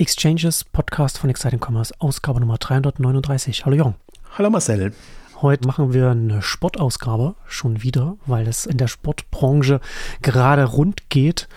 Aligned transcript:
Exchanges 0.00 0.64
Podcast 0.64 1.18
von 1.18 1.28
Exciting 1.28 1.60
Commerce, 1.62 1.92
Ausgabe 1.98 2.40
Nummer 2.40 2.56
339. 2.56 3.66
Hallo 3.66 3.76
Jong. 3.76 3.94
Hallo 4.38 4.48
Marcel. 4.48 4.94
Heute 5.42 5.66
machen 5.66 5.92
wir 5.92 6.08
eine 6.08 6.40
Sportausgabe 6.40 7.34
schon 7.46 7.82
wieder, 7.82 8.16
weil 8.24 8.48
es 8.48 8.64
in 8.64 8.78
der 8.78 8.88
Sportbranche 8.88 9.78
gerade 10.22 10.64
rund 10.64 11.10
geht 11.10 11.48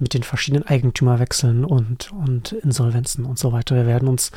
mit 0.00 0.14
den 0.14 0.24
verschiedenen 0.24 0.66
Eigentümerwechseln 0.66 1.64
und, 1.64 2.10
und 2.10 2.50
Insolvenzen 2.50 3.24
und 3.24 3.38
so 3.38 3.52
weiter. 3.52 3.76
Wir 3.76 3.86
werden 3.86 4.08
uns 4.08 4.32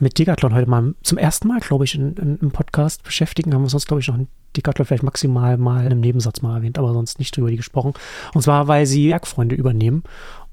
mit 0.00 0.18
Decathlon 0.18 0.52
heute 0.52 0.68
mal 0.68 0.94
zum 1.04 1.16
ersten 1.16 1.46
Mal, 1.46 1.60
glaube 1.60 1.84
ich, 1.84 1.94
in, 1.94 2.16
in, 2.16 2.38
im 2.38 2.50
Podcast 2.50 3.04
beschäftigen. 3.04 3.54
Haben 3.54 3.62
wir 3.62 3.70
sonst, 3.70 3.86
glaube 3.86 4.00
ich, 4.00 4.08
noch 4.08 4.18
Decathlon 4.56 4.86
vielleicht 4.86 5.04
maximal 5.04 5.56
mal 5.56 5.82
in 5.84 5.92
einem 5.92 6.00
Nebensatz 6.00 6.42
mal 6.42 6.56
erwähnt, 6.56 6.78
aber 6.78 6.92
sonst 6.92 7.20
nicht 7.20 7.36
drüber 7.36 7.50
die 7.50 7.56
gesprochen. 7.56 7.94
Und 8.34 8.42
zwar, 8.42 8.66
weil 8.66 8.86
sie 8.86 9.10
Werkfreunde 9.10 9.54
übernehmen 9.54 10.02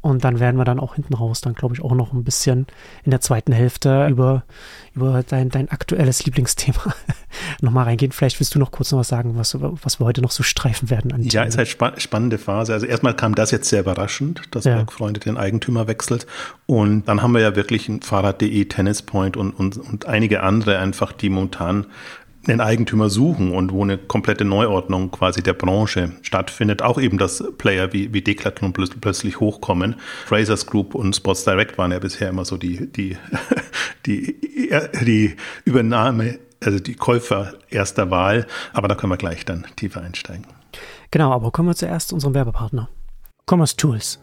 und 0.01 0.23
dann 0.23 0.39
werden 0.39 0.57
wir 0.57 0.65
dann 0.65 0.79
auch 0.79 0.95
hinten 0.95 1.13
raus, 1.13 1.41
dann 1.41 1.53
glaube 1.53 1.75
ich 1.75 1.83
auch 1.83 1.93
noch 1.93 2.11
ein 2.11 2.23
bisschen 2.23 2.65
in 3.03 3.11
der 3.11 3.21
zweiten 3.21 3.51
Hälfte 3.51 4.07
über, 4.07 4.43
über 4.95 5.21
dein, 5.21 5.49
dein 5.49 5.69
aktuelles 5.69 6.25
Lieblingsthema 6.25 6.95
nochmal 7.61 7.85
reingehen. 7.85 8.11
Vielleicht 8.11 8.39
willst 8.39 8.55
du 8.55 8.59
noch 8.59 8.71
kurz 8.71 8.91
noch 8.91 8.99
was 8.99 9.09
sagen, 9.09 9.37
was, 9.37 9.55
was 9.59 9.99
wir 9.99 10.05
heute 10.05 10.21
noch 10.21 10.31
so 10.31 10.41
streifen 10.41 10.89
werden 10.89 11.11
an 11.13 11.21
Ja, 11.21 11.43
ist 11.43 11.57
halt 11.57 11.67
spa 11.67 11.93
spannende 11.99 12.39
Phase. 12.39 12.73
Also 12.73 12.87
erstmal 12.87 13.15
kam 13.15 13.35
das 13.35 13.51
jetzt 13.51 13.69
sehr 13.69 13.81
überraschend, 13.81 14.41
dass 14.51 14.63
ja. 14.63 14.75
Bergfreunde 14.75 15.19
den 15.19 15.37
Eigentümer 15.37 15.87
wechselt. 15.87 16.25
Und 16.65 17.07
dann 17.07 17.21
haben 17.21 17.33
wir 17.33 17.41
ja 17.41 17.55
wirklich 17.55 17.87
ein 17.87 18.01
Fahrrad.de, 18.01 18.65
Tennispoint 18.65 19.37
und, 19.37 19.51
und, 19.51 19.77
und 19.77 20.07
einige 20.07 20.41
andere 20.41 20.79
einfach, 20.79 21.11
die 21.11 21.29
momentan 21.29 21.85
einen 22.47 22.61
Eigentümer 22.61 23.09
suchen 23.09 23.51
und 23.51 23.71
wo 23.71 23.83
eine 23.83 23.97
komplette 23.97 24.45
Neuordnung 24.45 25.11
quasi 25.11 25.43
der 25.43 25.53
Branche 25.53 26.13
stattfindet, 26.21 26.81
auch 26.81 26.99
eben, 26.99 27.17
dass 27.17 27.43
Player 27.57 27.93
wie, 27.93 28.13
wie 28.13 28.21
Decathlon 28.21 28.73
plötzlich 28.73 29.39
hochkommen. 29.39 29.95
Frasers 30.25 30.65
Group 30.65 30.95
und 30.95 31.15
Sports 31.15 31.43
Direct 31.43 31.77
waren 31.77 31.91
ja 31.91 31.99
bisher 31.99 32.29
immer 32.29 32.45
so 32.45 32.57
die, 32.57 32.91
die, 32.91 33.17
die, 34.05 34.39
die 35.05 35.35
Übernahme, 35.65 36.39
also 36.63 36.79
die 36.79 36.95
Käufer 36.95 37.53
erster 37.69 38.09
Wahl. 38.09 38.47
Aber 38.73 38.87
da 38.87 38.95
können 38.95 39.11
wir 39.11 39.17
gleich 39.17 39.45
dann 39.45 39.65
tiefer 39.75 40.01
einsteigen. 40.01 40.47
Genau, 41.11 41.31
aber 41.31 41.51
kommen 41.51 41.69
wir 41.69 41.75
zuerst 41.75 42.09
zu 42.09 42.15
unserem 42.15 42.33
Werbepartner. 42.33 42.89
Commerce 43.45 43.75
Tools. 43.75 44.19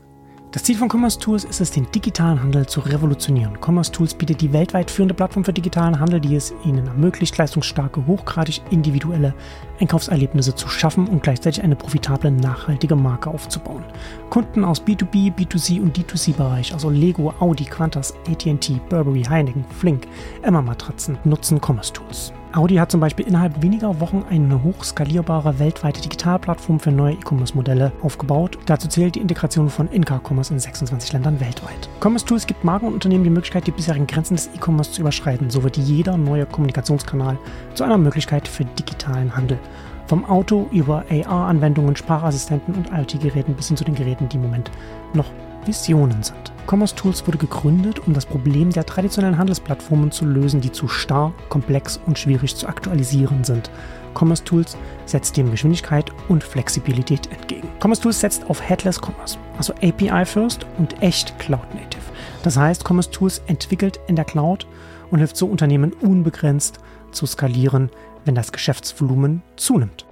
Das 0.50 0.62
Ziel 0.62 0.78
von 0.78 0.88
Commerce 0.88 1.18
Tools 1.18 1.44
ist 1.44 1.60
es, 1.60 1.72
den 1.72 1.90
digitalen 1.90 2.42
Handel 2.42 2.66
zu 2.66 2.80
revolutionieren. 2.80 3.58
Commerce 3.60 3.92
Tools 3.92 4.14
bietet 4.14 4.40
die 4.40 4.50
weltweit 4.50 4.90
führende 4.90 5.12
Plattform 5.12 5.44
für 5.44 5.52
digitalen 5.52 6.00
Handel, 6.00 6.20
die 6.20 6.36
es 6.36 6.54
Ihnen 6.64 6.86
ermöglicht, 6.86 7.36
leistungsstarke, 7.36 8.06
hochgradig 8.06 8.62
individuelle 8.70 9.34
Einkaufserlebnisse 9.78 10.54
zu 10.54 10.66
schaffen 10.68 11.06
und 11.06 11.22
gleichzeitig 11.22 11.62
eine 11.62 11.76
profitable, 11.76 12.30
nachhaltige 12.30 12.96
Marke 12.96 13.28
aufzubauen. 13.28 13.84
Kunden 14.30 14.64
aus 14.64 14.82
B2B, 14.82 15.34
B2C 15.34 15.82
und 15.82 15.98
D2C-Bereich, 15.98 16.72
also 16.72 16.88
Lego, 16.88 17.34
Audi, 17.40 17.66
Qantas, 17.66 18.14
AT&T, 18.26 18.80
Burberry, 18.88 19.24
Heineken, 19.24 19.66
Flink, 19.78 20.08
Emma 20.40 20.62
Matratzen, 20.62 21.18
nutzen 21.24 21.60
Commerce 21.60 21.92
Tools. 21.92 22.32
Audi 22.52 22.76
hat 22.76 22.90
zum 22.90 23.00
Beispiel 23.00 23.26
innerhalb 23.26 23.62
weniger 23.62 24.00
Wochen 24.00 24.24
eine 24.30 24.62
hochskalierbare 24.62 25.58
weltweite 25.58 26.00
Digitalplattform 26.00 26.80
für 26.80 26.90
neue 26.90 27.12
E-Commerce-Modelle 27.14 27.92
aufgebaut. 28.02 28.58
Dazu 28.64 28.88
zählt 28.88 29.16
die 29.16 29.20
Integration 29.20 29.68
von 29.68 29.88
In-Car-Commerce 29.88 30.54
in 30.54 30.58
26 30.58 31.12
Ländern 31.12 31.40
weltweit. 31.40 31.90
Commerce 32.00 32.24
Tools 32.24 32.46
gibt 32.46 32.64
Marken 32.64 32.86
und 32.86 32.94
Unternehmen 32.94 33.24
die 33.24 33.30
Möglichkeit, 33.30 33.66
die 33.66 33.70
bisherigen 33.70 34.06
Grenzen 34.06 34.36
des 34.36 34.48
E-Commerce 34.54 34.92
zu 34.92 35.02
überschreiten. 35.02 35.50
So 35.50 35.62
wird 35.62 35.76
jeder 35.76 36.16
neue 36.16 36.46
Kommunikationskanal 36.46 37.38
zu 37.74 37.84
einer 37.84 37.98
Möglichkeit 37.98 38.48
für 38.48 38.64
digitalen 38.64 39.36
Handel. 39.36 39.58
Vom 40.06 40.24
Auto 40.24 40.68
über 40.72 41.04
AR-Anwendungen, 41.10 41.96
Sprachassistenten 41.96 42.74
und 42.74 42.90
IoT-Geräten 42.90 43.54
bis 43.54 43.68
hin 43.68 43.76
zu 43.76 43.84
den 43.84 43.94
Geräten, 43.94 44.26
die 44.30 44.36
im 44.36 44.42
Moment 44.42 44.70
noch 45.12 45.26
Visionen 45.68 46.22
sind. 46.22 46.52
Commerce 46.66 46.94
Tools 46.96 47.26
wurde 47.26 47.38
gegründet, 47.38 48.00
um 48.06 48.14
das 48.14 48.26
Problem 48.26 48.70
der 48.72 48.84
traditionellen 48.84 49.38
Handelsplattformen 49.38 50.10
zu 50.10 50.24
lösen, 50.24 50.60
die 50.60 50.72
zu 50.72 50.88
starr, 50.88 51.32
komplex 51.48 52.00
und 52.06 52.18
schwierig 52.18 52.56
zu 52.56 52.66
aktualisieren 52.66 53.44
sind. 53.44 53.70
Commerce 54.14 54.42
Tools 54.42 54.76
setzt 55.06 55.36
dem 55.36 55.50
Geschwindigkeit 55.50 56.10
und 56.28 56.42
Flexibilität 56.42 57.30
entgegen. 57.30 57.68
Commerce 57.80 58.02
Tools 58.02 58.20
setzt 58.20 58.50
auf 58.50 58.60
Headless 58.60 59.00
Commerce, 59.00 59.38
also 59.56 59.72
API 59.74 60.24
First 60.24 60.66
und 60.78 61.00
echt 61.02 61.38
Cloud 61.38 61.74
Native. 61.74 62.02
Das 62.42 62.56
heißt, 62.56 62.84
Commerce 62.86 63.10
Tools 63.10 63.42
entwickelt 63.46 64.00
in 64.08 64.16
der 64.16 64.24
Cloud 64.24 64.66
und 65.10 65.18
hilft 65.18 65.36
so 65.36 65.46
Unternehmen 65.46 65.92
unbegrenzt 65.92 66.80
zu 67.12 67.26
skalieren, 67.26 67.90
wenn 68.24 68.34
das 68.34 68.52
Geschäftsvolumen 68.52 69.42
zunimmt. 69.56 70.06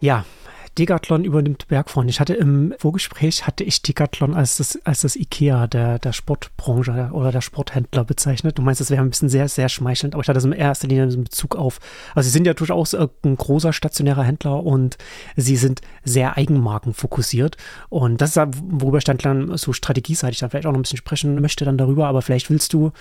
Ja, 0.00 0.24
Decathlon 0.78 1.24
übernimmt 1.24 1.68
Bergfreund. 1.68 2.08
Ich 2.08 2.18
hatte 2.18 2.32
im 2.32 2.72
Vorgespräch 2.78 3.46
hatte 3.46 3.62
ich 3.62 3.82
Decathlon 3.82 4.34
als 4.34 4.56
das, 4.56 4.78
als 4.84 5.02
das 5.02 5.16
Ikea 5.16 5.66
der, 5.66 5.98
der 5.98 6.12
Sportbranche 6.12 7.10
oder 7.12 7.30
der 7.30 7.42
Sporthändler 7.42 8.04
bezeichnet. 8.04 8.56
Du 8.56 8.62
meinst, 8.62 8.80
das 8.80 8.90
wäre 8.90 9.02
ein 9.02 9.10
bisschen 9.10 9.28
sehr, 9.28 9.48
sehr 9.48 9.68
schmeichelnd, 9.68 10.14
aber 10.14 10.22
ich 10.22 10.28
hatte 10.28 10.38
das 10.38 10.44
in 10.44 10.52
erster 10.52 10.88
Linie 10.88 11.04
in 11.04 11.24
Bezug 11.24 11.56
auf, 11.56 11.78
also 12.14 12.26
sie 12.26 12.32
sind 12.32 12.46
ja 12.46 12.54
durchaus 12.54 12.94
ein 12.94 13.36
großer 13.36 13.74
stationärer 13.74 14.22
Händler 14.22 14.62
und 14.62 14.96
sie 15.36 15.56
sind 15.56 15.82
sehr 16.04 16.38
eigenmarkenfokussiert 16.38 17.58
und 17.90 18.20
das 18.22 18.34
ist, 18.36 18.42
worüber 18.62 18.98
ich 18.98 19.04
dann 19.04 19.56
so 19.58 19.74
strategieseitig 19.74 20.38
dann 20.38 20.50
vielleicht 20.50 20.66
auch 20.66 20.72
noch 20.72 20.78
ein 20.78 20.82
bisschen 20.82 20.96
sprechen 20.96 21.40
möchte 21.40 21.66
dann 21.66 21.76
darüber, 21.76 22.06
aber 22.06 22.22
vielleicht 22.22 22.48
willst 22.48 22.72
du 22.72 22.92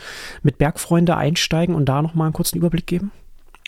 mit 0.44 0.58
Bergfreunde 0.58 1.16
einsteigen 1.16 1.74
und 1.76 1.86
da 1.86 2.02
nochmal 2.02 2.26
einen 2.26 2.34
kurzen 2.34 2.58
Überblick 2.58 2.88
geben? 2.88 3.12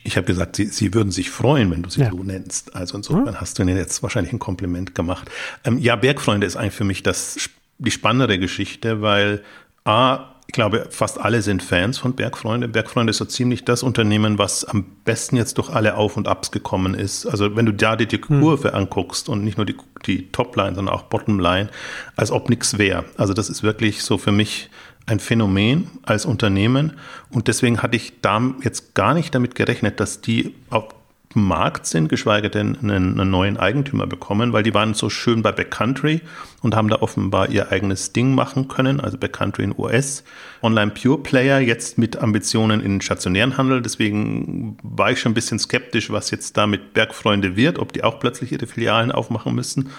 Ich 0.03 0.17
habe 0.17 0.25
gesagt, 0.27 0.55
sie, 0.55 0.65
sie 0.65 0.93
würden 0.93 1.11
sich 1.11 1.29
freuen, 1.29 1.71
wenn 1.71 1.83
du 1.83 1.89
sie 1.89 2.01
ja. 2.01 2.11
so 2.11 2.23
nennst. 2.23 2.75
Also 2.75 2.97
insofern 2.97 3.27
hm? 3.27 3.41
hast 3.41 3.57
du 3.57 3.63
ihnen 3.63 3.77
jetzt 3.77 4.03
wahrscheinlich 4.03 4.33
ein 4.33 4.39
Kompliment 4.39 4.95
gemacht. 4.95 5.29
Ähm, 5.63 5.77
ja, 5.77 5.95
Bergfreunde 5.95 6.45
ist 6.45 6.55
eigentlich 6.55 6.73
für 6.73 6.83
mich 6.83 7.03
das, 7.03 7.49
die 7.77 7.91
spannendere 7.91 8.37
Geschichte, 8.37 9.01
weil 9.01 9.43
A, 9.85 10.33
ich 10.47 10.53
glaube, 10.53 10.87
fast 10.89 11.19
alle 11.19 11.41
sind 11.41 11.63
Fans 11.63 11.97
von 11.97 12.15
Bergfreunde. 12.15 12.67
Bergfreunde 12.67 13.11
ist 13.11 13.17
so 13.17 13.25
ziemlich 13.25 13.63
das 13.63 13.81
Unternehmen, 13.81 14.37
was 14.37 14.65
am 14.65 14.85
besten 15.05 15.37
jetzt 15.37 15.57
durch 15.57 15.69
alle 15.69 15.95
Auf 15.95 16.17
und 16.17 16.27
Abs 16.27 16.51
gekommen 16.51 16.93
ist. 16.93 17.25
Also 17.25 17.55
wenn 17.55 17.65
du 17.65 17.73
da 17.73 17.95
die, 17.95 18.05
die 18.05 18.17
hm. 18.17 18.41
Kurve 18.41 18.69
hm. 18.69 18.75
anguckst 18.75 19.29
und 19.29 19.43
nicht 19.43 19.57
nur 19.57 19.65
die, 19.65 19.75
die 20.05 20.31
Topline, 20.31 20.75
sondern 20.75 20.93
auch 20.93 21.03
Bottomline, 21.03 21.69
als 22.15 22.31
ob 22.31 22.49
nichts 22.49 22.77
wäre. 22.77 23.05
Also 23.17 23.33
das 23.33 23.49
ist 23.49 23.63
wirklich 23.63 24.03
so 24.03 24.17
für 24.17 24.31
mich 24.31 24.69
ein 25.05 25.19
Phänomen 25.19 25.89
als 26.03 26.25
Unternehmen 26.25 26.93
und 27.29 27.47
deswegen 27.47 27.81
hatte 27.81 27.97
ich 27.97 28.21
da 28.21 28.41
jetzt 28.63 28.93
gar 28.93 29.13
nicht 29.13 29.35
damit 29.35 29.55
gerechnet, 29.55 29.99
dass 29.99 30.21
die 30.21 30.55
auf 30.69 30.85
dem 31.33 31.43
Markt 31.47 31.85
sind, 31.85 32.09
geschweige 32.09 32.49
denn 32.49 32.77
einen, 32.77 33.19
einen, 33.19 33.31
neuen 33.31 33.57
Eigentümer 33.57 34.07
bekommen, 34.07 34.53
weil 34.53 34.63
die 34.63 34.73
waren 34.73 34.93
so 34.93 35.09
schön 35.09 35.41
bei 35.41 35.51
Backcountry 35.51 36.21
und 36.61 36.75
haben 36.75 36.87
da 36.87 36.97
offenbar 37.01 37.49
ihr 37.49 37.71
eigenes 37.71 38.13
Ding 38.13 38.35
machen 38.35 38.67
können, 38.67 38.99
also 38.99 39.17
Backcountry 39.17 39.63
in 39.63 39.75
US, 39.77 40.23
Online 40.61 40.91
Pure 40.91 41.23
Player, 41.23 41.59
jetzt 41.59 41.97
mit 41.97 42.17
Ambitionen 42.17 42.81
in 42.81 42.93
den 42.93 43.01
stationären 43.01 43.57
Handel. 43.57 43.81
Deswegen 43.81 44.77
war 44.83 45.11
ich 45.11 45.19
schon 45.19 45.31
ein 45.31 45.35
bisschen 45.35 45.59
skeptisch, 45.59 46.11
was 46.11 46.31
jetzt 46.31 46.55
da 46.57 46.67
mit 46.67 46.93
Bergfreunde 46.93 47.55
wird, 47.55 47.79
ob 47.79 47.93
die 47.93 48.03
auch 48.03 48.19
plötzlich 48.19 48.51
ihre 48.51 48.67
Filialen 48.67 49.11
aufmachen 49.11 49.55
müssen 49.55 49.89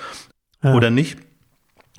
ja. 0.62 0.75
oder 0.75 0.91
nicht 0.91 1.19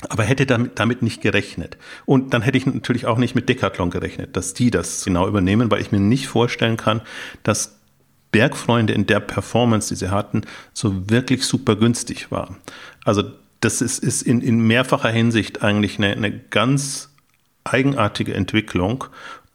aber 0.10 0.24
hätte 0.24 0.46
damit, 0.46 0.78
damit 0.80 1.02
nicht 1.02 1.22
gerechnet. 1.22 1.78
Und 2.06 2.34
dann 2.34 2.42
hätte 2.42 2.58
ich 2.58 2.66
natürlich 2.66 3.06
auch 3.06 3.18
nicht 3.18 3.36
mit 3.36 3.48
Decathlon 3.48 3.90
gerechnet, 3.90 4.36
dass 4.36 4.54
die 4.54 4.72
das 4.72 5.06
genau 5.06 5.28
übernehmen, 5.28 5.72
weil 5.72 5.82
ich 5.82 5.92
mir 5.92 6.00
nicht 6.00 6.28
vorstellen 6.28 6.78
kann, 6.78 7.02
dass 7.44 7.80
Bergfreunde 8.32 8.94
in 8.94 9.06
der 9.06 9.22
Performance, 9.22 9.90
die 9.90 9.96
sie 9.96 10.12
hatten, 10.12 10.42
so 10.74 11.10
wirklich 11.10 11.46
super 11.46 11.78
günstig 11.78 12.32
war. 12.32 12.58
Also 13.06 13.24
das 13.62 13.82
ist, 13.82 14.04
ist 14.04 14.22
in, 14.22 14.42
in 14.42 14.60
mehrfacher 14.60 15.10
Hinsicht 15.10 15.64
eigentlich 15.64 15.98
eine, 15.98 16.12
eine 16.12 16.38
ganz 16.38 17.14
eigenartige 17.64 18.34
Entwicklung. 18.34 19.06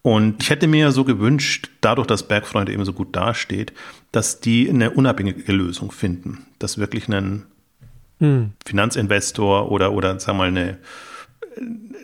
Und 0.02 0.42
ich 0.42 0.48
hätte 0.48 0.66
mir 0.66 0.92
so 0.92 1.04
gewünscht, 1.04 1.70
dadurch, 1.82 2.06
dass 2.06 2.26
Bergfreunde 2.26 2.72
eben 2.72 2.86
so 2.86 2.94
gut 2.94 3.14
dasteht, 3.14 3.74
dass 4.12 4.40
die 4.40 4.70
eine 4.70 4.92
unabhängige 4.92 5.52
Lösung 5.52 5.92
finden, 5.92 6.46
dass 6.58 6.78
wirklich 6.78 7.06
ein 7.08 7.44
hm. 8.20 8.52
Finanzinvestor 8.64 9.70
oder, 9.70 9.92
oder 9.92 10.18
sag 10.20 10.36
mal, 10.36 10.48
eine, 10.48 10.78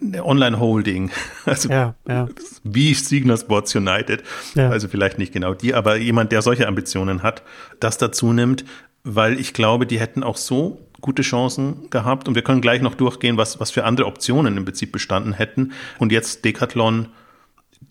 eine 0.03 0.25
Online-Holding, 0.25 1.11
also 1.45 1.69
ja, 1.69 1.95
ja. 2.09 2.29
wie 2.65 2.95
Signal 2.95 3.39
Sports 3.39 3.75
United, 3.75 4.23
ja. 4.55 4.71
also 4.71 4.89
vielleicht 4.89 5.19
nicht 5.19 5.33
genau 5.33 5.55
die, 5.55 5.75
aber 5.75 5.97
jemand, 5.97 6.33
der 6.33 6.43
solche 6.43 6.67
Ambitionen 6.67 7.23
hat, 7.23 7.43
das 7.81 7.99
dazu 7.99 8.33
nimmt, 8.33 8.65
weil 9.05 9.39
ich 9.39 9.53
glaube, 9.53 9.87
die 9.87 10.01
hätten 10.01 10.25
auch 10.25 10.37
so 10.37 10.87
gute 11.01 11.23
Chancen 11.23 11.89
gehabt 11.91 12.27
und 12.27 12.35
wir 12.35 12.43
können 12.43 12.61
gleich 12.61 12.83
noch 12.83 12.95
durchgehen, 12.95 13.37
was, 13.37 13.61
was 13.61 13.71
für 13.71 13.85
andere 13.85 14.07
Optionen 14.09 14.57
im 14.57 14.65
Prinzip 14.65 14.91
bestanden 14.91 15.33
hätten. 15.33 15.73
Und 15.99 16.11
jetzt 16.11 16.45
Decathlon, 16.45 17.09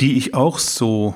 die 0.02 0.18
ich 0.18 0.34
auch 0.34 0.60
so 0.60 1.16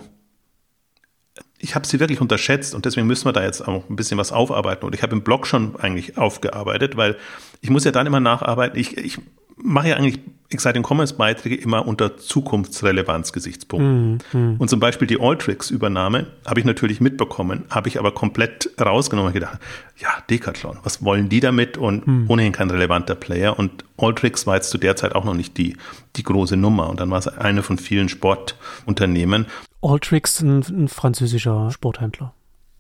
ich 1.60 1.76
habe 1.76 1.86
sie 1.86 2.00
wirklich 2.00 2.22
unterschätzt 2.22 2.74
und 2.74 2.86
deswegen 2.86 3.06
müssen 3.06 3.26
wir 3.26 3.34
da 3.34 3.44
jetzt 3.44 3.68
auch 3.68 3.90
ein 3.90 3.96
bisschen 3.96 4.18
was 4.18 4.32
aufarbeiten. 4.32 4.86
Und 4.86 4.96
ich 4.96 5.04
habe 5.04 5.16
im 5.16 5.24
Blog 5.24 5.46
schon 5.46 5.76
eigentlich 5.76 6.18
aufgearbeitet, 6.18 6.96
weil 6.96 7.18
ich 7.62 7.70
muss 7.70 7.84
ja 7.84 7.92
dann 7.92 8.08
immer 8.08 8.22
nacharbeiten. 8.22 8.80
Ich, 8.80 8.98
ich 8.98 9.18
mache 9.62 9.90
ja 9.90 9.96
eigentlich 9.96 10.20
Exciting 10.52 10.84
Commerce 10.84 11.14
Beiträge 11.14 11.56
immer 11.56 11.88
unter 11.88 12.18
Zukunftsrelevanz-Gesichtspunkten. 12.18 14.20
Mm, 14.34 14.38
mm. 14.38 14.56
Und 14.58 14.68
zum 14.68 14.80
Beispiel 14.80 15.08
die 15.08 15.20
Alltricks-Übernahme 15.20 16.26
habe 16.46 16.60
ich 16.60 16.66
natürlich 16.66 17.00
mitbekommen, 17.00 17.66
habe 17.70 17.88
ich 17.88 18.00
aber 18.00 18.14
komplett 18.14 18.72
rausgenommen 18.82 19.28
und 19.28 19.34
gedacht, 19.34 19.60
ja, 19.98 20.10
Decathlon, 20.28 20.80
was 20.82 21.04
wollen 21.04 21.30
die 21.30 21.40
damit? 21.40 21.78
Und 21.78 22.08
mm. 22.08 22.26
ohnehin 22.30 22.52
kein 22.52 22.72
relevanter 22.72 23.14
Player. 23.14 23.60
Und 23.60 23.86
Alltricks 23.98 24.48
war 24.48 24.56
jetzt 24.56 24.72
zu 24.72 24.80
der 24.80 24.96
Zeit 24.96 25.14
auch 25.14 25.24
noch 25.24 25.36
nicht 25.36 25.56
die, 25.58 25.78
die 26.16 26.24
große 26.24 26.58
Nummer. 26.58 26.90
Und 26.90 27.00
dann 27.00 27.12
war 27.12 27.20
es 27.20 27.28
eine 27.28 27.62
von 27.62 27.78
vielen 27.78 28.10
Sportunternehmen. 28.10 29.46
Alltricks, 29.84 30.42
ein, 30.42 30.64
ein 30.68 30.88
französischer 30.88 31.70
Sporthändler. 31.70 32.34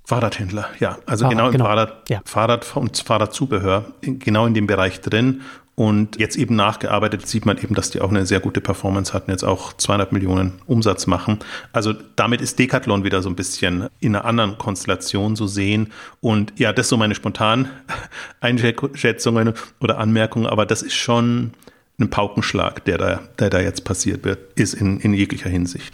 Fahrradhändler, 0.05 0.67
ja. 0.79 0.97
Also 1.05 1.25
Fahrrad, 1.25 1.29
genau 1.29 1.45
im 1.45 1.51
genau. 1.51 1.65
Fahrrad, 1.65 2.09
ja. 2.09 2.21
Fahrrad 2.25 2.75
und 2.75 2.97
Fahrradzubehör, 2.97 3.93
genau 4.01 4.47
in 4.47 4.55
dem 4.55 4.65
Bereich 4.65 5.01
drin. 5.01 5.41
Und 5.79 6.19
jetzt 6.19 6.35
eben 6.35 6.57
nachgearbeitet 6.57 7.25
sieht 7.25 7.45
man 7.45 7.57
eben, 7.57 7.73
dass 7.73 7.89
die 7.89 8.01
auch 8.01 8.09
eine 8.09 8.25
sehr 8.25 8.41
gute 8.41 8.59
Performance 8.59 9.13
hatten, 9.13 9.31
jetzt 9.31 9.45
auch 9.45 9.71
200 9.71 10.11
Millionen 10.11 10.59
Umsatz 10.65 11.07
machen. 11.07 11.39
Also 11.71 11.93
damit 12.17 12.41
ist 12.41 12.59
Decathlon 12.59 13.05
wieder 13.05 13.21
so 13.21 13.29
ein 13.29 13.37
bisschen 13.37 13.87
in 14.01 14.13
einer 14.13 14.25
anderen 14.25 14.57
Konstellation 14.57 15.37
zu 15.37 15.47
sehen. 15.47 15.93
Und 16.19 16.51
ja, 16.59 16.73
das 16.73 16.89
so 16.89 16.97
meine 16.97 17.15
spontanen 17.15 17.69
Einschätzungen 18.41 19.53
oder 19.79 19.99
Anmerkungen, 19.99 20.47
aber 20.47 20.65
das 20.65 20.81
ist 20.81 20.95
schon 20.95 21.53
ein 21.97 22.09
Paukenschlag, 22.09 22.83
der 22.83 22.97
da, 22.97 23.21
der 23.39 23.49
da 23.49 23.61
jetzt 23.61 23.85
passiert 23.85 24.25
wird, 24.25 24.59
ist 24.59 24.73
in, 24.73 24.99
in 24.99 25.13
jeglicher 25.13 25.49
Hinsicht. 25.49 25.93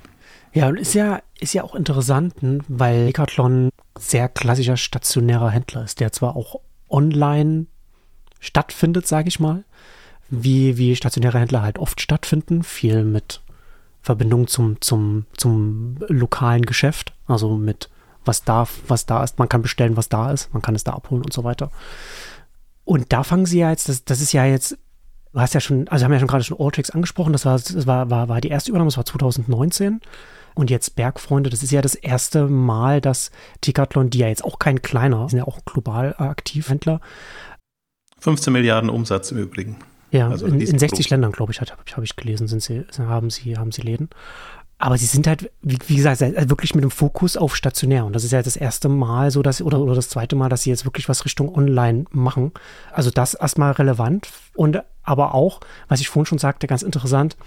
Ja, 0.53 0.67
und 0.67 0.77
ist 0.77 0.95
ja, 0.95 1.21
ist 1.39 1.53
ja 1.53 1.63
auch 1.63 1.75
interessant, 1.75 2.33
weil 2.67 3.05
Decathlon 3.05 3.69
sehr 3.99 4.29
klassischer 4.29 4.77
stationärer 4.77 5.51
Händler 5.51 5.83
ist, 5.83 5.99
der 5.99 6.11
zwar 6.11 6.35
auch 6.35 6.61
online 6.89 7.67
stattfindet, 8.39 9.07
sage 9.07 9.27
ich 9.27 9.39
mal, 9.39 9.63
wie, 10.29 10.77
wie 10.77 10.95
stationäre 10.95 11.39
Händler 11.39 11.61
halt 11.61 11.79
oft 11.79 12.01
stattfinden, 12.01 12.63
viel 12.63 13.03
mit 13.03 13.41
Verbindung 14.01 14.47
zum, 14.47 14.79
zum, 14.81 15.25
zum 15.35 15.97
lokalen 16.07 16.65
Geschäft, 16.65 17.13
also 17.27 17.57
mit 17.57 17.89
was 18.23 18.43
da, 18.43 18.67
was 18.87 19.05
da 19.05 19.23
ist, 19.23 19.39
man 19.39 19.49
kann 19.49 19.61
bestellen, 19.61 19.97
was 19.97 20.09
da 20.09 20.31
ist, 20.31 20.51
man 20.53 20.61
kann 20.61 20.75
es 20.75 20.83
da 20.83 20.93
abholen 20.93 21.23
und 21.23 21.33
so 21.33 21.43
weiter. 21.43 21.71
Und 22.83 23.13
da 23.13 23.23
fangen 23.23 23.45
sie 23.45 23.59
ja 23.59 23.69
jetzt, 23.69 23.89
das, 23.89 24.03
das 24.03 24.21
ist 24.21 24.31
ja 24.31 24.45
jetzt, 24.45 24.77
du 25.33 25.39
hast 25.39 25.53
ja 25.53 25.59
schon, 25.59 25.87
also 25.87 26.05
haben 26.05 26.13
ja 26.13 26.19
schon 26.19 26.27
gerade 26.27 26.43
schon 26.43 26.59
Alltricks 26.59 26.89
angesprochen, 26.91 27.33
das 27.33 27.45
war, 27.45 27.53
das 27.53 27.87
war, 27.87 28.09
war, 28.09 28.29
war 28.29 28.41
die 28.41 28.49
erste 28.49 28.71
Übernahme, 28.71 28.89
das 28.89 28.97
war 28.97 29.05
2019. 29.05 30.01
Und 30.55 30.69
jetzt 30.69 30.95
Bergfreunde, 30.95 31.49
das 31.49 31.63
ist 31.63 31.71
ja 31.71 31.81
das 31.81 31.95
erste 31.95 32.47
Mal, 32.47 33.01
dass 33.01 33.29
Decathlon, 33.65 34.09
die 34.09 34.19
ja 34.19 34.29
jetzt 34.29 34.43
auch 34.45 34.57
kein 34.57 34.81
kleiner, 34.81 35.27
sind 35.27 35.39
ja 35.39 35.45
auch 35.45 35.65
global 35.65 36.15
aktiv 36.17 36.69
Händler. 36.69 37.01
15 38.25 38.51
Milliarden 38.51 38.89
Umsatz 38.89 39.31
im 39.31 39.37
Übrigen. 39.37 39.77
Ja, 40.09 40.29
also 40.29 40.47
in, 40.47 40.59
in 40.59 40.79
60 40.79 41.11
Ländern, 41.11 41.31
glaube 41.31 41.51
ich, 41.51 41.61
habe 41.61 41.71
hab 41.71 42.03
ich 42.03 42.15
gelesen, 42.15 42.47
sind 42.47 42.63
sie, 42.63 42.83
haben, 42.97 43.29
sie, 43.29 43.55
haben 43.55 43.71
sie 43.71 43.83
Läden. 43.83 44.09
Aber 44.79 44.97
sie 44.97 45.05
sind 45.05 45.27
halt, 45.27 45.51
wie, 45.61 45.77
wie, 45.85 45.95
gesagt, 45.97 46.21
wirklich 46.21 46.73
mit 46.73 46.83
dem 46.83 46.89
Fokus 46.89 47.37
auf 47.37 47.55
stationär. 47.55 48.03
Und 48.03 48.13
das 48.13 48.23
ist 48.23 48.31
ja 48.31 48.41
das 48.41 48.55
erste 48.55 48.89
Mal 48.89 49.29
so, 49.29 49.43
dass, 49.43 49.61
oder, 49.61 49.79
oder 49.79 49.93
das 49.93 50.09
zweite 50.09 50.35
Mal, 50.35 50.49
dass 50.49 50.63
sie 50.63 50.71
jetzt 50.71 50.85
wirklich 50.85 51.07
was 51.07 51.23
Richtung 51.23 51.53
Online 51.53 52.05
machen. 52.09 52.51
Also 52.91 53.11
das 53.11 53.35
erstmal 53.35 53.73
relevant. 53.73 54.27
Und 54.55 54.81
aber 55.03 55.35
auch, 55.35 55.59
was 55.87 56.01
ich 56.01 56.09
vorhin 56.09 56.25
schon 56.25 56.39
sagte, 56.39 56.65
ganz 56.65 56.81
interessant, 56.81 57.37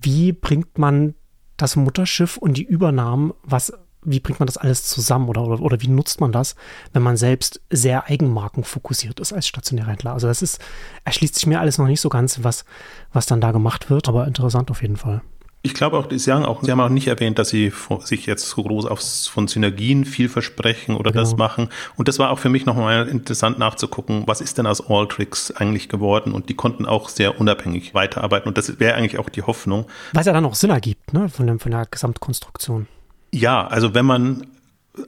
wie 0.00 0.32
bringt 0.32 0.78
man 0.78 1.16
das 1.58 1.76
Mutterschiff 1.76 2.38
und 2.38 2.56
die 2.56 2.64
Übernahmen, 2.64 3.34
was 3.42 3.74
wie 4.02 4.20
bringt 4.20 4.40
man 4.40 4.46
das 4.46 4.56
alles 4.56 4.84
zusammen 4.84 5.28
oder, 5.28 5.42
oder, 5.42 5.60
oder 5.60 5.80
wie 5.80 5.88
nutzt 5.88 6.20
man 6.20 6.32
das, 6.32 6.54
wenn 6.92 7.02
man 7.02 7.16
selbst 7.16 7.60
sehr 7.70 8.06
eigenmarkenfokussiert 8.06 9.20
ist 9.20 9.32
als 9.32 9.46
stationärer 9.46 9.90
Händler? 9.90 10.12
Also 10.12 10.28
das 10.28 10.42
ist, 10.42 10.60
erschließt 11.04 11.34
sich 11.34 11.46
mir 11.46 11.60
alles 11.60 11.78
noch 11.78 11.86
nicht 11.86 12.00
so 12.00 12.08
ganz, 12.08 12.42
was, 12.42 12.64
was 13.12 13.26
dann 13.26 13.40
da 13.40 13.52
gemacht 13.52 13.90
wird, 13.90 14.08
aber 14.08 14.26
interessant 14.26 14.70
auf 14.70 14.82
jeden 14.82 14.96
Fall. 14.96 15.22
Ich 15.62 15.74
glaube 15.74 15.98
auch, 15.98 16.06
Sie 16.08 16.32
haben 16.32 16.44
auch, 16.44 16.62
Sie 16.62 16.70
haben 16.70 16.80
auch 16.80 16.88
nicht 16.88 17.08
erwähnt, 17.08 17.38
dass 17.38 17.48
Sie 17.48 17.72
sich 18.00 18.26
jetzt 18.26 18.48
so 18.48 18.62
groß 18.62 18.86
aufs, 18.86 19.26
von 19.26 19.48
Synergien 19.48 20.04
viel 20.04 20.28
versprechen 20.28 20.94
oder 20.94 21.10
genau. 21.10 21.24
das 21.24 21.36
machen. 21.36 21.68
Und 21.96 22.06
das 22.06 22.20
war 22.20 22.30
auch 22.30 22.38
für 22.38 22.48
mich 22.48 22.64
nochmal 22.64 23.08
interessant 23.08 23.58
nachzugucken, 23.58 24.22
was 24.26 24.40
ist 24.40 24.56
denn 24.56 24.68
aus 24.68 24.88
Alltricks 24.88 25.50
eigentlich 25.50 25.88
geworden? 25.88 26.32
Und 26.32 26.48
die 26.48 26.54
konnten 26.54 26.86
auch 26.86 27.08
sehr 27.08 27.40
unabhängig 27.40 27.92
weiterarbeiten. 27.92 28.48
Und 28.48 28.56
das 28.56 28.78
wäre 28.78 28.94
eigentlich 28.94 29.18
auch 29.18 29.28
die 29.28 29.42
Hoffnung. 29.42 29.86
Was 30.12 30.26
ja 30.26 30.32
dann 30.32 30.46
auch 30.46 30.54
Sinn 30.54 30.70
ergibt, 30.70 31.12
ne, 31.12 31.28
von, 31.28 31.48
dem, 31.48 31.58
von 31.58 31.72
der 31.72 31.86
Gesamtkonstruktion. 31.90 32.86
Ja, 33.30 33.66
also 33.66 33.94
wenn 33.94 34.06
man 34.06 34.46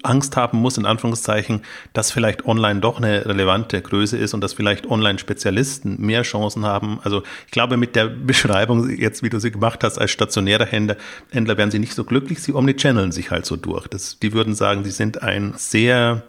Angst 0.02 0.36
haben 0.36 0.58
muss, 0.58 0.78
in 0.78 0.86
Anführungszeichen, 0.86 1.62
dass 1.92 2.10
vielleicht 2.10 2.46
online 2.46 2.80
doch 2.80 2.98
eine 2.98 3.26
relevante 3.26 3.80
Größe 3.80 4.16
ist 4.16 4.34
und 4.34 4.40
dass 4.40 4.52
vielleicht 4.52 4.86
Online-Spezialisten 4.86 6.00
mehr 6.00 6.22
Chancen 6.22 6.64
haben. 6.64 7.00
Also 7.02 7.22
ich 7.46 7.52
glaube, 7.52 7.76
mit 7.76 7.96
der 7.96 8.06
Beschreibung 8.06 8.88
jetzt, 8.90 9.22
wie 9.22 9.30
du 9.30 9.38
sie 9.38 9.50
gemacht 9.50 9.82
hast, 9.82 9.98
als 9.98 10.10
stationärer 10.10 10.66
Händler, 10.66 10.96
Händler 11.30 11.58
wären 11.58 11.70
sie 11.70 11.78
nicht 11.78 11.94
so 11.94 12.04
glücklich, 12.04 12.42
sie 12.42 12.54
omnichanneln 12.54 13.12
sich 13.12 13.30
halt 13.30 13.46
so 13.46 13.56
durch. 13.56 13.88
Das, 13.88 14.18
die 14.18 14.32
würden 14.32 14.54
sagen, 14.54 14.84
sie 14.84 14.90
sind 14.90 15.22
ein 15.22 15.54
sehr, 15.56 16.22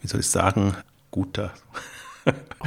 wie 0.00 0.08
soll 0.08 0.20
ich 0.20 0.28
sagen, 0.28 0.74
guter 1.10 1.52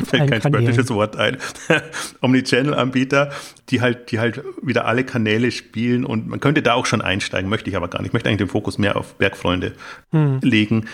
fällt 0.05 0.29
kein 0.29 0.41
spöttisches 0.41 0.89
Wort 0.89 1.15
ein. 1.17 1.37
Omnichannel-Anbieter, 2.21 3.31
die 3.69 3.81
halt, 3.81 4.11
die 4.11 4.19
halt 4.19 4.43
wieder 4.61 4.85
alle 4.85 5.03
Kanäle 5.03 5.51
spielen 5.51 6.05
und 6.05 6.27
man 6.27 6.39
könnte 6.39 6.61
da 6.61 6.73
auch 6.73 6.85
schon 6.85 7.01
einsteigen, 7.01 7.49
möchte 7.49 7.69
ich 7.69 7.75
aber 7.75 7.87
gar 7.87 7.99
nicht. 8.01 8.09
Ich 8.09 8.13
möchte 8.13 8.29
eigentlich 8.29 8.39
den 8.39 8.49
Fokus 8.49 8.77
mehr 8.77 8.95
auf 8.95 9.15
Bergfreunde 9.15 9.73
hm. 10.11 10.39
legen. 10.41 10.85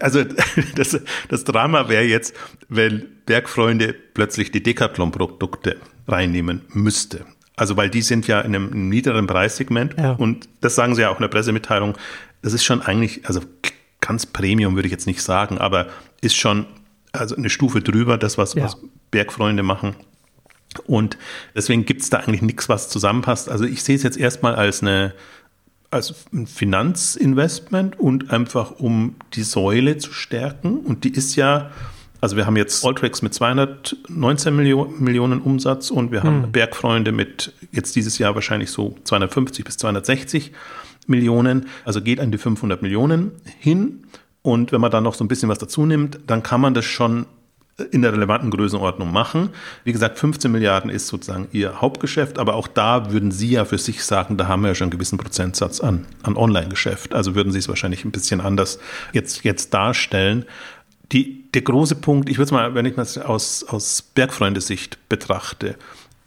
Also 0.00 0.24
das, 0.76 1.00
das 1.28 1.44
Drama 1.44 1.88
wäre 1.88 2.04
jetzt, 2.04 2.34
wenn 2.68 3.06
Bergfreunde 3.26 3.94
plötzlich 4.14 4.50
die 4.50 4.62
Decathlon-Produkte 4.62 5.76
reinnehmen 6.06 6.62
müsste. 6.72 7.24
Also 7.56 7.76
weil 7.76 7.90
die 7.90 8.02
sind 8.02 8.26
ja 8.28 8.40
in 8.40 8.54
einem, 8.54 8.72
einem 8.72 8.88
niederen 8.88 9.26
Preissegment 9.26 9.96
ja. 9.98 10.12
und 10.12 10.48
das 10.60 10.74
sagen 10.74 10.94
sie 10.94 11.02
ja 11.02 11.10
auch 11.10 11.16
in 11.16 11.22
der 11.22 11.28
Pressemitteilung. 11.28 11.96
Das 12.40 12.52
ist 12.52 12.64
schon 12.64 12.82
eigentlich, 12.82 13.26
also 13.26 13.40
ganz 14.00 14.26
Premium 14.26 14.76
würde 14.76 14.86
ich 14.86 14.92
jetzt 14.92 15.08
nicht 15.08 15.22
sagen, 15.22 15.58
aber 15.58 15.88
ist 16.20 16.36
schon 16.36 16.66
also 17.18 17.36
eine 17.36 17.50
Stufe 17.50 17.80
drüber, 17.80 18.18
das, 18.18 18.38
was, 18.38 18.54
ja. 18.54 18.64
was 18.64 18.78
Bergfreunde 19.10 19.62
machen. 19.62 19.94
Und 20.86 21.16
deswegen 21.54 21.84
gibt 21.84 22.02
es 22.02 22.10
da 22.10 22.18
eigentlich 22.18 22.42
nichts, 22.42 22.68
was 22.68 22.88
zusammenpasst. 22.88 23.48
Also 23.48 23.64
ich 23.64 23.82
sehe 23.82 23.96
es 23.96 24.02
jetzt 24.02 24.18
erstmal 24.18 24.54
als 24.54 24.82
eine 24.82 25.14
als 25.90 26.14
ein 26.32 26.46
Finanzinvestment 26.46 27.98
und 27.98 28.30
einfach 28.30 28.72
um 28.72 29.16
die 29.32 29.42
Säule 29.42 29.96
zu 29.96 30.12
stärken. 30.12 30.80
Und 30.80 31.04
die 31.04 31.12
ist 31.12 31.34
ja, 31.36 31.70
also 32.20 32.36
wir 32.36 32.46
haben 32.46 32.56
jetzt 32.56 32.84
Alltracks 32.84 33.22
mit 33.22 33.32
219 33.32 34.54
Millionen, 34.54 35.02
Millionen 35.02 35.40
Umsatz 35.40 35.90
und 35.90 36.12
wir 36.12 36.22
haben 36.22 36.44
hm. 36.44 36.52
Bergfreunde 36.52 37.12
mit 37.12 37.54
jetzt 37.72 37.96
dieses 37.96 38.18
Jahr 38.18 38.34
wahrscheinlich 38.34 38.70
so 38.70 38.96
250 39.04 39.64
bis 39.64 39.78
260 39.78 40.52
Millionen. 41.06 41.66
Also 41.86 42.02
geht 42.02 42.20
an 42.20 42.30
die 42.32 42.38
500 42.38 42.82
Millionen 42.82 43.32
hin. 43.58 44.04
Und 44.42 44.72
wenn 44.72 44.80
man 44.80 44.90
dann 44.90 45.04
noch 45.04 45.14
so 45.14 45.24
ein 45.24 45.28
bisschen 45.28 45.48
was 45.48 45.58
dazu 45.58 45.84
nimmt, 45.84 46.20
dann 46.26 46.42
kann 46.42 46.60
man 46.60 46.74
das 46.74 46.84
schon 46.84 47.26
in 47.92 48.02
der 48.02 48.12
relevanten 48.12 48.50
Größenordnung 48.50 49.12
machen. 49.12 49.50
Wie 49.84 49.92
gesagt, 49.92 50.18
15 50.18 50.50
Milliarden 50.50 50.90
ist 50.90 51.06
sozusagen 51.06 51.46
ihr 51.52 51.80
Hauptgeschäft, 51.80 52.38
aber 52.38 52.54
auch 52.54 52.66
da 52.66 53.12
würden 53.12 53.30
Sie 53.30 53.50
ja 53.50 53.64
für 53.64 53.78
sich 53.78 54.04
sagen, 54.04 54.36
da 54.36 54.48
haben 54.48 54.62
wir 54.62 54.68
ja 54.68 54.74
schon 54.74 54.86
einen 54.86 54.92
gewissen 54.92 55.18
Prozentsatz 55.18 55.80
an, 55.80 56.06
an 56.22 56.36
Online-Geschäft. 56.36 57.14
Also 57.14 57.34
würden 57.34 57.52
Sie 57.52 57.58
es 57.58 57.68
wahrscheinlich 57.68 58.04
ein 58.04 58.10
bisschen 58.10 58.40
anders 58.40 58.80
jetzt, 59.12 59.44
jetzt 59.44 59.72
darstellen. 59.74 60.44
Die, 61.12 61.44
der 61.54 61.62
große 61.62 61.94
Punkt, 61.94 62.28
ich 62.28 62.36
würde 62.36 62.46
es 62.46 62.52
mal, 62.52 62.74
wenn 62.74 62.84
ich 62.84 62.96
das 62.96 63.16
aus, 63.16 63.64
aus 63.64 64.02
Bergfreundesicht 64.02 64.98
betrachte, 65.08 65.76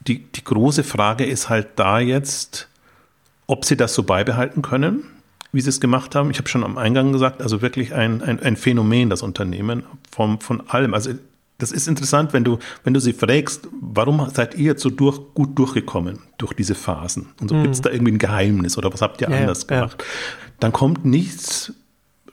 die, 0.08 0.20
die 0.20 0.44
große 0.44 0.84
Frage 0.84 1.26
ist 1.26 1.50
halt 1.50 1.68
da 1.76 2.00
jetzt, 2.00 2.70
ob 3.46 3.66
Sie 3.66 3.76
das 3.76 3.94
so 3.94 4.04
beibehalten 4.04 4.62
können 4.62 5.04
wie 5.52 5.62
sie 5.62 5.70
es 5.70 5.80
gemacht 5.80 6.16
haben. 6.16 6.32
Ich 6.32 6.38
habe 6.38 6.50
schon 6.50 6.64
am 6.64 6.78
Eingang 6.78 7.12
gesagt, 7.12 7.42
also 7.42 7.62
wirklich 7.62 7.94
ein, 7.94 8.22
ein, 8.22 8.40
ein 8.40 8.56
Phänomen, 8.56 9.10
das 9.10 9.22
Unternehmen, 9.22 9.84
vom, 10.10 10.40
von 10.40 10.68
allem. 10.70 10.94
Also 10.94 11.12
das 11.58 11.72
ist 11.72 11.88
interessant, 11.88 12.34
wenn 12.34 12.44
du, 12.44 12.58
wenn 12.84 12.94
du 12.94 13.00
sie 13.00 13.14
fragst, 13.14 13.68
warum 13.80 14.28
seid 14.34 14.56
ihr 14.56 14.66
jetzt 14.66 14.82
so 14.82 14.90
durch, 14.90 15.20
gut 15.34 15.58
durchgekommen 15.58 16.20
durch 16.38 16.54
diese 16.54 16.74
Phasen? 16.74 17.28
Und 17.40 17.50
so 17.50 17.56
mhm. 17.56 17.64
gibt 17.64 17.76
es 17.76 17.82
da 17.82 17.92
irgendwie 17.92 18.14
ein 18.14 18.18
Geheimnis 18.18 18.78
oder 18.78 18.92
was 18.92 19.02
habt 19.02 19.22
ihr 19.22 19.30
ja, 19.30 19.38
anders 19.38 19.68
ja. 19.70 19.78
gemacht? 19.78 20.04
Dann 20.60 20.72
kommt 20.72 21.06
nichts, 21.06 21.74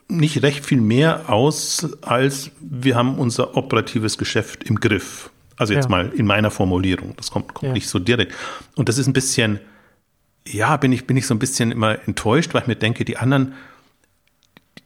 nicht 0.07 0.41
recht 0.41 0.65
viel 0.65 0.81
mehr 0.81 1.29
aus, 1.29 1.87
als 2.01 2.51
wir 2.59 2.95
haben 2.95 3.19
unser 3.19 3.55
operatives 3.55 4.17
Geschäft 4.17 4.63
im 4.63 4.79
Griff. 4.79 5.29
Also 5.57 5.73
jetzt 5.73 5.85
ja. 5.85 5.91
mal 5.91 6.09
in 6.15 6.25
meiner 6.25 6.51
Formulierung. 6.51 7.13
Das 7.17 7.31
kommt, 7.31 7.53
kommt 7.53 7.73
nicht 7.73 7.89
so 7.89 7.99
direkt. 7.99 8.33
Und 8.75 8.89
das 8.89 8.97
ist 8.97 9.07
ein 9.07 9.13
bisschen, 9.13 9.59
ja, 10.47 10.77
bin 10.77 10.91
ich, 10.91 11.05
bin 11.05 11.17
ich 11.17 11.27
so 11.27 11.33
ein 11.33 11.39
bisschen 11.39 11.71
immer 11.71 11.97
enttäuscht, 12.07 12.53
weil 12.53 12.61
ich 12.61 12.67
mir 12.67 12.75
denke, 12.75 13.05
die 13.05 13.17
anderen, 13.17 13.53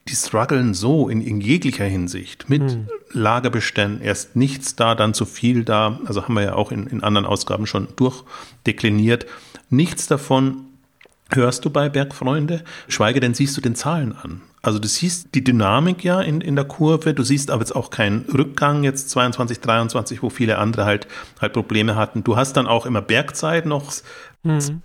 die 0.08 0.16
strugglen 0.16 0.74
so 0.74 1.08
in, 1.08 1.22
in 1.22 1.40
jeglicher 1.40 1.86
Hinsicht 1.86 2.50
mit 2.50 2.72
hm. 2.72 2.88
Lagerbeständen, 3.12 4.02
erst 4.02 4.36
nichts 4.36 4.76
da, 4.76 4.96
dann 4.96 5.14
zu 5.14 5.26
viel 5.26 5.64
da, 5.64 6.00
also 6.06 6.24
haben 6.24 6.34
wir 6.34 6.44
ja 6.44 6.56
auch 6.56 6.72
in, 6.72 6.88
in 6.88 7.04
anderen 7.04 7.26
Ausgaben 7.26 7.68
schon 7.68 7.88
durchdekliniert. 7.96 9.26
Nichts 9.70 10.08
davon 10.08 10.66
hörst 11.32 11.66
du 11.66 11.70
bei 11.70 11.90
Bergfreunde, 11.90 12.64
schweige 12.88 13.20
denn 13.20 13.34
siehst 13.34 13.56
du 13.56 13.62
den 13.62 13.76
Zahlen 13.76 14.16
an. 14.16 14.42
Also 14.62 14.80
du 14.80 14.88
siehst 14.88 15.36
die 15.36 15.44
Dynamik 15.44 16.04
ja 16.04 16.22
in, 16.22 16.42
in 16.42 16.56
der 16.56 16.66
Kurve, 16.66 17.14
du 17.14 17.24
siehst 17.24 17.52
aber 17.52 17.62
jetzt 17.62 17.76
auch 17.76 17.90
keinen 17.90 18.22
Rückgang 18.34 18.84
jetzt 18.84 19.10
22, 19.10 19.60
23, 19.60 20.24
wo 20.24 20.30
viele 20.30 20.58
andere 20.58 20.86
halt 20.86 21.08
halt 21.42 21.54
Probleme 21.54 21.96
hatten. 21.96 22.24
Du 22.24 22.38
hast 22.38 22.54
dann 22.54 22.68
auch 22.68 22.86
immer 22.86 23.02
Bergzeit 23.02 23.66
noch 23.66 23.92
mhm. 24.44 24.82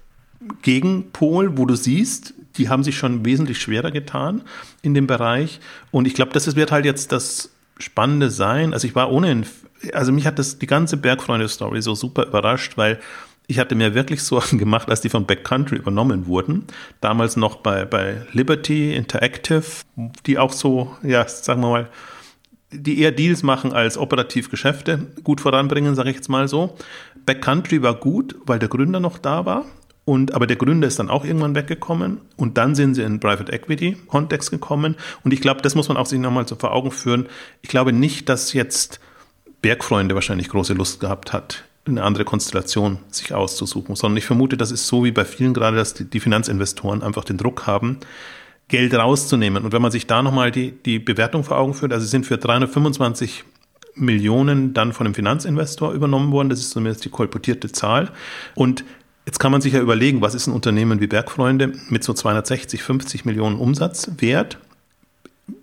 Gegenpol, 0.63 1.59
wo 1.59 1.67
du 1.67 1.75
siehst, 1.75 2.35
die 2.57 2.69
haben 2.69 2.85
sich 2.85 2.97
schon 2.97 3.25
wesentlich 3.25 3.61
schwerer 3.61 3.91
getan 3.91 4.43
in 4.83 4.95
dem 4.95 5.07
Bereich. 5.07 5.61
Und 5.91 6.07
ich 6.07 6.15
glaube, 6.15 6.33
das 6.33 6.55
wird 6.57 6.73
halt 6.73 6.85
jetzt 6.85 7.13
das 7.13 7.51
Spannende 7.79 8.31
sein. 8.31 8.73
Also 8.73 8.87
ich 8.87 8.95
war 8.95 9.11
ohnehin, 9.13 9.47
also 9.93 10.13
mich 10.13 10.27
hat 10.27 10.39
das 10.39 10.59
die 10.59 10.67
ganze 10.67 10.97
Bergfreunde-Story 10.97 11.83
so 11.83 11.95
super 11.95 12.27
überrascht, 12.27 12.77
weil 12.77 12.99
ich 13.47 13.59
hatte 13.59 13.75
mir 13.75 13.95
wirklich 13.95 14.23
Sorgen 14.23 14.59
gemacht, 14.59 14.89
als 14.89 15.01
die 15.01 15.09
von 15.09 15.27
Backcountry 15.27 15.77
übernommen 15.77 16.27
wurden. 16.27 16.65
Damals 17.01 17.37
noch 17.37 17.57
bei, 17.57 17.85
bei 17.85 18.23
Liberty 18.33 18.95
Interactive, 18.95 19.65
die 20.27 20.39
auch 20.39 20.53
so, 20.53 20.95
ja, 21.03 21.27
sagen 21.27 21.63
wir 21.63 21.71
mal, 21.71 21.89
die 22.71 23.01
eher 23.01 23.13
Deals 23.13 23.43
machen 23.43 23.73
als 23.73 23.97
operativ 23.97 24.51
Geschäfte 24.51 25.07
gut 25.25 25.41
voranbringen, 25.41 25.95
sage 25.95 26.11
ich 26.11 26.17
jetzt 26.17 26.29
mal 26.29 26.49
so. 26.49 26.77
Backcountry 27.25 27.83
war 27.83 27.95
gut, 27.95 28.37
weil 28.45 28.59
der 28.59 28.69
Gründer 28.69 29.01
noch 29.01 29.19
da 29.19 29.47
war. 29.47 29.65
Und, 30.09 30.33
aber 30.33 30.47
der 30.47 30.57
Gründer 30.57 30.89
ist 30.89 30.99
dann 30.99 31.11
auch 31.11 31.23
irgendwann 31.23 31.55
weggekommen 31.55 32.23
und 32.39 32.57
dann 32.57 32.75
sind 32.75 32.95
sie 32.95 33.03
in 33.03 33.21
Private 33.21 33.53
Equity 33.53 33.95
Kontext 34.07 34.51
gekommen. 34.51 34.97
Und 35.23 35.35
ich 35.35 35.43
glaube, 35.43 35.61
das 35.61 35.75
muss 35.75 35.89
man 35.89 35.99
auch 35.99 36.07
sich 36.07 36.19
nochmal 36.19 36.49
so 36.49 36.57
vor 36.57 36.73
Augen 36.73 36.91
führen. 36.91 37.27
Ich 37.61 37.69
glaube 37.69 37.93
nicht, 37.93 38.31
dass 38.31 38.55
jetzt 38.55 39.01
Bergfreunde 39.61 40.15
wahrscheinlich 40.15 40.49
große 40.49 40.73
Lust 40.73 41.01
gehabt 41.01 41.35
hat, 41.35 41.65
eine 41.87 42.03
andere 42.03 42.25
Konstellation 42.25 43.01
sich 43.11 43.35
auszusuchen, 43.35 43.97
sondern 43.97 44.17
ich 44.17 44.25
vermute, 44.25 44.57
das 44.57 44.71
ist 44.71 44.87
so 44.87 45.05
wie 45.05 45.13
bei 45.13 45.27
vielen 45.27 45.53
gerade, 45.53 45.77
dass 45.77 45.93
die, 45.93 46.21
Finanzinvestoren 46.21 47.03
einfach 47.03 47.25
den 47.25 47.37
Druck 47.37 47.67
haben, 47.67 47.99
Geld 48.69 48.95
rauszunehmen. 48.95 49.63
Und 49.63 49.73
wenn 49.73 49.83
man 49.83 49.91
sich 49.91 50.07
da 50.07 50.23
nochmal 50.23 50.51
die, 50.51 50.71
die 50.71 51.01
Bewertung 51.01 51.45
vor 51.45 51.59
Augen 51.59 51.75
führt, 51.75 51.93
also 51.93 52.07
sie 52.07 52.11
sind 52.11 52.25
für 52.25 52.39
325 52.39 53.45
Millionen 53.95 54.73
dann 54.73 54.95
von 54.95 55.07
einem 55.07 55.15
Finanzinvestor 55.15 55.93
übernommen 55.93 56.33
worden, 56.33 56.49
das 56.49 56.61
ist 56.61 56.71
zumindest 56.71 57.05
die 57.05 57.11
kolportierte 57.11 57.71
Zahl. 57.71 58.11
Und 58.55 58.85
Jetzt 59.29 59.41
kann 59.41 59.53
man 59.53 59.61
sich 59.61 59.75
ja 59.75 59.81
überlegen, 59.81 60.23
was 60.23 60.33
ist 60.33 60.47
ein 60.47 60.55
Unternehmen 60.55 61.03
wie 61.03 61.07
Bergfreunde 61.07 61.75
mit 61.91 62.03
so 62.03 62.15
260, 62.15 62.83
50 62.83 63.27
Millionen 63.27 63.59
Umsatz 63.59 64.11
wert, 64.17 64.57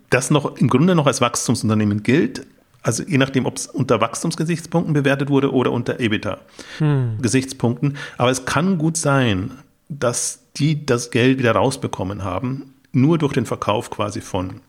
das 0.08 0.30
noch 0.30 0.56
im 0.58 0.68
Grunde 0.68 0.94
noch 0.94 1.08
als 1.08 1.20
Wachstumsunternehmen 1.20 2.04
gilt, 2.04 2.46
also 2.84 3.02
je 3.02 3.18
nachdem, 3.18 3.44
ob 3.44 3.56
es 3.56 3.66
unter 3.66 4.00
Wachstumsgesichtspunkten 4.00 4.94
bewertet 4.94 5.30
wurde 5.30 5.52
oder 5.52 5.72
unter 5.72 5.98
EBITDA-Gesichtspunkten. 5.98 7.88
Hm. 7.88 7.96
Aber 8.18 8.30
es 8.30 8.44
kann 8.44 8.78
gut 8.78 8.96
sein, 8.96 9.50
dass 9.88 10.38
die 10.54 10.86
das 10.86 11.10
Geld 11.10 11.40
wieder 11.40 11.56
rausbekommen 11.56 12.22
haben, 12.22 12.72
nur 12.92 13.18
durch 13.18 13.32
den 13.32 13.46
Verkauf 13.46 13.90
quasi 13.90 14.20
von 14.20 14.60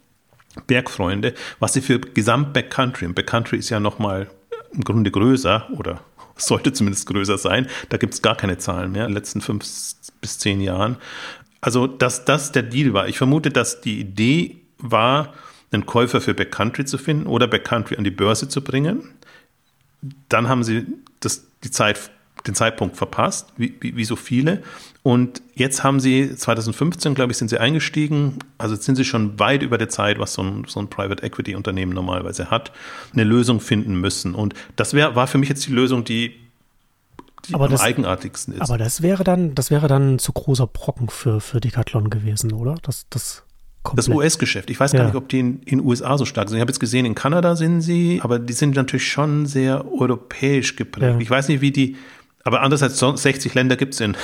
Bergfreunde, 0.65 1.35
was 1.59 1.73
sie 1.73 1.81
für 1.81 1.99
Gesamt 1.99 2.53
Backcountry, 2.53 3.05
und 3.05 3.13
Backcountry 3.13 3.57
ist 3.57 3.69
ja 3.69 3.79
nochmal 3.79 4.27
im 4.73 4.83
Grunde 4.83 5.11
größer 5.11 5.67
oder 5.77 5.99
sollte 6.37 6.73
zumindest 6.73 7.07
größer 7.07 7.37
sein, 7.37 7.67
da 7.89 7.97
gibt 7.97 8.13
es 8.13 8.21
gar 8.21 8.35
keine 8.35 8.57
Zahlen 8.57 8.91
mehr 8.91 9.05
in 9.05 9.11
den 9.11 9.15
letzten 9.15 9.41
fünf 9.41 9.63
bis 10.21 10.39
zehn 10.39 10.61
Jahren. 10.61 10.97
Also, 11.61 11.87
dass 11.87 12.25
das 12.25 12.51
der 12.51 12.63
Deal 12.63 12.93
war. 12.93 13.07
Ich 13.07 13.17
vermute, 13.17 13.49
dass 13.49 13.81
die 13.81 13.99
Idee 13.99 14.57
war, 14.77 15.33
einen 15.71 15.85
Käufer 15.85 16.21
für 16.21 16.33
Backcountry 16.33 16.85
zu 16.85 16.97
finden 16.97 17.27
oder 17.27 17.47
Backcountry 17.47 17.97
an 17.97 18.03
die 18.03 18.11
Börse 18.11 18.47
zu 18.47 18.63
bringen. 18.63 19.13
Dann 20.29 20.47
haben 20.47 20.63
sie 20.63 20.85
das, 21.19 21.47
die 21.63 21.71
Zeit, 21.71 22.11
den 22.45 22.55
Zeitpunkt 22.55 22.95
verpasst, 22.95 23.51
wie, 23.57 23.75
wie, 23.81 23.97
wie 23.97 24.05
so 24.05 24.15
viele. 24.15 24.63
Und 25.07 25.41
jetzt 25.55 25.85
haben 25.85 26.01
sie, 26.01 26.35
2015, 26.35 27.15
glaube 27.15 27.31
ich, 27.31 27.37
sind 27.37 27.47
sie 27.47 27.57
eingestiegen. 27.57 28.39
Also 28.57 28.75
sind 28.75 28.97
sie 28.97 29.05
schon 29.05 29.39
weit 29.39 29.63
über 29.63 29.77
der 29.77 29.87
Zeit, 29.87 30.19
was 30.19 30.33
so 30.33 30.43
ein, 30.43 30.65
so 30.67 30.81
ein 30.81 30.89
Private 30.89 31.23
Equity 31.23 31.55
Unternehmen 31.55 31.93
normalerweise 31.93 32.51
hat, 32.51 32.73
eine 33.13 33.23
Lösung 33.23 33.61
finden 33.61 34.01
müssen. 34.01 34.35
Und 34.35 34.53
das 34.75 34.93
wär, 34.93 35.15
war 35.15 35.27
für 35.27 35.37
mich 35.37 35.47
jetzt 35.47 35.65
die 35.65 35.71
Lösung, 35.71 36.03
die, 36.03 36.33
die 37.47 37.53
aber 37.53 37.67
am 37.67 37.71
das, 37.71 37.79
eigenartigsten 37.79 38.55
ist. 38.55 38.61
Aber 38.63 38.77
das 38.77 39.01
wäre 39.01 39.23
dann, 39.23 39.55
das 39.55 39.71
wäre 39.71 39.87
dann 39.87 40.15
ein 40.15 40.19
zu 40.19 40.33
großer 40.33 40.67
Brocken 40.67 41.07
für, 41.07 41.39
für 41.39 41.61
Decathlon 41.61 42.09
gewesen, 42.09 42.51
oder? 42.51 42.75
Das, 42.81 43.05
das 43.09 43.43
Komplett. 43.83 44.09
Das 44.09 44.13
US-Geschäft. 44.13 44.69
Ich 44.69 44.77
weiß 44.77 44.91
ja. 44.91 44.99
gar 44.99 45.05
nicht, 45.05 45.15
ob 45.15 45.29
die 45.29 45.39
in 45.39 45.61
den 45.61 45.85
USA 45.85 46.17
so 46.17 46.25
stark 46.25 46.49
sind. 46.49 46.57
Ich 46.57 46.61
habe 46.61 46.71
jetzt 46.71 46.81
gesehen, 46.81 47.05
in 47.05 47.15
Kanada 47.15 47.55
sind 47.55 47.79
sie, 47.79 48.19
aber 48.21 48.39
die 48.39 48.51
sind 48.51 48.75
natürlich 48.75 49.09
schon 49.09 49.45
sehr 49.45 49.89
europäisch 49.89 50.75
geprägt. 50.75 51.13
Ja. 51.13 51.19
Ich 51.21 51.29
weiß 51.29 51.47
nicht, 51.47 51.61
wie 51.61 51.71
die, 51.71 51.95
aber 52.43 52.59
andererseits 52.59 52.99
60 52.99 53.53
Länder 53.53 53.77
gibt 53.77 53.93
es 53.93 54.01
in, 54.01 54.17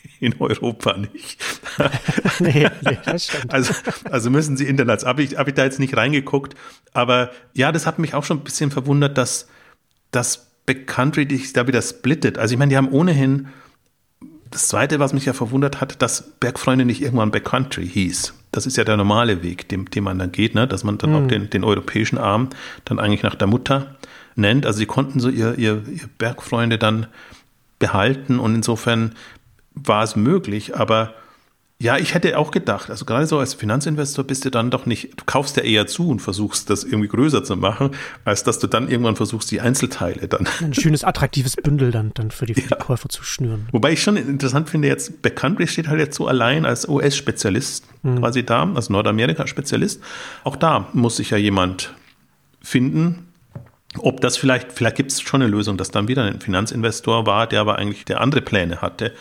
in 0.20 0.34
Europa 0.40 0.96
nicht. 0.96 1.38
nee, 2.40 2.68
nee, 2.82 2.98
das 3.04 3.26
stimmt. 3.26 3.52
Also, 3.52 3.74
also 4.10 4.30
müssen 4.30 4.56
sie 4.56 4.66
international. 4.66 5.10
Habe 5.10 5.22
ich, 5.22 5.36
hab 5.36 5.48
ich 5.48 5.54
da 5.54 5.64
jetzt 5.64 5.78
nicht 5.78 5.96
reingeguckt. 5.96 6.54
Aber 6.92 7.30
ja, 7.54 7.72
das 7.72 7.86
hat 7.86 7.98
mich 7.98 8.14
auch 8.14 8.24
schon 8.24 8.38
ein 8.38 8.44
bisschen 8.44 8.70
verwundert, 8.70 9.18
dass 9.18 9.48
das 10.10 10.50
Backcountry 10.66 11.26
sich 11.30 11.52
da 11.52 11.66
wieder 11.66 11.82
splittet. 11.82 12.38
Also 12.38 12.52
ich 12.52 12.58
meine, 12.58 12.70
die 12.70 12.76
haben 12.76 12.90
ohnehin 12.90 13.48
das 14.50 14.68
Zweite, 14.68 14.98
was 14.98 15.12
mich 15.12 15.26
ja 15.26 15.32
verwundert 15.32 15.80
hat, 15.80 16.00
dass 16.00 16.32
Bergfreunde 16.40 16.84
nicht 16.84 17.02
irgendwann 17.02 17.30
Backcountry 17.30 17.86
hieß. 17.86 18.34
Das 18.50 18.66
ist 18.66 18.76
ja 18.76 18.84
der 18.84 18.96
normale 18.96 19.42
Weg, 19.42 19.68
dem, 19.68 19.90
dem 19.90 20.04
man 20.04 20.18
dann 20.18 20.32
geht, 20.32 20.54
ne? 20.54 20.66
dass 20.66 20.84
man 20.84 20.96
dann 20.98 21.10
mhm. 21.10 21.16
auch 21.16 21.28
den, 21.28 21.50
den 21.50 21.64
europäischen 21.64 22.18
Arm 22.18 22.48
dann 22.84 22.98
eigentlich 22.98 23.22
nach 23.22 23.34
der 23.34 23.46
Mutter 23.46 23.96
nennt. 24.36 24.64
Also 24.64 24.78
sie 24.78 24.86
konnten 24.86 25.20
so 25.20 25.28
ihr, 25.28 25.58
ihr, 25.58 25.82
ihr 25.86 26.08
Bergfreunde 26.16 26.78
dann 26.78 27.06
behalten 27.78 28.38
und 28.38 28.54
insofern 28.54 29.14
war 29.84 30.02
es 30.02 30.16
möglich, 30.16 30.76
aber 30.76 31.14
ja, 31.80 31.96
ich 31.96 32.12
hätte 32.12 32.36
auch 32.36 32.50
gedacht, 32.50 32.90
also 32.90 33.04
gerade 33.04 33.26
so 33.26 33.38
als 33.38 33.54
Finanzinvestor 33.54 34.24
bist 34.24 34.44
du 34.44 34.50
dann 34.50 34.68
doch 34.68 34.84
nicht, 34.84 35.12
du 35.20 35.24
kaufst 35.24 35.56
ja 35.56 35.62
eher 35.62 35.86
zu 35.86 36.08
und 36.08 36.18
versuchst 36.18 36.70
das 36.70 36.82
irgendwie 36.82 37.06
größer 37.06 37.44
zu 37.44 37.54
machen, 37.54 37.92
als 38.24 38.42
dass 38.42 38.58
du 38.58 38.66
dann 38.66 38.88
irgendwann 38.88 39.14
versuchst, 39.14 39.48
die 39.52 39.60
Einzelteile 39.60 40.26
dann. 40.26 40.48
Ein 40.60 40.74
schönes, 40.74 41.04
attraktives 41.04 41.54
Bündel 41.54 41.92
dann, 41.92 42.10
dann 42.14 42.32
für, 42.32 42.46
die, 42.46 42.54
für 42.54 42.62
ja. 42.62 42.76
die 42.76 42.82
Käufer 42.82 43.08
zu 43.08 43.22
schnüren. 43.22 43.68
Wobei 43.70 43.92
ich 43.92 44.02
schon 44.02 44.16
interessant 44.16 44.68
finde, 44.68 44.88
jetzt 44.88 45.22
Bekanntlich 45.22 45.70
steht 45.70 45.86
halt 45.86 46.00
jetzt 46.00 46.16
so 46.16 46.26
allein 46.26 46.66
als 46.66 46.88
US-Spezialist 46.88 47.84
mhm. 48.02 48.18
quasi 48.18 48.44
da, 48.44 48.68
als 48.74 48.90
Nordamerika-Spezialist. 48.90 50.02
Auch 50.42 50.56
da 50.56 50.88
muss 50.94 51.18
sich 51.18 51.30
ja 51.30 51.36
jemand 51.36 51.94
finden, 52.60 53.28
ob 53.98 54.20
das 54.20 54.36
vielleicht, 54.36 54.72
vielleicht 54.72 54.96
gibt 54.96 55.12
es 55.12 55.20
schon 55.20 55.42
eine 55.42 55.50
Lösung, 55.50 55.76
dass 55.76 55.92
dann 55.92 56.08
wieder 56.08 56.24
ein 56.24 56.40
Finanzinvestor 56.40 57.24
war, 57.24 57.46
der 57.46 57.60
aber 57.60 57.76
eigentlich 57.76 58.04
der 58.04 58.20
andere 58.20 58.40
Pläne 58.40 58.82
hatte. 58.82 59.12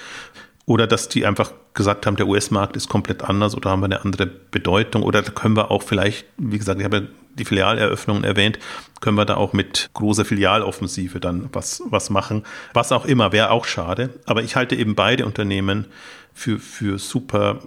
Oder 0.68 0.86
dass 0.86 1.08
die 1.08 1.26
einfach 1.26 1.54
gesagt 1.74 2.06
haben, 2.06 2.18
der 2.18 2.28
US-Markt 2.28 2.76
ist 2.76 2.90
komplett 2.90 3.24
anders 3.24 3.56
oder 3.56 3.70
haben 3.70 3.80
wir 3.80 3.86
eine 3.86 4.04
andere 4.04 4.26
Bedeutung. 4.26 5.02
Oder 5.02 5.22
da 5.22 5.32
können 5.32 5.56
wir 5.56 5.72
auch 5.72 5.82
vielleicht, 5.82 6.26
wie 6.38 6.58
gesagt, 6.58 6.80
ich 6.80 6.86
habe 6.86 6.98
ja 6.98 7.04
die 7.36 7.46
Filialeröffnungen 7.46 8.26
erwähnt, 8.26 8.60
können 9.00 9.16
wir 9.16 9.24
da 9.24 9.36
auch 9.38 9.54
mit 9.54 9.90
großer 9.94 10.26
Filialoffensive 10.26 11.22
dann 11.22 11.48
was, 11.54 11.82
was 11.86 12.10
machen. 12.10 12.44
Was 12.74 12.92
auch 12.92 13.06
immer, 13.06 13.32
wäre 13.32 13.52
auch 13.52 13.64
schade. 13.64 14.10
Aber 14.26 14.44
ich 14.44 14.58
halte 14.58 14.76
eben 14.76 14.94
beide 14.94 15.26
Unternehmen 15.26 15.86
für, 16.34 16.60
für 16.60 17.00
super 17.00 17.60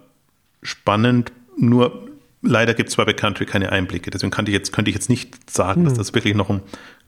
spannend. 0.62 1.32
Nur 1.56 2.06
leider 2.42 2.74
gibt 2.74 2.90
es 2.90 2.96
bei 2.96 3.10
Country 3.14 3.46
keine 3.46 3.72
Einblicke. 3.72 4.10
Deswegen 4.10 4.30
könnte 4.30 4.50
ich 4.50 4.58
jetzt, 4.58 4.72
könnte 4.72 4.90
ich 4.90 4.94
jetzt 4.94 5.08
nicht 5.08 5.50
sagen, 5.50 5.82
hm. 5.82 5.88
dass 5.88 5.96
das 5.96 6.12
wirklich 6.12 6.34
noch 6.34 6.50
ein 6.50 6.60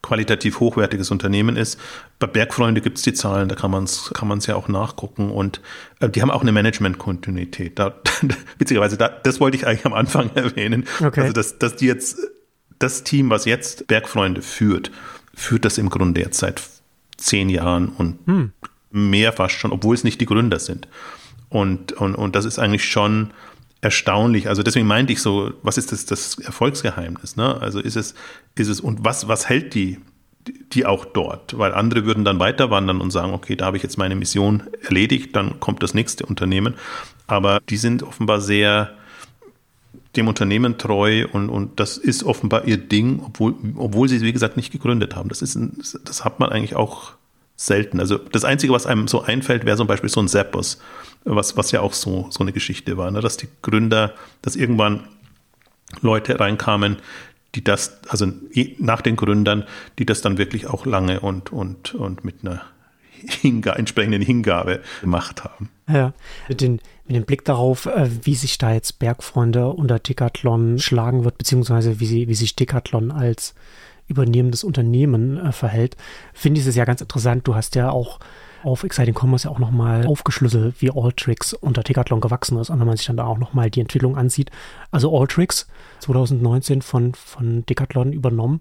qualitativ 0.02 0.58
hochwertiges 0.60 1.10
Unternehmen 1.10 1.56
ist. 1.56 1.78
Bei 2.18 2.26
Bergfreunde 2.26 2.80
gibt 2.80 2.98
es 2.98 3.04
die 3.04 3.14
Zahlen, 3.14 3.48
da 3.48 3.54
kann 3.54 3.70
man 3.70 3.84
es 3.84 4.10
kann 4.12 4.28
man's 4.28 4.46
ja 4.46 4.56
auch 4.56 4.68
nachgucken 4.68 5.30
und 5.30 5.60
äh, 6.00 6.08
die 6.08 6.20
haben 6.20 6.30
auch 6.30 6.42
eine 6.42 6.52
Management-Kontinuität. 6.52 7.78
Da, 7.78 7.94
witzigerweise, 8.58 8.96
da, 8.96 9.08
das 9.08 9.40
wollte 9.40 9.56
ich 9.56 9.66
eigentlich 9.66 9.86
am 9.86 9.94
Anfang 9.94 10.30
erwähnen. 10.34 10.84
Okay. 11.00 11.20
Also, 11.20 11.32
dass, 11.32 11.58
dass 11.58 11.76
die 11.76 11.86
jetzt, 11.86 12.18
das 12.78 13.04
Team, 13.04 13.30
was 13.30 13.44
jetzt 13.44 13.86
Bergfreunde 13.86 14.42
führt, 14.42 14.90
führt 15.34 15.64
das 15.64 15.78
im 15.78 15.88
Grunde 15.88 16.20
jetzt 16.20 16.38
seit 16.38 16.62
zehn 17.16 17.48
Jahren 17.48 17.88
und 17.88 18.18
hm. 18.26 18.52
mehr 18.90 19.32
fast 19.32 19.54
schon, 19.54 19.70
obwohl 19.70 19.94
es 19.94 20.02
nicht 20.02 20.20
die 20.20 20.26
Gründer 20.26 20.58
sind. 20.58 20.88
Und, 21.48 21.92
und, 21.92 22.16
und 22.16 22.34
das 22.34 22.44
ist 22.44 22.58
eigentlich 22.58 22.84
schon 22.84 23.30
erstaunlich. 23.82 24.48
Also 24.48 24.62
deswegen 24.62 24.86
meinte 24.86 25.12
ich 25.12 25.20
so, 25.20 25.52
was 25.62 25.76
ist 25.76 25.92
das, 25.92 26.06
das 26.06 26.38
Erfolgsgeheimnis? 26.38 27.36
Ne? 27.36 27.60
Also 27.60 27.80
ist 27.80 27.96
es, 27.96 28.14
ist 28.54 28.68
es, 28.68 28.80
und 28.80 29.04
was, 29.04 29.28
was 29.28 29.48
hält 29.48 29.74
die, 29.74 29.98
die 30.72 30.86
auch 30.86 31.04
dort? 31.04 31.58
Weil 31.58 31.74
andere 31.74 32.06
würden 32.06 32.24
dann 32.24 32.38
weiter 32.38 32.70
wandern 32.70 33.00
und 33.00 33.10
sagen, 33.10 33.34
okay, 33.34 33.56
da 33.56 33.66
habe 33.66 33.76
ich 33.76 33.82
jetzt 33.82 33.98
meine 33.98 34.14
Mission 34.14 34.62
erledigt, 34.82 35.34
dann 35.36 35.58
kommt 35.60 35.82
das 35.82 35.94
nächste 35.94 36.24
Unternehmen. 36.24 36.74
Aber 37.26 37.60
die 37.68 37.76
sind 37.76 38.04
offenbar 38.04 38.40
sehr 38.40 38.92
dem 40.16 40.28
Unternehmen 40.28 40.78
treu 40.78 41.26
und, 41.32 41.48
und 41.48 41.80
das 41.80 41.96
ist 41.96 42.22
offenbar 42.22 42.66
ihr 42.66 42.76
Ding, 42.76 43.20
obwohl, 43.24 43.54
obwohl 43.76 44.08
sie 44.08 44.16
es, 44.16 44.22
wie 44.22 44.32
gesagt, 44.32 44.56
nicht 44.56 44.70
gegründet 44.70 45.16
haben. 45.16 45.28
Das 45.28 45.42
ist, 45.42 45.56
ein, 45.56 45.82
das 46.04 46.24
hat 46.24 46.38
man 46.38 46.50
eigentlich 46.50 46.76
auch 46.76 47.12
selten. 47.56 47.98
Also 47.98 48.18
das 48.18 48.44
Einzige, 48.44 48.72
was 48.74 48.86
einem 48.86 49.08
so 49.08 49.22
einfällt, 49.22 49.64
wäre 49.64 49.76
zum 49.76 49.86
Beispiel 49.86 50.10
so 50.10 50.20
ein 50.20 50.28
Zappos 50.28 50.78
was, 51.24 51.56
was 51.56 51.70
ja 51.72 51.80
auch 51.80 51.92
so, 51.92 52.26
so 52.30 52.40
eine 52.40 52.52
Geschichte 52.52 52.96
war, 52.96 53.10
ne? 53.10 53.20
dass 53.20 53.36
die 53.36 53.48
Gründer, 53.62 54.14
dass 54.42 54.56
irgendwann 54.56 55.08
Leute 56.00 56.40
reinkamen, 56.40 56.96
die 57.54 57.62
das, 57.62 58.00
also 58.08 58.26
nach 58.78 59.02
den 59.02 59.16
Gründern, 59.16 59.64
die 59.98 60.06
das 60.06 60.22
dann 60.22 60.38
wirklich 60.38 60.66
auch 60.66 60.86
lange 60.86 61.20
und, 61.20 61.52
und, 61.52 61.94
und 61.94 62.24
mit 62.24 62.36
einer 62.42 62.62
Hinga 63.14 63.74
entsprechenden 63.74 64.22
Hingabe 64.22 64.80
gemacht 65.00 65.44
haben. 65.44 65.68
Ja, 65.88 66.12
mit 66.48 66.60
den, 66.60 66.80
mit 67.06 67.16
dem 67.16 67.24
Blick 67.24 67.44
darauf, 67.44 67.86
äh, 67.86 68.08
wie 68.22 68.34
sich 68.34 68.58
da 68.58 68.72
jetzt 68.72 68.98
Bergfreunde 68.98 69.68
unter 69.68 69.98
Decathlon 69.98 70.78
schlagen 70.78 71.24
wird, 71.24 71.38
beziehungsweise 71.38 72.00
wie, 72.00 72.06
sie, 72.06 72.28
wie 72.28 72.34
sich 72.34 72.56
Decathlon 72.56 73.10
als 73.10 73.54
übernehmendes 74.08 74.64
Unternehmen 74.64 75.38
äh, 75.38 75.52
verhält, 75.52 75.96
finde 76.32 76.60
ich 76.60 76.66
es 76.66 76.74
ja 76.74 76.84
ganz 76.84 77.00
interessant. 77.00 77.46
Du 77.46 77.54
hast 77.54 77.74
ja 77.74 77.90
auch 77.90 78.18
auf 78.62 78.84
Exciting 78.84 79.14
Commerce 79.14 79.46
ja 79.46 79.50
auch 79.54 79.58
nochmal 79.58 80.06
aufgeschlüsselt, 80.06 80.80
wie 80.80 80.90
Alltricks 80.90 81.52
unter 81.52 81.82
Decathlon 81.82 82.20
gewachsen 82.20 82.58
ist. 82.58 82.70
Und 82.70 82.80
wenn 82.80 82.86
man 82.86 82.96
sich 82.96 83.06
dann 83.06 83.16
da 83.16 83.24
auch 83.24 83.38
nochmal 83.38 83.70
die 83.70 83.80
Entwicklung 83.80 84.16
ansieht. 84.16 84.50
Also 84.90 85.16
Alltricks 85.16 85.66
2019 86.00 86.82
von, 86.82 87.14
von 87.14 87.66
Decathlon 87.66 88.12
übernommen, 88.12 88.60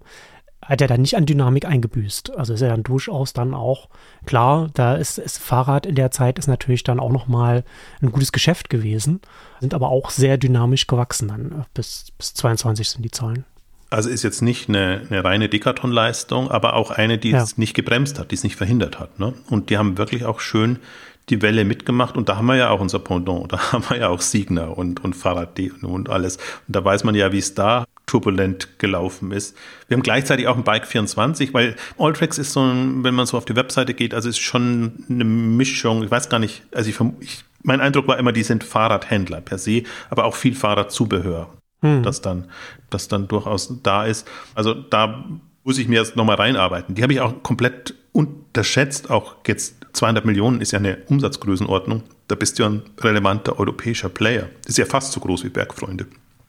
hat 0.64 0.80
er 0.80 0.86
dann 0.86 1.00
nicht 1.00 1.16
an 1.16 1.26
Dynamik 1.26 1.64
eingebüßt. 1.64 2.36
Also 2.36 2.54
ist 2.54 2.60
er 2.60 2.68
dann 2.68 2.84
durchaus 2.84 3.32
dann 3.32 3.52
auch, 3.52 3.88
klar, 4.26 4.70
da 4.74 4.94
ist, 4.94 5.18
ist 5.18 5.38
Fahrrad 5.38 5.86
in 5.86 5.96
der 5.96 6.10
Zeit 6.10 6.38
ist 6.38 6.46
natürlich 6.46 6.84
dann 6.84 7.00
auch 7.00 7.10
nochmal 7.10 7.64
ein 8.00 8.12
gutes 8.12 8.32
Geschäft 8.32 8.70
gewesen, 8.70 9.20
sind 9.60 9.74
aber 9.74 9.88
auch 9.88 10.10
sehr 10.10 10.38
dynamisch 10.38 10.86
gewachsen 10.86 11.28
dann. 11.28 11.64
Bis, 11.74 12.12
bis 12.16 12.34
22 12.34 12.88
sind 12.88 13.02
die 13.02 13.10
Zahlen. 13.10 13.44
Also 13.92 14.08
ist 14.08 14.22
jetzt 14.22 14.40
nicht 14.40 14.68
eine, 14.68 15.02
eine 15.10 15.22
reine 15.22 15.48
Decathlon-Leistung, 15.48 16.50
aber 16.50 16.74
auch 16.74 16.90
eine, 16.90 17.18
die 17.18 17.30
ja. 17.30 17.42
es 17.42 17.58
nicht 17.58 17.74
gebremst 17.74 18.18
hat, 18.18 18.30
die 18.30 18.36
es 18.36 18.42
nicht 18.42 18.56
verhindert 18.56 18.98
hat. 18.98 19.18
Ne? 19.18 19.34
Und 19.50 19.68
die 19.70 19.76
haben 19.76 19.98
wirklich 19.98 20.24
auch 20.24 20.40
schön 20.40 20.78
die 21.28 21.40
Welle 21.40 21.64
mitgemacht 21.64 22.16
und 22.16 22.28
da 22.28 22.36
haben 22.36 22.46
wir 22.46 22.56
ja 22.56 22.70
auch 22.70 22.80
unser 22.80 22.98
Pendant, 22.98 23.52
da 23.52 23.72
haben 23.72 23.84
wir 23.88 23.98
ja 23.98 24.08
auch 24.08 24.20
Signer 24.20 24.76
und, 24.76 25.04
und 25.04 25.14
Fahrrad.de 25.14 25.70
und 25.82 26.08
alles. 26.08 26.36
Und 26.36 26.74
da 26.74 26.84
weiß 26.84 27.04
man 27.04 27.14
ja, 27.14 27.32
wie 27.32 27.38
es 27.38 27.54
da 27.54 27.84
turbulent 28.06 28.78
gelaufen 28.78 29.30
ist. 29.30 29.56
Wir 29.88 29.96
haben 29.96 30.02
gleichzeitig 30.02 30.48
auch 30.48 30.56
ein 30.56 30.64
Bike 30.64 30.86
24, 30.86 31.54
weil 31.54 31.76
Alltracks 31.98 32.38
ist 32.38 32.52
so 32.52 32.60
ein, 32.60 33.04
wenn 33.04 33.14
man 33.14 33.26
so 33.26 33.36
auf 33.36 33.44
die 33.44 33.56
Webseite 33.56 33.94
geht, 33.94 34.14
also 34.14 34.28
ist 34.28 34.38
schon 34.38 35.04
eine 35.08 35.24
Mischung, 35.24 36.02
ich 36.02 36.10
weiß 36.10 36.28
gar 36.28 36.38
nicht, 36.38 36.62
also 36.72 36.90
ich, 36.90 36.98
ich 37.20 37.44
mein 37.62 37.80
Eindruck 37.80 38.08
war 38.08 38.18
immer, 38.18 38.32
die 38.32 38.42
sind 38.42 38.64
Fahrradhändler 38.64 39.40
per 39.40 39.58
se, 39.58 39.84
aber 40.10 40.24
auch 40.24 40.34
viel 40.34 40.54
Fahrradzubehör 40.54 41.48
hm. 41.82 42.02
das 42.02 42.20
dann, 42.22 42.46
das 42.90 43.08
dann 43.08 43.28
durchaus 43.28 43.72
da 43.82 44.04
ist. 44.06 44.26
Also 44.54 44.74
da 44.74 45.24
muss 45.64 45.78
ich 45.78 45.88
mir 45.88 46.00
jetzt 46.00 46.16
nochmal 46.16 46.36
reinarbeiten. 46.36 46.94
Die 46.94 47.02
habe 47.02 47.12
ich 47.12 47.20
auch 47.20 47.42
komplett 47.42 47.94
unterschätzt. 48.12 49.10
Auch 49.10 49.36
jetzt 49.46 49.76
200 49.92 50.24
Millionen 50.24 50.60
ist 50.60 50.72
ja 50.72 50.78
eine 50.78 50.98
Umsatzgrößenordnung. 51.06 52.02
Da 52.28 52.34
bist 52.34 52.58
du 52.58 52.62
ja 52.62 52.70
ein 52.70 52.82
relevanter 53.00 53.58
europäischer 53.58 54.08
Player. 54.08 54.48
Das 54.62 54.70
ist 54.70 54.78
ja 54.78 54.86
fast 54.86 55.12
so 55.12 55.20
groß 55.20 55.44
wie 55.44 55.50
Bergfreunde. 55.50 56.06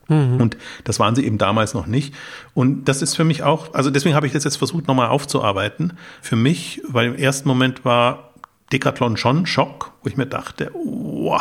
Mhm. 0.08 0.40
Und 0.40 0.56
das 0.84 0.98
waren 1.00 1.14
sie 1.14 1.24
eben 1.24 1.38
damals 1.38 1.74
noch 1.74 1.86
nicht. 1.86 2.14
Und 2.54 2.84
das 2.84 3.02
ist 3.02 3.14
für 3.14 3.24
mich 3.24 3.42
auch, 3.42 3.74
also 3.74 3.90
deswegen 3.90 4.14
habe 4.14 4.26
ich 4.26 4.32
das 4.32 4.44
jetzt 4.44 4.56
versucht 4.56 4.86
nochmal 4.86 5.08
aufzuarbeiten. 5.08 5.94
Für 6.20 6.36
mich, 6.36 6.82
weil 6.88 7.08
im 7.08 7.14
ersten 7.16 7.48
Moment 7.48 7.84
war 7.84 8.34
Decathlon 8.72 9.16
schon 9.16 9.46
Schock, 9.46 9.92
wo 10.02 10.08
ich 10.08 10.16
mir 10.16 10.26
dachte, 10.26 10.70
wow, 10.74 11.40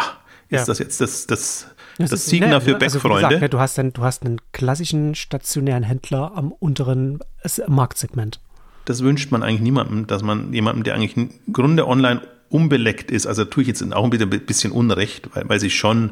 ist 0.50 0.60
ja. 0.60 0.66
das 0.66 0.80
jetzt 0.80 1.02
das, 1.02 1.28
das 1.28 1.68
das, 1.98 2.10
das 2.10 2.26
Signer 2.26 2.48
ne, 2.48 2.62
für 2.62 2.76
Backfreunde. 2.76 3.28
Also 3.28 3.40
ne, 3.40 3.50
du, 3.50 3.60
hast 3.60 3.78
dann, 3.78 3.94
du 3.94 4.04
hast 4.04 4.24
einen 4.24 4.40
klassischen 4.52 5.16
stationären 5.16 5.84
Händler 5.84 6.32
am 6.36 6.52
unteren 6.52 7.20
Marktsegment. 7.68 8.40
Das 8.86 9.04
wünscht 9.04 9.32
man 9.32 9.44
eigentlich 9.44 9.62
niemandem, 9.62 10.08
dass 10.08 10.24
man 10.24 10.52
jemandem, 10.54 10.84
der 10.84 10.96
eigentlich 10.96 11.16
im 11.16 11.30
Grunde 11.52 11.88
online 11.88 12.22
unbeleckt 12.50 13.12
ist, 13.12 13.26
also 13.26 13.46
tue 13.46 13.64
ich 13.64 13.68
jetzt 13.68 13.94
auch 13.94 14.04
ein 14.04 14.30
bisschen 14.46 14.72
Unrecht, 14.72 15.30
weil, 15.34 15.48
weil 15.48 15.60
sie 15.60 15.70
schon, 15.70 16.12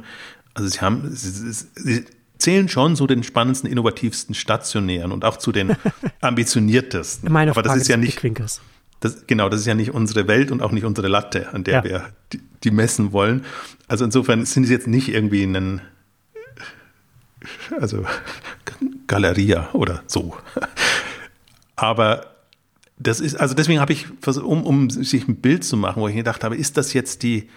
also 0.53 0.69
sie 0.69 0.79
haben, 0.79 1.09
sie, 1.11 1.51
sie 1.75 2.05
zählen 2.37 2.67
schon 2.67 2.95
zu 2.95 3.07
den 3.07 3.23
spannendsten, 3.23 3.69
innovativsten 3.69 4.33
stationären 4.33 5.11
und 5.11 5.23
auch 5.25 5.37
zu 5.37 5.51
den 5.51 5.75
ambitioniertesten. 6.21 7.31
Meine 7.31 7.53
Frage 7.53 7.69
Aber 7.69 7.75
das 7.75 7.83
ist 7.83 7.87
ja 7.87 7.97
nicht. 7.97 8.19
Das, 9.01 9.25
genau, 9.25 9.49
das 9.49 9.61
ist 9.61 9.65
ja 9.65 9.73
nicht 9.73 9.91
unsere 9.91 10.27
Welt 10.27 10.51
und 10.51 10.61
auch 10.61 10.71
nicht 10.71 10.85
unsere 10.85 11.07
Latte, 11.07 11.53
an 11.53 11.63
der 11.63 11.73
ja. 11.73 11.83
wir 11.83 12.09
die, 12.31 12.39
die, 12.63 12.71
messen 12.71 13.11
wollen. 13.11 13.43
Also 13.87 14.05
insofern 14.05 14.45
sind 14.45 14.65
sie 14.65 14.73
jetzt 14.73 14.87
nicht 14.87 15.09
irgendwie 15.09 15.43
ein, 15.43 15.81
also 17.79 18.05
Galeria 19.07 19.69
oder 19.73 20.03
so. 20.05 20.37
Aber 21.75 22.27
das 22.99 23.19
ist, 23.19 23.35
also 23.35 23.55
deswegen 23.55 23.79
habe 23.79 23.91
ich, 23.91 24.05
um, 24.27 24.63
um 24.63 24.89
sich 24.91 25.27
ein 25.27 25.37
Bild 25.37 25.63
zu 25.63 25.77
machen, 25.77 25.99
wo 25.99 26.07
ich 26.07 26.15
gedacht 26.15 26.43
habe, 26.43 26.55
ist 26.55 26.77
das 26.77 26.93
jetzt 26.93 27.23
die, 27.23 27.49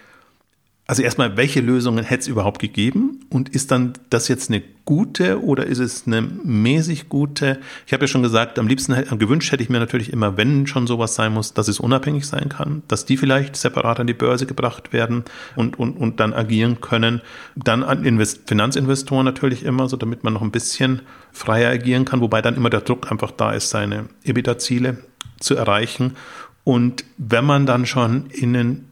also 0.87 1.01
erstmal, 1.01 1.35
welche 1.35 1.61
Lösungen 1.61 2.03
hätte 2.03 2.21
es 2.21 2.27
überhaupt 2.27 2.61
gegeben? 2.61 3.21
Und 3.31 3.49
ist 3.49 3.71
dann 3.71 3.93
das 4.11 4.27
jetzt 4.27 4.51
eine 4.51 4.61
gute 4.85 5.43
oder 5.43 5.65
ist 5.65 5.79
es 5.79 6.05
eine 6.05 6.21
mäßig 6.21 7.09
gute? 7.09 7.59
Ich 7.87 7.93
habe 7.93 8.03
ja 8.03 8.07
schon 8.07 8.21
gesagt, 8.21 8.59
am 8.59 8.67
liebsten 8.67 8.93
gewünscht 9.17 9.51
hätte 9.51 9.63
ich 9.63 9.69
mir 9.69 9.79
natürlich 9.79 10.13
immer, 10.13 10.37
wenn 10.37 10.67
schon 10.67 10.85
sowas 10.85 11.15
sein 11.15 11.33
muss, 11.33 11.55
dass 11.55 11.69
es 11.69 11.79
unabhängig 11.79 12.27
sein 12.27 12.49
kann, 12.49 12.83
dass 12.87 13.05
die 13.05 13.17
vielleicht 13.17 13.55
separat 13.55 13.99
an 13.99 14.05
die 14.05 14.13
Börse 14.13 14.45
gebracht 14.45 14.93
werden 14.93 15.23
und, 15.55 15.79
und, 15.79 15.97
und 15.97 16.19
dann 16.19 16.33
agieren 16.33 16.81
können. 16.81 17.21
Dann 17.55 17.83
an 17.83 18.05
Invest 18.05 18.47
Finanzinvestoren 18.47 19.25
natürlich 19.25 19.63
immer, 19.63 19.89
so 19.89 19.97
damit 19.97 20.23
man 20.23 20.33
noch 20.33 20.43
ein 20.43 20.51
bisschen 20.51 21.01
freier 21.31 21.71
agieren 21.71 22.05
kann, 22.05 22.21
wobei 22.21 22.43
dann 22.43 22.55
immer 22.55 22.69
der 22.69 22.81
Druck 22.81 23.11
einfach 23.11 23.31
da 23.31 23.53
ist, 23.53 23.71
seine 23.71 24.05
EBITDA-Ziele 24.23 24.97
zu 25.39 25.55
erreichen. 25.55 26.15
Und 26.63 27.05
wenn 27.17 27.45
man 27.45 27.65
dann 27.65 27.87
schon 27.87 28.27
in 28.27 28.53
den 28.53 28.91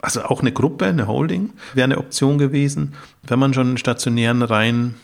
also 0.00 0.22
auch 0.24 0.40
eine 0.40 0.52
Gruppe, 0.52 0.86
eine 0.86 1.06
Holding 1.06 1.50
wäre 1.74 1.84
eine 1.84 1.98
Option 1.98 2.38
gewesen, 2.38 2.94
wenn 3.22 3.38
man 3.38 3.54
schon 3.54 3.78
stationären 3.78 4.42
rein 4.42 4.94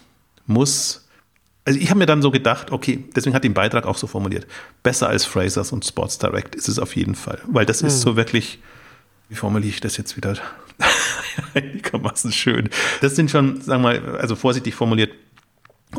muss. 0.46 1.08
Also 1.64 1.78
ich 1.78 1.90
habe 1.90 1.98
mir 1.98 2.06
dann 2.06 2.22
so 2.22 2.30
gedacht, 2.30 2.72
okay, 2.72 3.04
deswegen 3.14 3.34
hat 3.34 3.44
den 3.44 3.54
Beitrag 3.54 3.86
auch 3.86 3.96
so 3.96 4.06
formuliert, 4.06 4.46
besser 4.82 5.08
als 5.08 5.24
Frasers 5.24 5.72
und 5.72 5.84
Sports 5.84 6.18
Direct 6.18 6.54
ist 6.54 6.68
es 6.68 6.78
auf 6.78 6.96
jeden 6.96 7.14
Fall, 7.14 7.38
weil 7.46 7.66
das 7.66 7.80
hm. 7.80 7.88
ist 7.88 8.00
so 8.00 8.16
wirklich, 8.16 8.58
wie 9.28 9.36
formuliere 9.36 9.70
ich 9.70 9.80
das 9.80 9.96
jetzt 9.96 10.16
wieder? 10.16 10.36
einigermaßen 11.54 12.32
schön. 12.32 12.68
Das 13.00 13.16
sind 13.16 13.30
schon, 13.30 13.60
sagen 13.60 13.82
wir 13.82 14.00
mal, 14.00 14.16
also 14.16 14.36
vorsichtig 14.36 14.74
formuliert, 14.74 15.12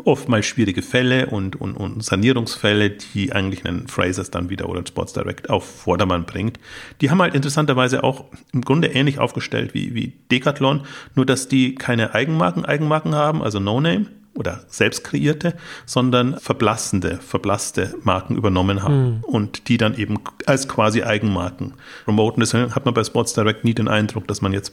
oftmals 0.04 0.46
schwierige 0.46 0.82
Fälle 0.82 1.26
und, 1.26 1.60
und, 1.60 1.76
und 1.76 2.02
Sanierungsfälle, 2.02 2.90
die 2.90 3.32
eigentlich 3.32 3.64
einen 3.64 3.88
Frasers 3.88 4.30
dann 4.30 4.50
wieder 4.50 4.68
oder 4.68 4.78
einen 4.78 4.86
Sports 4.86 5.12
Direct 5.12 5.50
auf 5.50 5.64
Vordermann 5.64 6.26
bringt. 6.26 6.58
Die 7.00 7.10
haben 7.10 7.22
halt 7.22 7.34
interessanterweise 7.34 8.02
auch 8.02 8.24
im 8.52 8.62
Grunde 8.62 8.88
ähnlich 8.88 9.18
aufgestellt 9.18 9.74
wie, 9.74 9.94
wie 9.94 10.12
Decathlon, 10.30 10.82
nur 11.14 11.26
dass 11.26 11.48
die 11.48 11.74
keine 11.74 12.14
Eigenmarken, 12.14 12.64
Eigenmarken 12.64 13.14
haben, 13.14 13.42
also 13.42 13.60
No-Name 13.60 14.06
oder 14.34 14.60
selbst 14.66 15.04
kreierte, 15.04 15.54
sondern 15.86 16.38
verblassende, 16.38 17.18
verblasste 17.18 17.94
Marken 18.02 18.36
übernommen 18.36 18.82
haben 18.82 19.04
mhm. 19.04 19.24
und 19.24 19.68
die 19.68 19.76
dann 19.76 19.96
eben 19.96 20.18
als 20.46 20.68
quasi 20.68 21.02
Eigenmarken 21.02 21.74
promoten. 22.04 22.40
Deswegen 22.40 22.74
hat 22.74 22.84
man 22.84 22.94
bei 22.94 23.04
Sports 23.04 23.34
Direct 23.34 23.64
nie 23.64 23.74
den 23.74 23.88
Eindruck, 23.88 24.26
dass 24.26 24.42
man 24.42 24.52
jetzt 24.52 24.72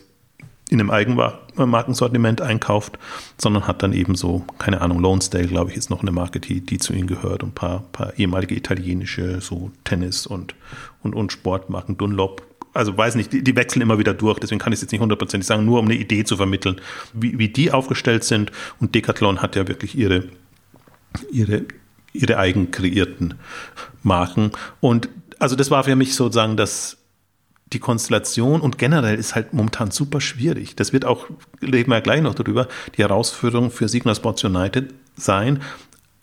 in 0.72 0.80
einem 0.80 0.90
Eigenmarkensortiment 0.90 2.42
einkauft, 2.42 2.98
sondern 3.38 3.68
hat 3.68 3.84
dann 3.84 3.92
eben 3.92 4.16
so, 4.16 4.46
keine 4.58 4.80
Ahnung, 4.80 5.00
Lonesdale, 5.00 5.48
glaube 5.48 5.70
ich, 5.70 5.76
ist 5.76 5.90
noch 5.90 6.02
eine 6.02 6.14
Marke, 6.14 6.40
die, 6.40 6.62
die 6.62 6.78
zu 6.78 6.94
ihnen 6.94 7.08
gehört 7.08 7.44
und 7.44 7.50
ein 7.50 7.54
paar, 7.54 7.84
paar 7.92 8.18
ehemalige 8.18 8.56
italienische, 8.56 9.42
so 9.42 9.72
Tennis 9.84 10.26
und, 10.26 10.56
und, 11.04 11.14
und 11.14 11.34
Sportmarken, 11.34 11.98
Dunlop. 11.98 12.44
Also 12.74 12.98
weiß 12.98 13.16
nicht, 13.16 13.34
die, 13.34 13.44
die 13.44 13.58
wechseln 13.58 13.82
immer 13.82 14.00
wieder 14.00 14.14
durch, 14.14 14.40
deswegen 14.40 14.60
kann 14.60 14.72
ich 14.72 14.78
es 14.78 14.84
jetzt 14.84 14.94
nicht 14.94 15.02
hundertprozentig 15.02 15.46
sagen, 15.46 15.66
nur 15.66 15.78
um 15.78 15.88
eine 15.88 15.96
Idee 15.96 16.24
zu 16.24 16.38
vermitteln, 16.38 16.80
wie, 17.12 17.38
wie 17.38 17.50
die 17.50 17.74
aufgestellt 17.74 18.24
sind. 18.24 18.54
Und 18.80 18.96
Decathlon 18.96 19.42
hat 19.42 19.58
ja 19.58 19.68
wirklich 19.68 19.98
ihre, 19.98 20.24
ihre, 21.34 21.66
ihre 22.14 22.38
eigen 22.38 22.72
kreierten 22.72 23.34
Marken. 24.04 24.52
Und 24.80 25.10
also 25.38 25.58
das 25.58 25.70
war 25.70 25.84
für 25.84 25.98
mich 25.98 26.16
sozusagen 26.16 26.56
das, 26.56 26.96
die 27.74 27.80
Konstellation 27.80 28.62
und 28.62 28.78
generell 28.78 29.16
ist 29.16 29.36
halt 29.36 29.54
momentan 29.54 29.92
super 29.92 30.20
schwierig. 30.22 30.76
Das 30.76 30.94
wird 30.94 31.06
auch, 31.06 31.28
reden 31.62 31.90
wir 31.90 31.96
ja 31.96 32.02
gleich 32.02 32.22
noch 32.22 32.36
darüber, 32.36 32.68
die 32.98 33.02
Herausforderung 33.02 33.72
für 33.72 33.88
Signa 33.88 34.14
Sports 34.14 34.44
United 34.44 34.94
sein, 35.16 35.62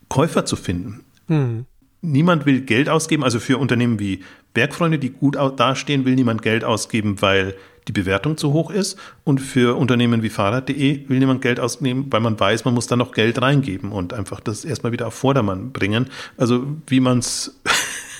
Käufer 0.09 0.45
zu 0.45 0.57
finden. 0.57 1.05
Hm. 1.29 1.67
Niemand 2.01 2.47
will 2.47 2.61
Geld 2.61 2.89
ausgeben, 2.89 3.25
also 3.25 3.41
für 3.41 3.59
Unternehmen 3.59 3.99
wie 3.99 4.21
Bergfreunde, 4.55 4.99
die 4.99 5.11
gut 5.11 5.37
dastehen, 5.57 6.05
will 6.05 6.15
niemand 6.15 6.43
Geld 6.43 6.65
ausgeben, 6.65 7.21
weil 7.21 7.55
die 7.89 7.93
Bewertung 7.93 8.37
zu 8.37 8.53
hoch 8.53 8.71
ist. 8.71 8.99
Und 9.25 9.41
für 9.41 9.77
Unternehmen 9.77 10.23
wie 10.23 10.29
Fahrrad.de 10.29 11.09
will 11.09 11.19
niemand 11.19 11.43
Geld 11.43 11.59
ausnehmen, 11.59 12.07
weil 12.11 12.21
man 12.21 12.39
weiß, 12.39 12.65
man 12.65 12.75
muss 12.75 12.87
da 12.87 12.97
noch 12.97 13.13
Geld 13.13 13.41
reingeben 13.43 13.91
und 13.91 14.13
einfach 14.13 14.41
das 14.41 14.65
erstmal 14.65 14.93
wieder 14.93 15.09
auf 15.09 15.15
Vordermann 15.15 15.73
bringen. 15.73 16.07
Also 16.37 16.67
wie 16.87 17.01
man 17.01 17.19
es 17.19 17.61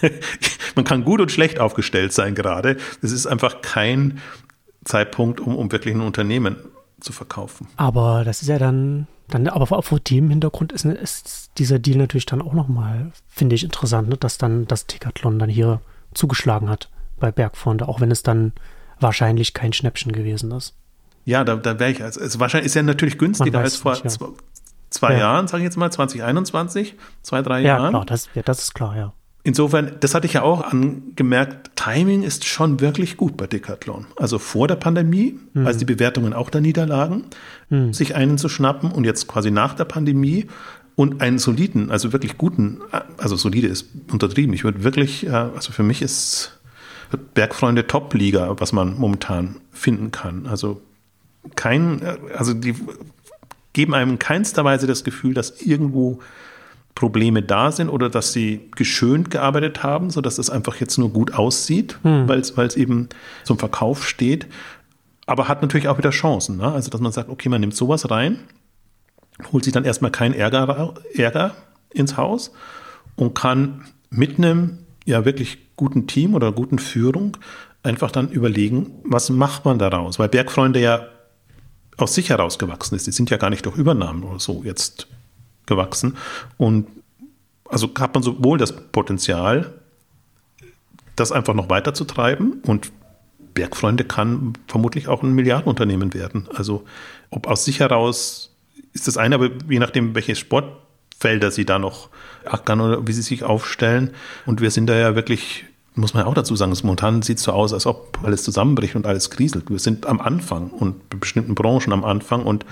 man 0.75 0.85
kann 0.85 1.05
gut 1.05 1.21
und 1.21 1.31
schlecht 1.31 1.61
aufgestellt 1.61 2.13
sein 2.13 2.35
gerade. 2.35 2.77
Es 3.03 3.13
ist 3.13 3.27
einfach 3.27 3.63
kein 3.63 4.21
Zeitpunkt, 4.85 5.41
um, 5.41 5.57
um 5.57 5.71
wirklich 5.73 5.95
ein 5.95 6.01
Unternehmen 6.01 6.57
zu 7.01 7.13
verkaufen. 7.13 7.69
Aber 7.77 8.25
das 8.25 8.43
ist 8.43 8.49
ja 8.49 8.59
dann, 8.59 9.07
dann 9.29 9.47
aber 9.49 9.83
vor 9.83 10.01
dem 10.01 10.31
Hintergrund 10.31 10.73
ist, 10.73 10.85
ist 10.85 11.51
dieser 11.59 11.79
Deal 11.79 11.99
natürlich 11.99 12.27
dann 12.27 12.43
auch 12.43 12.55
nochmal, 12.55 13.13
finde 13.29 13.55
ich, 13.55 13.65
interessant, 13.65 14.09
ne? 14.09 14.17
dass 14.17 14.39
dann 14.39 14.67
das 14.67 14.87
Decathlon 14.87 15.39
dann 15.39 15.51
hier 15.51 15.81
zugeschlagen 16.15 16.69
hat 16.69 16.91
bei 17.21 17.31
Bergfonde, 17.31 17.89
auch 17.89 18.01
wenn 18.01 18.11
es 18.11 18.23
dann 18.23 18.53
wahrscheinlich 19.01 19.55
kein 19.55 19.73
Schnäppchen 19.73 20.13
gewesen 20.13 20.51
ist. 20.53 20.75
Ja, 21.25 21.45
da, 21.45 21.57
da 21.57 21.79
wäre 21.79 21.91
ich, 21.91 22.03
also, 22.03 22.21
also 22.21 22.41
wahrscheinlich 22.41 22.67
ist 22.67 22.75
ja 22.75 22.83
natürlich 22.83 23.19
günstiger 23.19 23.59
als 23.59 23.77
vor 23.77 23.93
nicht, 23.93 24.21
ja. 24.21 24.29
zwei 24.91 25.13
ja. 25.13 25.19
Jahren, 25.19 25.47
sage 25.47 25.63
ich 25.63 25.67
jetzt 25.67 25.77
mal, 25.77 25.91
2021, 25.91 26.97
zwei, 27.23 27.43
drei 27.43 27.61
ja, 27.61 27.77
Jahren. 27.77 27.85
Ja, 27.85 27.91
klar, 27.91 28.07
das, 28.07 28.29
ja, 28.35 28.43
das 28.43 28.61
ist 28.61 28.75
klar, 28.75 28.97
ja. 28.97 29.13
Insofern, 29.45 29.93
das 30.01 30.15
hatte 30.15 30.27
ich 30.27 30.35
ja 30.35 30.43
auch 30.43 30.63
angemerkt, 30.63 31.71
Timing 31.77 32.23
ist 32.23 32.45
schon 32.45 32.81
wirklich 32.81 33.17
gut 33.17 33.37
bei 33.37 33.47
Decathlon. 33.47 34.07
Also 34.17 34.39
vor 34.39 34.69
der 34.69 34.77
Pandemie, 34.77 35.39
mhm. 35.55 35.67
als 35.67 35.79
die 35.79 35.85
Bewertungen 35.85 36.33
auch 36.33 36.51
da 36.51 36.61
niederlagen, 36.61 37.25
mhm. 37.71 37.93
sich 37.93 38.15
einen 38.15 38.39
zu 38.39 38.49
schnappen 38.49 38.91
und 38.91 39.05
jetzt 39.05 39.27
quasi 39.27 39.51
nach 39.51 39.75
der 39.75 39.85
Pandemie 39.85 40.47
und 40.97 41.21
einen 41.21 41.39
soliden, 41.39 41.91
also 41.93 42.13
wirklich 42.13 42.39
guten, 42.39 42.81
also 43.19 43.37
solide 43.37 43.69
ist 43.69 43.87
untertrieben. 44.11 44.53
Ich 44.53 44.65
würde 44.65 44.83
wirklich, 44.83 45.31
also 45.31 45.71
für 45.71 45.85
mich 45.85 46.03
ist 46.03 46.59
Bergfreunde 47.35 47.87
Top-Liga, 47.87 48.57
was 48.59 48.73
man 48.73 48.99
momentan 48.99 49.57
finden 49.71 50.11
kann. 50.11 50.47
Also 50.47 50.83
kein, 51.55 52.03
also 52.37 52.53
die 52.53 52.75
geben 53.73 53.95
einem 53.95 54.11
in 54.13 54.19
keinster 54.19 54.65
Weise 54.65 54.87
das 54.87 55.05
Gefühl, 55.05 55.35
dass 55.35 55.63
irgendwo 55.63 56.19
Probleme 56.99 57.45
da 57.45 57.71
sind 57.71 57.91
oder 57.91 58.11
dass 58.11 58.33
sie 58.33 58.71
geschönt 58.75 59.31
gearbeitet 59.31 59.85
haben, 59.85 60.11
sodass 60.11 60.37
es 60.37 60.51
einfach 60.51 60.75
jetzt 60.81 60.99
nur 60.99 61.11
gut 61.11 61.33
aussieht, 61.33 61.97
hm. 62.03 62.29
weil 62.29 62.41
es 62.41 62.77
eben 62.77 63.09
zum 63.45 63.57
Verkauf 63.57 64.05
steht. 64.05 64.49
Aber 65.25 65.47
hat 65.47 65.63
natürlich 65.63 65.87
auch 65.87 65.97
wieder 65.97 66.11
Chancen. 66.11 66.57
Ne? 66.57 66.73
Also, 66.73 66.91
dass 66.91 67.01
man 67.01 67.13
sagt, 67.13 67.29
okay, 67.29 67.49
man 67.49 67.61
nimmt 67.61 67.77
sowas 67.77 68.11
rein, 68.11 68.41
holt 69.53 69.63
sich 69.63 69.73
dann 69.73 69.85
erstmal 69.85 70.11
keinen 70.11 70.35
Ärger, 70.35 70.95
Ärger 71.15 71.55
ins 71.91 72.17
Haus 72.17 72.51
und 73.15 73.33
kann 73.33 73.85
mit 74.11 74.39
einem 74.39 74.79
ja 75.05 75.25
wirklich 75.25 75.77
guten 75.77 76.09
Team 76.09 76.35
oder 76.35 76.51
guten 76.51 76.81
Führung 76.81 77.37
einfach 77.85 78.11
dann 78.11 78.29
überlegen, 78.29 78.91
was 79.05 79.31
macht 79.31 79.65
man 79.65 79.79
daraus? 79.79 80.19
Weil 80.19 80.29
Bergfreunde 80.29 80.81
ja 80.81 81.07
aus 81.97 82.17
sich 82.17 82.31
herausgewachsen 82.31 82.97
ist. 82.97 83.07
Die 83.07 83.13
sind 83.13 83.31
ja 83.31 83.37
gar 83.37 83.51
nicht 83.51 83.67
durch 83.67 83.77
Übernahmen 83.77 84.25
oder 84.25 84.41
so 84.41 84.63
jetzt 84.65 85.07
gewachsen. 85.69 86.17
Und 86.57 86.89
also 87.69 87.91
hat 87.99 88.15
man 88.15 88.23
sowohl 88.23 88.59
das 88.59 88.73
Potenzial, 88.73 89.75
das 91.17 91.33
einfach 91.33 91.55
noch 91.55 91.71
weiter 91.71 91.95
zu 91.95 92.05
treiben 92.05 92.61
und 92.65 92.91
Bergfreunde 93.55 94.05
kann 94.05 94.53
vermutlich 94.69 95.09
auch 95.09 95.23
ein 95.23 95.33
Milliardenunternehmen 95.33 96.15
werden. 96.15 96.49
Also 96.55 96.85
ob 97.31 97.49
aus 97.49 97.65
sich 97.65 97.81
heraus 97.81 98.55
ist 98.93 99.09
das 99.09 99.17
eine, 99.17 99.35
aber 99.35 99.51
je 99.69 99.81
nachdem, 99.81 100.15
welche 100.15 100.37
Sportfelder 100.37 101.51
sie 101.51 101.65
da 101.65 101.79
noch 101.79 102.09
ackern 102.45 102.81
oder 102.81 103.07
wie 103.07 103.13
sie 103.13 103.23
sich 103.23 103.43
aufstellen. 103.43 104.13
Und 104.47 104.61
wir 104.61 104.71
sind 104.71 104.87
da 104.87 104.97
ja 104.97 105.15
wirklich 105.15 105.65
muss 105.99 106.15
man 106.15 106.25
auch 106.25 106.35
dazu 106.35 106.55
sagen, 106.57 106.73
momentan 106.83 107.23
sieht 107.23 107.39
so 107.39 107.53
aus, 107.53 107.73
als 107.73 107.87
ob 107.87 108.19
alles 108.23 108.45
zusammenbricht 108.45 108.95
und 108.95 109.07
alles 109.07 109.31
kriselt. 109.31 109.69
Wir 109.69 109.79
sind 109.79 110.07
am 110.07 110.21
Anfang 110.21 110.71
und 110.71 111.09
bestimmten 111.21 111.55
Branchen 111.55 111.93
am 111.93 112.05
Anfang 112.05 112.45
und 112.45 112.65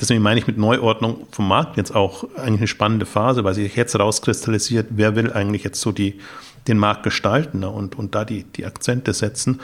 deswegen 0.00 0.22
meine 0.22 0.38
ich 0.38 0.46
mit 0.46 0.58
Neuordnung 0.58 1.26
vom 1.30 1.48
Markt 1.48 1.76
jetzt 1.76 1.94
auch 1.94 2.24
eigentlich 2.36 2.60
eine 2.60 2.68
spannende 2.68 3.06
Phase, 3.06 3.42
weil 3.42 3.54
sich 3.54 3.74
jetzt 3.74 3.98
rauskristallisiert, 3.98 4.88
wer 4.90 5.16
will 5.16 5.32
eigentlich 5.32 5.64
jetzt 5.64 5.80
so 5.80 5.92
die, 5.92 6.20
den 6.68 6.78
Markt 6.78 7.02
gestalten 7.02 7.60
ne, 7.60 7.70
und, 7.70 7.96
und 7.96 8.14
da 8.14 8.24
die, 8.24 8.44
die 8.44 8.66
Akzente 8.66 9.14
setzen. 9.14 9.60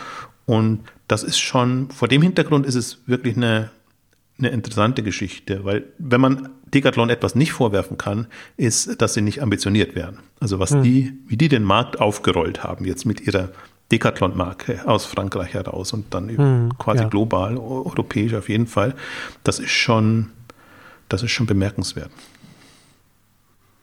Und 0.46 0.80
das 1.06 1.22
ist 1.22 1.38
schon, 1.38 1.90
vor 1.90 2.08
dem 2.08 2.22
Hintergrund 2.22 2.66
ist 2.66 2.74
es 2.74 2.98
wirklich 3.06 3.36
eine, 3.36 3.70
eine 4.38 4.48
interessante 4.48 5.02
Geschichte, 5.02 5.64
weil 5.64 5.84
wenn 5.98 6.20
man 6.20 6.48
Decathlon 6.74 7.10
etwas 7.10 7.34
nicht 7.34 7.52
vorwerfen 7.52 7.98
kann, 7.98 8.26
ist, 8.56 9.00
dass 9.00 9.14
sie 9.14 9.22
nicht 9.22 9.42
ambitioniert 9.42 9.94
werden. 9.94 10.20
Also 10.40 10.58
was 10.58 10.70
hm. 10.70 10.82
die, 10.82 11.18
wie 11.26 11.36
die 11.36 11.48
den 11.48 11.64
Markt 11.64 12.00
aufgerollt 12.00 12.62
haben, 12.62 12.84
jetzt 12.84 13.04
mit 13.04 13.20
ihrer 13.20 13.50
Decathlon-Marke 13.90 14.86
aus 14.86 15.04
Frankreich 15.04 15.54
heraus 15.54 15.92
und 15.92 16.14
dann 16.14 16.28
hm, 16.28 16.78
quasi 16.78 17.02
ja. 17.02 17.08
global, 17.08 17.56
europäisch 17.56 18.34
auf 18.34 18.48
jeden 18.48 18.66
Fall, 18.66 18.94
das 19.42 19.58
ist 19.58 19.70
schon, 19.70 20.30
das 21.08 21.22
ist 21.22 21.32
schon 21.32 21.46
bemerkenswert. 21.46 22.10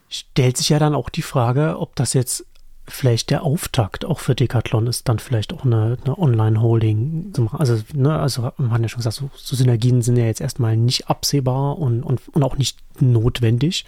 Stellt 0.09 0.55
sich 0.55 0.69
ja 0.69 0.79
dann 0.79 0.95
auch 0.95 1.09
die 1.09 1.21
Frage, 1.21 1.77
ob 1.77 1.95
das 1.97 2.13
jetzt 2.13 2.45
vielleicht 2.87 3.29
der 3.29 3.43
Auftakt 3.43 4.05
auch 4.05 4.19
für 4.19 4.35
Decathlon 4.35 4.87
ist, 4.87 5.09
dann 5.09 5.19
vielleicht 5.19 5.53
auch 5.53 5.65
eine, 5.65 5.97
eine 6.03 6.17
Online-Holding 6.17 7.31
zu 7.33 7.41
machen. 7.41 7.59
Also, 7.59 7.81
ne, 7.93 8.17
also 8.17 8.51
man 8.57 8.71
hat 8.71 8.81
ja 8.81 8.87
schon 8.87 8.99
gesagt, 8.99 9.17
so, 9.17 9.29
so, 9.35 9.55
Synergien 9.55 10.01
sind 10.01 10.17
ja 10.17 10.25
jetzt 10.25 10.41
erstmal 10.41 10.77
nicht 10.77 11.09
absehbar 11.09 11.77
und, 11.77 12.03
und, 12.03 12.21
und 12.29 12.43
auch 12.43 12.57
nicht 12.57 12.79
notwendig. 12.99 13.85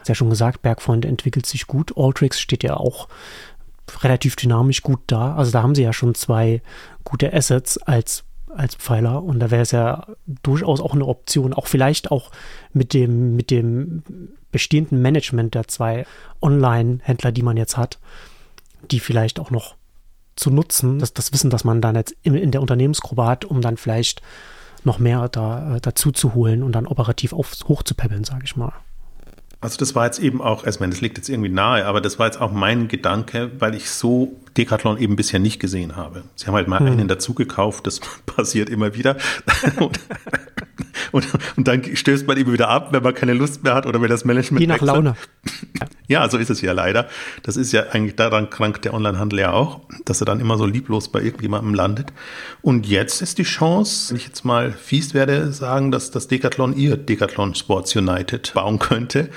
Ist 0.00 0.08
ja 0.08 0.14
schon 0.14 0.30
gesagt, 0.30 0.62
Bergfreund 0.62 1.04
entwickelt 1.04 1.46
sich 1.46 1.66
gut. 1.66 1.92
Alltrix 1.96 2.40
steht 2.40 2.62
ja 2.62 2.76
auch 2.76 3.08
relativ 4.00 4.36
dynamisch 4.36 4.82
gut 4.82 5.00
da. 5.06 5.34
Also 5.34 5.50
da 5.50 5.62
haben 5.62 5.74
sie 5.74 5.82
ja 5.82 5.92
schon 5.92 6.14
zwei 6.14 6.62
gute 7.04 7.32
Assets 7.32 7.78
als 7.78 8.24
als 8.54 8.74
Pfeiler 8.76 9.22
und 9.22 9.40
da 9.40 9.50
wäre 9.50 9.60
es 9.60 9.72
ja 9.72 10.06
durchaus 10.42 10.80
auch 10.80 10.94
eine 10.94 11.04
Option, 11.04 11.52
auch 11.52 11.66
vielleicht 11.66 12.10
auch 12.10 12.30
mit 12.72 12.94
dem, 12.94 13.36
mit 13.36 13.50
dem 13.50 14.02
bestehenden 14.50 15.02
Management 15.02 15.54
der 15.54 15.68
zwei 15.68 16.06
Online-Händler, 16.40 17.30
die 17.30 17.42
man 17.42 17.56
jetzt 17.56 17.76
hat, 17.76 17.98
die 18.90 19.00
vielleicht 19.00 19.40
auch 19.40 19.50
noch 19.50 19.74
zu 20.36 20.50
nutzen, 20.50 20.98
das, 20.98 21.12
das 21.12 21.32
Wissen, 21.32 21.50
das 21.50 21.64
man 21.64 21.80
dann 21.80 21.96
jetzt 21.96 22.14
in, 22.22 22.34
in 22.34 22.52
der 22.52 22.60
Unternehmensgruppe 22.60 23.26
hat, 23.26 23.44
um 23.44 23.60
dann 23.60 23.76
vielleicht 23.76 24.22
noch 24.84 24.98
mehr 24.98 25.28
da, 25.28 25.76
äh, 25.76 25.80
dazu 25.80 26.12
zu 26.12 26.34
holen 26.34 26.62
und 26.62 26.72
dann 26.72 26.86
operativ 26.86 27.32
auf, 27.32 27.52
hochzupäppeln, 27.66 28.24
sage 28.24 28.42
ich 28.44 28.56
mal. 28.56 28.72
Also 29.60 29.76
das 29.76 29.96
war 29.96 30.04
jetzt 30.04 30.20
eben 30.20 30.40
auch, 30.40 30.64
ich 30.64 30.78
meine, 30.78 30.92
das 30.92 31.00
liegt 31.00 31.18
jetzt 31.18 31.28
irgendwie 31.28 31.48
nahe, 31.48 31.84
aber 31.84 32.00
das 32.00 32.20
war 32.20 32.26
jetzt 32.26 32.40
auch 32.40 32.52
mein 32.52 32.86
Gedanke, 32.86 33.50
weil 33.58 33.74
ich 33.74 33.90
so 33.90 34.36
Decathlon 34.56 34.98
eben 34.98 35.16
bisher 35.16 35.40
nicht 35.40 35.58
gesehen 35.58 35.96
habe. 35.96 36.22
Sie 36.36 36.46
haben 36.46 36.54
halt 36.54 36.68
mal 36.68 36.78
hm. 36.78 36.86
einen 36.86 37.08
dazu 37.08 37.34
gekauft, 37.34 37.88
das 37.88 38.00
passiert 38.26 38.70
immer 38.70 38.94
wieder. 38.94 39.16
und, 41.12 41.26
und, 41.56 41.68
dann 41.68 41.84
stößt 41.84 42.26
man 42.26 42.36
eben 42.36 42.52
wieder 42.52 42.68
ab, 42.68 42.88
wenn 42.92 43.02
man 43.02 43.14
keine 43.14 43.34
Lust 43.34 43.64
mehr 43.64 43.74
hat 43.74 43.86
oder 43.86 44.00
wenn 44.00 44.08
das 44.08 44.24
Management. 44.24 44.60
Je 44.60 44.66
nach 44.66 44.74
wechselt. 44.74 44.94
Laune. 44.94 45.16
Ja, 46.10 46.26
so 46.30 46.38
ist 46.38 46.48
es 46.48 46.62
ja 46.62 46.72
leider. 46.72 47.06
Das 47.42 47.58
ist 47.58 47.70
ja 47.72 47.90
eigentlich 47.90 48.16
daran 48.16 48.48
krankt 48.48 48.86
der 48.86 48.94
Onlinehandel 48.94 49.40
ja 49.40 49.52
auch, 49.52 49.80
dass 50.06 50.22
er 50.22 50.24
dann 50.24 50.40
immer 50.40 50.56
so 50.56 50.64
lieblos 50.64 51.12
bei 51.12 51.20
irgendjemandem 51.20 51.74
landet. 51.74 52.14
Und 52.62 52.86
jetzt 52.86 53.20
ist 53.20 53.36
die 53.36 53.42
Chance, 53.42 54.10
wenn 54.10 54.16
ich 54.16 54.26
jetzt 54.26 54.42
mal 54.42 54.72
fies 54.72 55.12
werde, 55.12 55.52
sagen, 55.52 55.90
dass 55.90 56.10
das 56.10 56.26
Decathlon 56.26 56.74
ihr 56.74 56.96
Decathlon 56.96 57.54
Sports 57.54 57.94
United 57.94 58.54
bauen 58.54 58.78
könnte 58.78 59.28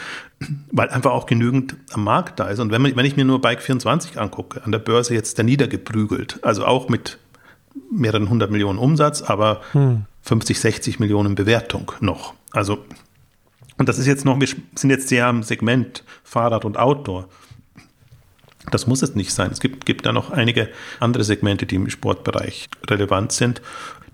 weil 0.71 0.89
einfach 0.89 1.11
auch 1.11 1.25
genügend 1.25 1.75
am 1.93 2.03
Markt 2.03 2.39
da 2.39 2.47
ist. 2.47 2.59
Und 2.59 2.71
wenn, 2.71 2.81
man, 2.81 2.95
wenn 2.95 3.05
ich 3.05 3.15
mir 3.15 3.25
nur 3.25 3.39
Bike24 3.39 4.17
angucke, 4.17 4.63
an 4.63 4.71
der 4.71 4.79
Börse 4.79 5.13
jetzt 5.13 5.37
da 5.37 5.43
niedergeprügelt, 5.43 6.39
also 6.43 6.65
auch 6.65 6.89
mit 6.89 7.17
mehreren 7.91 8.29
hundert 8.29 8.51
Millionen 8.51 8.79
Umsatz, 8.79 9.21
aber 9.21 9.61
hm. 9.73 10.05
50, 10.23 10.59
60 10.59 10.99
Millionen 10.99 11.35
Bewertung 11.35 11.91
noch. 11.99 12.33
Also, 12.51 12.85
und 13.77 13.89
das 13.89 13.97
ist 13.97 14.07
jetzt 14.07 14.25
noch, 14.25 14.39
wir 14.39 14.47
sind 14.47 14.89
jetzt 14.89 15.07
sehr 15.07 15.27
am 15.27 15.43
Segment 15.43 16.03
Fahrrad 16.23 16.65
und 16.65 16.77
Outdoor. 16.77 17.27
Das 18.69 18.85
muss 18.85 19.01
es 19.01 19.15
nicht 19.15 19.33
sein. 19.33 19.49
Es 19.51 19.59
gibt, 19.59 19.85
gibt 19.85 20.05
da 20.05 20.13
noch 20.13 20.29
einige 20.29 20.69
andere 20.99 21.23
Segmente, 21.23 21.65
die 21.65 21.75
im 21.75 21.89
Sportbereich 21.89 22.69
relevant 22.87 23.31
sind. 23.31 23.61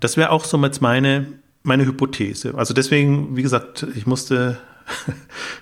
Das 0.00 0.16
wäre 0.16 0.30
auch 0.30 0.44
so 0.44 0.62
jetzt 0.64 0.80
meine, 0.80 1.26
meine 1.62 1.84
Hypothese. 1.84 2.54
Also 2.54 2.72
deswegen, 2.72 3.36
wie 3.36 3.42
gesagt, 3.42 3.86
ich 3.94 4.06
musste 4.06 4.58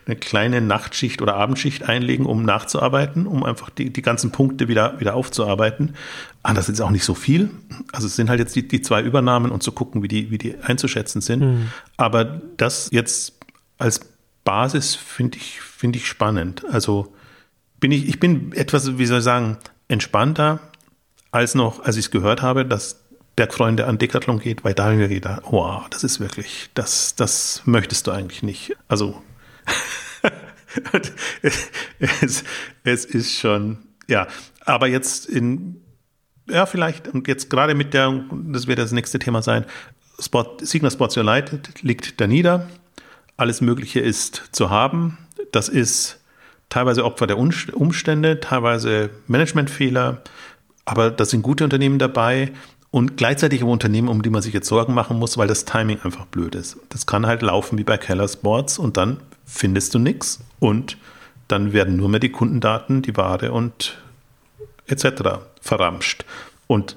eine 0.06 0.16
kleine 0.16 0.60
Nachtschicht 0.60 1.22
oder 1.22 1.34
Abendschicht 1.34 1.88
einlegen, 1.88 2.26
um 2.26 2.44
nachzuarbeiten, 2.44 3.26
um 3.26 3.44
einfach 3.44 3.70
die, 3.70 3.92
die 3.92 4.02
ganzen 4.02 4.32
Punkte 4.32 4.68
wieder, 4.68 4.98
wieder 5.00 5.14
aufzuarbeiten. 5.14 5.94
Ah, 6.42 6.54
das 6.54 6.68
ist 6.68 6.80
auch 6.80 6.90
nicht 6.90 7.04
so 7.04 7.14
viel. 7.14 7.50
Also 7.92 8.06
es 8.06 8.16
sind 8.16 8.28
halt 8.28 8.40
jetzt 8.40 8.54
die, 8.56 8.66
die 8.66 8.82
zwei 8.82 9.02
Übernahmen 9.02 9.50
und 9.50 9.62
zu 9.62 9.72
gucken, 9.72 10.02
wie 10.02 10.08
die, 10.08 10.30
wie 10.30 10.38
die 10.38 10.56
einzuschätzen 10.58 11.20
sind. 11.20 11.40
Mhm. 11.40 11.68
Aber 11.96 12.24
das 12.56 12.88
jetzt 12.92 13.34
als 13.78 14.00
Basis 14.44 14.94
finde 14.94 15.38
ich, 15.38 15.60
finde 15.60 15.98
ich 15.98 16.06
spannend. 16.06 16.64
Also 16.70 17.12
bin 17.80 17.92
ich, 17.92 18.08
ich 18.08 18.20
bin 18.20 18.52
etwas, 18.52 18.98
wie 18.98 19.06
soll 19.06 19.18
ich 19.18 19.24
sagen, 19.24 19.58
entspannter 19.88 20.60
als 21.30 21.54
noch, 21.54 21.84
als 21.84 21.96
ich 21.96 22.06
es 22.06 22.10
gehört 22.10 22.42
habe, 22.42 22.64
dass 22.64 23.05
Bergfreunde 23.36 23.86
an 23.86 23.98
Decathlon 23.98 24.38
geht, 24.38 24.64
weil 24.64 24.72
da 24.74 24.84
habe 24.84 24.94
ich 24.94 25.00
mir 25.00 25.08
gedacht, 25.08 25.42
wow, 25.50 25.86
das 25.90 26.04
ist 26.04 26.20
wirklich, 26.20 26.70
das, 26.72 27.14
das 27.14 27.62
möchtest 27.66 28.06
du 28.06 28.10
eigentlich 28.10 28.42
nicht. 28.42 28.74
Also 28.88 29.22
es, 32.22 32.44
es 32.82 33.04
ist 33.04 33.38
schon, 33.38 33.78
ja, 34.08 34.26
aber 34.64 34.86
jetzt 34.86 35.26
in, 35.26 35.82
ja, 36.48 36.64
vielleicht, 36.64 37.08
und 37.08 37.28
jetzt 37.28 37.50
gerade 37.50 37.74
mit 37.74 37.92
der, 37.92 38.24
das 38.46 38.66
wird 38.66 38.78
das 38.78 38.92
nächste 38.92 39.18
Thema 39.18 39.42
sein, 39.42 39.66
Sport, 40.18 40.66
Signa 40.66 40.90
Sports 40.90 41.18
United 41.18 41.82
liegt 41.82 42.18
da 42.20 42.26
nieder. 42.26 42.66
Alles 43.36 43.60
Mögliche 43.60 44.00
ist 44.00 44.48
zu 44.52 44.70
haben. 44.70 45.18
Das 45.52 45.68
ist 45.68 46.20
teilweise 46.70 47.04
Opfer 47.04 47.26
der 47.26 47.36
Umstände, 47.36 48.40
teilweise 48.40 49.10
Managementfehler, 49.26 50.22
aber 50.86 51.10
da 51.10 51.26
sind 51.26 51.42
gute 51.42 51.64
Unternehmen 51.64 51.98
dabei 51.98 52.52
und 52.90 53.16
gleichzeitig 53.16 53.60
im 53.60 53.68
Unternehmen, 53.68 54.08
um 54.08 54.22
die 54.22 54.30
man 54.30 54.42
sich 54.42 54.54
jetzt 54.54 54.68
Sorgen 54.68 54.94
machen 54.94 55.18
muss, 55.18 55.36
weil 55.36 55.48
das 55.48 55.64
Timing 55.64 56.00
einfach 56.02 56.26
blöd 56.26 56.54
ist. 56.54 56.78
Das 56.88 57.06
kann 57.06 57.26
halt 57.26 57.42
laufen 57.42 57.78
wie 57.78 57.84
bei 57.84 57.98
Keller 57.98 58.28
Sports 58.28 58.78
und 58.78 58.96
dann 58.96 59.18
findest 59.44 59.94
du 59.94 59.98
nichts 59.98 60.40
und 60.60 60.96
dann 61.48 61.72
werden 61.72 61.96
nur 61.96 62.08
mehr 62.08 62.20
die 62.20 62.30
Kundendaten, 62.30 63.02
die 63.02 63.16
Ware 63.16 63.52
und 63.52 63.98
etc. 64.86 65.40
verramscht. 65.60 66.24
Und 66.66 66.96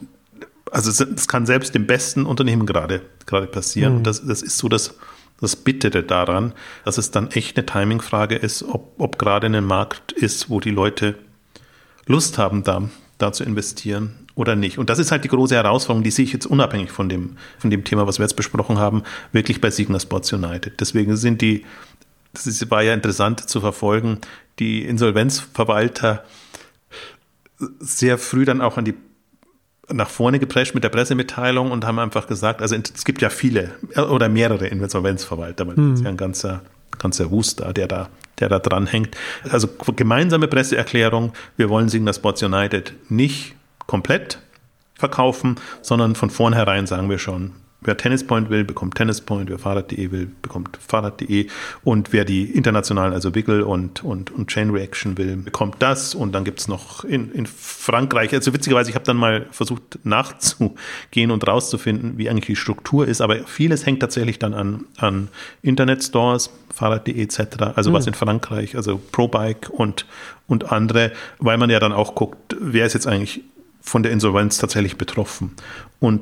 also 0.71 0.91
es 1.03 1.27
kann 1.27 1.45
selbst 1.45 1.75
dem 1.75 1.87
besten 1.87 2.25
Unternehmen 2.25 2.65
gerade, 2.65 3.01
gerade 3.25 3.47
passieren. 3.47 3.93
Mhm. 3.93 3.97
Und 3.99 4.03
das, 4.07 4.25
das 4.25 4.41
ist 4.41 4.57
so 4.57 4.69
das, 4.69 4.95
das 5.41 5.55
Bittere 5.55 6.03
daran, 6.03 6.53
dass 6.85 6.97
es 6.97 7.11
dann 7.11 7.31
echt 7.31 7.57
eine 7.57 7.65
Timingfrage 7.65 8.35
ist, 8.35 8.63
ob, 8.63 8.93
ob 8.99 9.17
gerade 9.17 9.47
ein 9.47 9.65
Markt 9.65 10.11
ist, 10.11 10.49
wo 10.49 10.59
die 10.59 10.71
Leute 10.71 11.15
Lust 12.05 12.37
haben, 12.37 12.63
da, 12.63 12.89
da 13.17 13.31
zu 13.31 13.43
investieren 13.43 14.27
oder 14.39 14.55
nicht. 14.55 14.77
Und 14.77 14.89
das 14.89 14.99
ist 14.99 15.11
halt 15.11 15.25
die 15.25 15.27
große 15.27 15.53
Herausforderung, 15.53 16.01
die 16.01 16.11
sehe 16.11 16.23
ich 16.23 16.31
jetzt 16.31 16.45
unabhängig 16.45 16.91
von 16.91 17.09
dem, 17.09 17.35
von 17.57 17.69
dem 17.69 17.83
Thema, 17.83 18.07
was 18.07 18.19
wir 18.19 18.23
jetzt 18.23 18.37
besprochen 18.37 18.77
haben, 18.77 19.03
wirklich 19.33 19.59
bei 19.59 19.69
Signa 19.69 19.99
Sports 19.99 20.31
United. 20.31 20.79
Deswegen 20.79 21.17
sind 21.17 21.41
die, 21.41 21.65
das 22.31 22.47
ist, 22.47 22.71
war 22.71 22.81
ja 22.81 22.93
interessant 22.93 23.49
zu 23.49 23.59
verfolgen, 23.59 24.19
die 24.57 24.85
Insolvenzverwalter 24.85 26.23
sehr 27.79 28.17
früh 28.17 28.45
dann 28.45 28.61
auch 28.61 28.77
an 28.77 28.85
die 28.85 28.93
nach 29.91 30.09
vorne 30.09 30.39
geprescht 30.39 30.73
mit 30.73 30.85
der 30.85 30.89
Pressemitteilung 30.89 31.71
und 31.71 31.83
haben 31.83 31.99
einfach 31.99 32.25
gesagt, 32.25 32.61
also 32.61 32.75
es 32.75 33.03
gibt 33.03 33.21
ja 33.21 33.29
viele 33.29 33.71
äh, 33.95 34.01
oder 34.01 34.29
mehrere 34.29 34.67
Insolvenzverwalter, 34.67 35.67
weil 35.67 35.75
hm. 35.75 35.89
das 35.89 35.99
ist 35.99 36.05
ja 36.05 36.11
ein 36.11 36.17
ganzer, 36.17 36.61
ganzer 36.97 37.29
Wust 37.29 37.59
da, 37.59 37.73
der 37.73 37.87
da, 37.87 38.07
der 38.39 38.47
da 38.47 38.59
dran 38.59 38.87
hängt. 38.87 39.17
Also 39.49 39.67
gemeinsame 39.97 40.47
Presseerklärung, 40.47 41.33
wir 41.57 41.67
wollen 41.67 41.89
Signa 41.89 42.13
Sports 42.13 42.41
United 42.41 42.93
nicht 43.09 43.55
komplett 43.89 44.39
verkaufen, 44.93 45.55
sondern 45.81 46.13
von 46.13 46.29
vornherein 46.29 46.85
sagen 46.85 47.09
wir 47.09 47.17
schon, 47.17 47.53
Wer 47.81 47.95
Tennispoint 47.95 48.49
will, 48.49 48.65
bekommt 48.65 48.95
Tennispoint. 48.95 49.49
Wer 49.49 49.57
Fahrrad.de 49.57 50.11
will, 50.11 50.29
bekommt 50.41 50.77
Fahrrad.de. 50.85 51.47
Und 51.85 52.11
wer 52.11 52.25
die 52.25 52.43
internationalen, 52.43 53.13
also 53.13 53.35
Wiggle 53.35 53.65
und, 53.65 54.03
und, 54.03 54.31
und 54.31 54.49
Chain 54.49 54.71
Reaction 54.71 55.17
will, 55.17 55.37
bekommt 55.37 55.77
das. 55.79 56.13
Und 56.13 56.33
dann 56.33 56.43
gibt 56.43 56.59
es 56.59 56.67
noch 56.67 57.05
in, 57.05 57.31
in 57.31 57.45
Frankreich, 57.45 58.33
also 58.33 58.53
witzigerweise, 58.53 58.89
ich 58.89 58.95
habe 58.95 59.05
dann 59.05 59.15
mal 59.15 59.45
versucht 59.51 59.99
nachzugehen 60.03 61.31
und 61.31 61.47
rauszufinden, 61.47 62.17
wie 62.17 62.29
eigentlich 62.29 62.47
die 62.47 62.57
Struktur 62.57 63.07
ist. 63.07 63.21
Aber 63.21 63.47
vieles 63.47 63.85
hängt 63.85 64.01
tatsächlich 64.01 64.39
dann 64.39 64.53
an, 64.53 64.83
an 64.97 65.29
Internetstores, 65.61 66.49
Fahrrad.de 66.75 67.17
etc. 67.17 67.39
Also 67.75 67.91
mhm. 67.91 67.93
was 67.93 68.07
in 68.07 68.13
Frankreich, 68.13 68.75
also 68.75 68.99
ProBike 69.13 69.69
und, 69.69 70.05
und 70.47 70.69
andere, 70.69 71.13
weil 71.37 71.57
man 71.57 71.69
ja 71.69 71.79
dann 71.79 71.93
auch 71.93 72.13
guckt, 72.13 72.57
wer 72.59 72.85
ist 72.85 72.91
jetzt 72.91 73.07
eigentlich 73.07 73.41
von 73.81 74.03
der 74.03 74.11
Insolvenz 74.11 74.57
tatsächlich 74.57 74.97
betroffen. 74.97 75.55
Und 75.99 76.21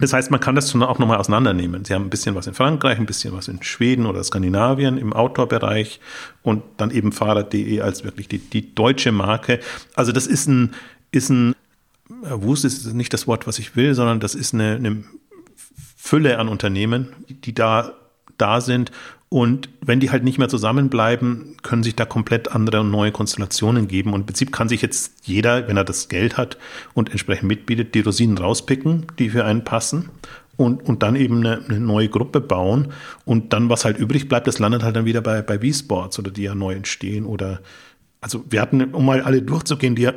das 0.00 0.14
heißt, 0.14 0.30
man 0.30 0.40
kann 0.40 0.54
das 0.54 0.74
auch 0.74 0.98
nochmal 0.98 1.18
auseinandernehmen. 1.18 1.84
Sie 1.84 1.92
haben 1.92 2.06
ein 2.06 2.10
bisschen 2.10 2.34
was 2.34 2.46
in 2.46 2.54
Frankreich, 2.54 2.98
ein 2.98 3.06
bisschen 3.06 3.34
was 3.34 3.48
in 3.48 3.62
Schweden 3.62 4.06
oder 4.06 4.24
Skandinavien 4.24 4.96
im 4.96 5.12
Outdoor-Bereich 5.12 6.00
und 6.42 6.62
dann 6.78 6.90
eben 6.90 7.12
Fahrrad.de 7.12 7.80
als 7.82 8.02
wirklich 8.02 8.28
die, 8.28 8.38
die 8.38 8.74
deutsche 8.74 9.12
Marke. 9.12 9.60
Also 9.94 10.12
das 10.12 10.26
ist 10.26 10.48
ein, 10.48 10.74
ist 11.12 11.28
ein, 11.28 11.54
Wust 12.08 12.64
ist 12.64 12.92
nicht 12.94 13.12
das 13.12 13.26
Wort, 13.26 13.46
was 13.46 13.58
ich 13.58 13.76
will, 13.76 13.94
sondern 13.94 14.20
das 14.20 14.34
ist 14.34 14.54
eine, 14.54 14.76
eine 14.76 15.04
Fülle 15.96 16.38
an 16.38 16.48
Unternehmen, 16.48 17.08
die 17.28 17.54
da, 17.54 17.92
da 18.38 18.60
sind 18.60 18.90
und 19.32 19.68
wenn 19.80 20.00
die 20.00 20.10
halt 20.10 20.24
nicht 20.24 20.38
mehr 20.38 20.48
zusammenbleiben, 20.48 21.56
können 21.62 21.84
sich 21.84 21.94
da 21.94 22.04
komplett 22.04 22.50
andere 22.50 22.80
und 22.80 22.90
neue 22.90 23.12
Konstellationen 23.12 23.86
geben. 23.86 24.12
Und 24.12 24.22
im 24.22 24.26
Prinzip 24.26 24.50
kann 24.50 24.68
sich 24.68 24.82
jetzt 24.82 25.14
jeder, 25.22 25.68
wenn 25.68 25.76
er 25.76 25.84
das 25.84 26.08
Geld 26.08 26.36
hat 26.36 26.58
und 26.94 27.10
entsprechend 27.10 27.46
mitbietet, 27.46 27.94
die 27.94 28.00
Rosinen 28.00 28.36
rauspicken, 28.38 29.06
die 29.20 29.30
für 29.30 29.44
einen 29.44 29.62
passen. 29.62 30.10
Und, 30.56 30.82
und 30.82 31.04
dann 31.04 31.14
eben 31.14 31.38
eine, 31.38 31.64
eine 31.64 31.78
neue 31.78 32.08
Gruppe 32.08 32.40
bauen. 32.40 32.92
Und 33.24 33.52
dann, 33.52 33.70
was 33.70 33.84
halt 33.84 33.98
übrig 33.98 34.28
bleibt, 34.28 34.48
das 34.48 34.58
landet 34.58 34.82
halt 34.82 34.96
dann 34.96 35.04
wieder 35.04 35.20
bei, 35.20 35.42
bei 35.42 35.60
V-Sports 35.60 36.18
oder 36.18 36.32
die 36.32 36.42
ja 36.42 36.56
neu 36.56 36.74
entstehen. 36.74 37.24
Oder 37.24 37.60
also 38.20 38.44
wir 38.50 38.60
hatten, 38.60 38.82
um 38.92 39.06
mal 39.06 39.22
alle 39.22 39.42
durchzugehen, 39.42 39.94
die 39.94 40.02
ja 40.02 40.12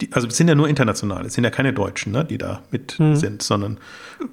die, 0.00 0.12
also 0.12 0.28
es 0.28 0.36
sind 0.36 0.48
ja 0.48 0.54
nur 0.54 0.68
internationale, 0.68 1.26
es 1.26 1.34
sind 1.34 1.44
ja 1.44 1.50
keine 1.50 1.72
Deutschen, 1.72 2.12
ne, 2.12 2.24
die 2.24 2.38
da 2.38 2.62
mit 2.70 2.98
mhm. 2.98 3.16
sind, 3.16 3.42
sondern 3.42 3.78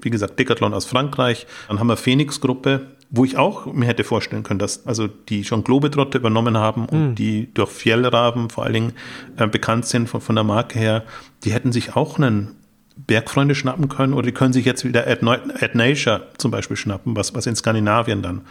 wie 0.02 0.10
gesagt, 0.10 0.40
Decathlon 0.40 0.74
aus 0.74 0.86
Frankreich. 0.86 1.48
Dann 1.68 1.80
haben 1.80 1.88
wir 1.88 1.98
Phoenix-Gruppe, 1.98 2.88
wo 3.10 3.24
ich 3.24 3.38
auch 3.38 3.66
mir 3.68 3.86
hätte 3.86 4.04
vorstellen 4.04 4.44
können, 4.44 4.60
dass 4.60 4.86
also 4.86 5.08
die 5.08 5.44
schon 5.44 5.64
Globetrotter 5.64 6.20
übernommen 6.20 6.58
haben 6.58 6.86
und 6.86 7.10
mhm. 7.10 7.16
die 7.16 7.54
durch 7.54 7.70
Fjellraben 7.70 8.50
vor 8.50 8.66
allen 8.66 8.74
Dingen 8.74 8.94
äh, 9.38 9.48
bekannt 9.48 9.86
sind 9.86 10.10
von, 10.10 10.22
von 10.22 10.36
der 10.36 10.44
Marke 10.44 10.78
her, 10.78 11.04
die 11.44 11.54
hätten 11.54 11.72
sich 11.72 11.96
auch 11.96 12.18
einen 12.18 12.56
Bergfreunde 12.98 13.56
schnappen 13.56 13.90
können 13.90 14.14
oder 14.14 14.26
die 14.26 14.34
können 14.34 14.54
sich 14.54 14.66
jetzt 14.66 14.84
wieder 14.84 15.08
Ad, 15.08 15.26
Ad 15.26 15.72
Nature 15.74 16.28
zum 16.38 16.52
Beispiel 16.52 16.76
schnappen, 16.76 17.16
was, 17.16 17.34
was 17.34 17.46
in 17.46 17.56
Skandinavien 17.56 18.22
dann 18.22 18.42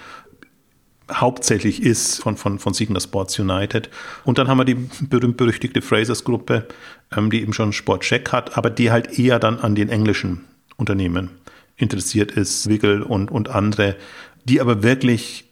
hauptsächlich 1.13 1.83
ist 1.83 2.21
von, 2.21 2.37
von, 2.37 2.59
von 2.59 2.75
Signa 2.75 2.99
Sports 2.99 3.39
United. 3.39 3.91
Und 4.25 4.39
dann 4.39 4.49
haben 4.49 4.59
wir 4.59 4.65
die 4.65 4.89
berühmt-berüchtigte 5.09 5.83
Frasers-Gruppe, 5.83 6.67
ähm, 7.17 7.31
die 7.31 7.43
eben 7.43 7.53
schon 7.53 7.73
Sportcheck 7.73 8.33
hat, 8.33 8.57
aber 8.57 8.71
die 8.71 8.91
halt 8.91 9.19
eher 9.19 9.39
dann 9.39 9.61
an 9.61 9.75
den 9.75 9.89
englischen 9.89 10.45
Unternehmen 10.77 11.31
interessiert 11.77 12.33
ist, 12.33 12.69
Wiggle 12.69 13.05
und, 13.05 13.31
und 13.31 13.49
andere, 13.49 13.97
die 14.49 14.61
aber 14.61 14.83
wirklich 14.83 15.45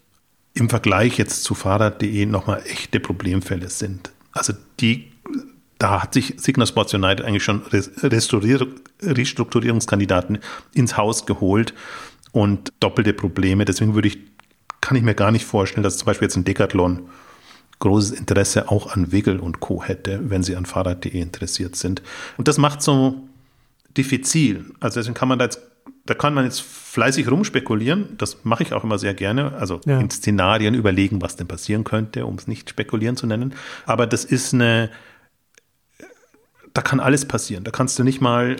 im 0.55 0.69
Vergleich 0.71 1.19
jetzt 1.19 1.45
zu 1.45 1.55
Fahrrad.de 1.55 2.27
nochmal 2.27 2.63
echte 2.67 3.01
Problemfälle 3.01 3.69
sind. 3.69 4.13
Also 4.33 4.53
die, 4.81 5.13
da 5.79 6.03
hat 6.03 6.15
sich 6.15 6.35
Signa 6.39 6.65
Sports 6.67 6.95
United 6.95 7.25
eigentlich 7.25 7.45
schon 7.45 7.63
Restrukturierungskandidaten 9.03 10.39
ins 10.73 10.97
Haus 10.97 11.27
geholt 11.27 11.75
und 12.33 12.73
doppelte 12.81 13.13
Probleme. 13.13 13.65
Deswegen 13.65 13.95
würde 13.95 14.09
ich 14.09 14.19
kann 14.85 14.99
ich 14.99 15.03
mir 15.03 15.15
gar 15.15 15.31
nicht 15.31 15.47
vorstellen, 15.47 15.83
dass 15.83 15.97
zum 15.97 16.05
Beispiel 16.05 16.27
jetzt 16.27 16.37
ein 16.37 16.45
Decathlon 16.45 17.09
großes 17.79 18.11
Interesse 18.11 18.71
auch 18.71 18.93
an 18.93 19.13
Wiggle 19.13 19.41
und 19.41 19.61
Co. 19.61 19.83
hätte, 19.83 20.21
wenn 20.29 20.43
sie 20.43 20.57
an 20.57 20.67
Fahrrad.de 20.67 21.19
interessiert 21.19 21.75
sind. 21.75 22.03
Und 22.37 22.49
das 22.49 22.59
macht 22.59 22.83
so 22.83 23.27
diffizil. 23.97 24.67
Also 24.81 25.01
deswegen 25.01 25.15
kann 25.15 25.29
man 25.29 25.39
da 25.39 25.47
jetzt, 25.47 25.61
da 26.07 26.15
kann 26.15 26.35
man 26.35 26.45
jetzt 26.45 26.61
fleißig 26.61 27.31
rumspekulieren. 27.31 28.17
Das 28.19 28.45
mache 28.45 28.63
ich 28.63 28.73
auch 28.75 28.85
immer 28.85 28.99
sehr 28.99 29.15
gerne. 29.15 29.55
Also 29.55 29.81
ja. 29.87 29.99
in 29.99 30.11
Szenarien 30.11 30.75
überlegen, 30.75 31.23
was 31.23 31.37
denn 31.37 31.49
passieren 31.49 31.85
könnte, 31.85 32.27
um 32.27 32.35
es 32.35 32.47
nicht 32.47 32.69
spekulieren 32.69 33.17
zu 33.17 33.27
nennen. 33.27 33.55
Aber 33.87 34.07
das 34.07 34.25
ist 34.25 34.53
eine, 34.53 34.91
da 36.75 36.83
kann 36.83 37.01
alles 37.01 37.27
passieren. 37.27 37.65
Da 37.65 37.71
kannst 37.71 37.99
du 37.99 38.05
nicht 38.05 38.21
mal 38.21 38.57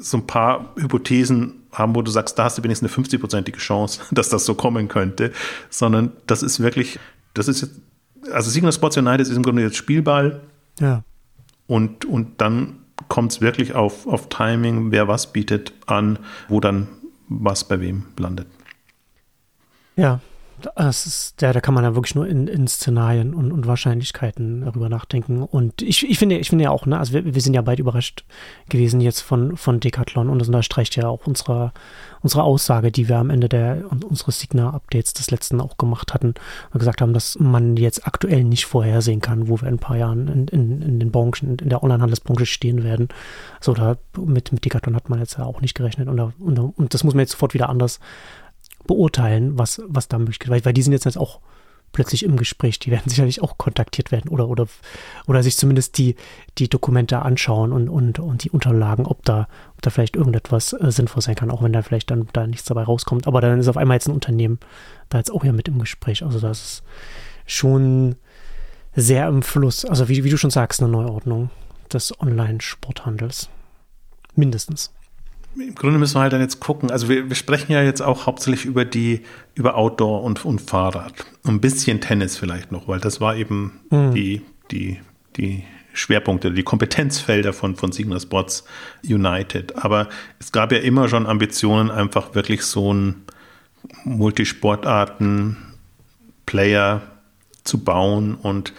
so 0.00 0.16
ein 0.16 0.26
paar 0.26 0.74
Hypothesen 0.76 1.62
haben, 1.72 1.94
wo 1.94 2.02
du 2.02 2.10
sagst, 2.10 2.38
da 2.38 2.44
hast 2.44 2.58
du 2.58 2.64
wenigstens 2.64 2.96
eine 2.96 3.06
50-prozentige 3.06 3.58
Chance, 3.58 4.00
dass 4.10 4.28
das 4.28 4.44
so 4.44 4.54
kommen 4.54 4.88
könnte, 4.88 5.32
sondern 5.68 6.12
das 6.26 6.42
ist 6.42 6.60
wirklich, 6.60 6.98
das 7.34 7.46
ist 7.46 7.60
jetzt, 7.60 7.80
also 8.32 8.50
Signal 8.50 8.72
Sports 8.72 8.96
United 8.96 9.28
ist 9.28 9.36
im 9.36 9.42
Grunde 9.42 9.62
jetzt 9.62 9.76
Spielball. 9.76 10.40
Ja. 10.80 11.04
Und, 11.68 12.04
und 12.04 12.40
dann 12.40 12.79
kommt 13.08 13.32
es 13.32 13.40
wirklich 13.40 13.74
auf, 13.74 14.06
auf 14.06 14.28
Timing, 14.28 14.90
wer 14.90 15.08
was 15.08 15.32
bietet 15.32 15.72
an, 15.86 16.18
wo 16.48 16.60
dann 16.60 16.88
was 17.28 17.66
bei 17.66 17.80
wem 17.80 18.04
landet. 18.18 18.46
Ja, 19.96 20.20
das 20.60 21.06
ist, 21.06 21.42
ja, 21.42 21.52
da 21.52 21.60
kann 21.60 21.74
man 21.74 21.84
ja 21.84 21.94
wirklich 21.94 22.14
nur 22.14 22.26
in, 22.26 22.46
in 22.46 22.66
Szenarien 22.68 23.34
und, 23.34 23.52
und 23.52 23.66
Wahrscheinlichkeiten 23.66 24.62
darüber 24.62 24.88
nachdenken. 24.88 25.42
Und 25.42 25.82
ich, 25.82 26.08
ich 26.08 26.18
finde, 26.18 26.38
ich 26.38 26.48
finde 26.48 26.64
ja 26.64 26.70
auch, 26.70 26.86
ne, 26.86 26.98
also 26.98 27.12
wir, 27.12 27.34
wir 27.34 27.40
sind 27.40 27.54
ja 27.54 27.62
beide 27.62 27.82
überrascht 27.82 28.24
gewesen 28.68 29.00
jetzt 29.00 29.20
von, 29.20 29.56
von 29.56 29.80
Decathlon 29.80 30.28
und 30.28 30.38
das 30.38 30.48
unterstreicht 30.48 30.96
ja 30.96 31.08
auch 31.08 31.26
unsere, 31.26 31.72
unsere 32.22 32.42
Aussage, 32.42 32.92
die 32.92 33.08
wir 33.08 33.18
am 33.18 33.30
Ende 33.30 33.48
der 33.48 33.84
unseres 33.90 34.40
Signa-Updates 34.40 35.14
des 35.14 35.30
letzten 35.30 35.60
auch 35.60 35.76
gemacht 35.78 36.14
hatten 36.14 36.34
und 36.72 36.78
gesagt 36.78 37.00
haben, 37.00 37.12
dass 37.12 37.38
man 37.38 37.76
jetzt 37.76 38.06
aktuell 38.06 38.44
nicht 38.44 38.66
vorhersehen 38.66 39.20
kann, 39.20 39.48
wo 39.48 39.60
wir 39.60 39.68
in 39.68 39.74
ein 39.74 39.78
paar 39.78 39.96
Jahren 39.96 40.28
in, 40.28 40.48
in, 40.48 40.82
in 40.82 41.00
den 41.00 41.10
Branchen, 41.10 41.56
in 41.58 41.68
der 41.68 41.82
Onlinehandelsbranche 41.82 42.46
stehen 42.46 42.84
werden. 42.84 43.08
So, 43.60 43.74
da 43.74 43.96
mit, 44.18 44.52
mit 44.52 44.64
Decathlon 44.64 44.96
hat 44.96 45.08
man 45.08 45.18
jetzt 45.18 45.38
ja 45.38 45.44
auch 45.44 45.60
nicht 45.60 45.74
gerechnet 45.74 46.08
und, 46.08 46.18
und, 46.18 46.58
und 46.58 46.94
das 46.94 47.04
muss 47.04 47.14
man 47.14 47.20
jetzt 47.20 47.32
sofort 47.32 47.54
wieder 47.54 47.68
anders 47.68 48.00
beurteilen, 48.90 49.56
was, 49.56 49.80
was 49.86 50.08
da 50.08 50.18
möglich 50.18 50.40
ist. 50.40 50.50
Weil, 50.50 50.64
weil 50.64 50.72
die 50.72 50.82
sind 50.82 50.92
jetzt, 50.92 51.16
auch 51.16 51.40
plötzlich 51.92 52.24
im 52.24 52.36
Gespräch. 52.36 52.80
Die 52.80 52.90
werden 52.90 53.04
sicherlich 53.08 53.40
auch 53.40 53.56
kontaktiert 53.56 54.10
werden 54.10 54.28
oder, 54.30 54.48
oder, 54.48 54.66
oder 55.28 55.44
sich 55.44 55.56
zumindest 55.56 55.96
die, 55.96 56.16
die 56.58 56.68
Dokumente 56.68 57.22
anschauen 57.22 57.72
und, 57.72 57.88
und, 57.88 58.18
und 58.18 58.42
die 58.42 58.50
Unterlagen, 58.50 59.06
ob 59.06 59.24
da, 59.24 59.46
ob 59.74 59.82
da 59.82 59.90
vielleicht 59.90 60.16
irgendetwas 60.16 60.72
äh, 60.72 60.90
sinnvoll 60.90 61.22
sein 61.22 61.36
kann, 61.36 61.52
auch 61.52 61.62
wenn 61.62 61.72
da 61.72 61.82
vielleicht 61.82 62.10
dann 62.10 62.26
da 62.32 62.48
nichts 62.48 62.64
dabei 62.64 62.82
rauskommt. 62.82 63.28
Aber 63.28 63.40
dann 63.40 63.60
ist 63.60 63.68
auf 63.68 63.76
einmal 63.76 63.94
jetzt 63.94 64.08
ein 64.08 64.14
Unternehmen 64.14 64.58
da 65.08 65.18
jetzt 65.18 65.30
auch 65.30 65.44
ja 65.44 65.52
mit 65.52 65.68
im 65.68 65.78
Gespräch. 65.78 66.24
Also 66.24 66.40
das 66.40 66.60
ist 66.60 66.82
schon 67.46 68.16
sehr 68.96 69.28
im 69.28 69.42
Fluss. 69.42 69.84
Also 69.84 70.08
wie, 70.08 70.24
wie 70.24 70.30
du 70.30 70.36
schon 70.36 70.50
sagst, 70.50 70.82
eine 70.82 70.90
Neuordnung 70.90 71.50
des 71.92 72.18
Online-Sporthandels. 72.20 73.50
Mindestens 74.34 74.92
im 75.56 75.74
Grunde 75.74 75.98
müssen 75.98 76.16
wir 76.16 76.20
halt 76.20 76.32
dann 76.32 76.40
jetzt 76.40 76.60
gucken. 76.60 76.90
Also 76.90 77.08
wir, 77.08 77.28
wir 77.28 77.36
sprechen 77.36 77.72
ja 77.72 77.82
jetzt 77.82 78.02
auch 78.02 78.26
hauptsächlich 78.26 78.64
über 78.64 78.84
die, 78.84 79.22
über 79.54 79.76
Outdoor 79.76 80.22
und, 80.22 80.44
und 80.44 80.60
Fahrrad. 80.60 81.12
Ein 81.44 81.60
bisschen 81.60 82.00
Tennis 82.00 82.36
vielleicht 82.36 82.72
noch, 82.72 82.88
weil 82.88 82.98
das 83.00 83.20
war 83.20 83.36
eben 83.36 83.80
mhm. 83.90 84.14
die, 84.14 84.42
die, 84.70 85.00
die 85.36 85.64
Schwerpunkte, 85.92 86.52
die 86.52 86.62
Kompetenzfelder 86.62 87.52
von, 87.52 87.76
von 87.76 87.92
Signa 87.92 88.18
Sports 88.20 88.64
United. 89.04 89.76
Aber 89.76 90.08
es 90.38 90.52
gab 90.52 90.72
ja 90.72 90.78
immer 90.78 91.08
schon 91.08 91.26
Ambitionen, 91.26 91.90
einfach 91.90 92.34
wirklich 92.34 92.62
so 92.62 92.94
ein 92.94 93.24
Multisportarten-Player 94.04 97.02
zu 97.64 97.82
bauen. 97.82 98.36
Und 98.36 98.72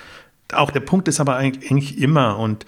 auch 0.53 0.71
der 0.71 0.79
Punkt 0.79 1.09
ist 1.09 1.19
aber 1.19 1.35
eigentlich 1.35 1.97
immer, 1.97 2.39
und 2.39 2.65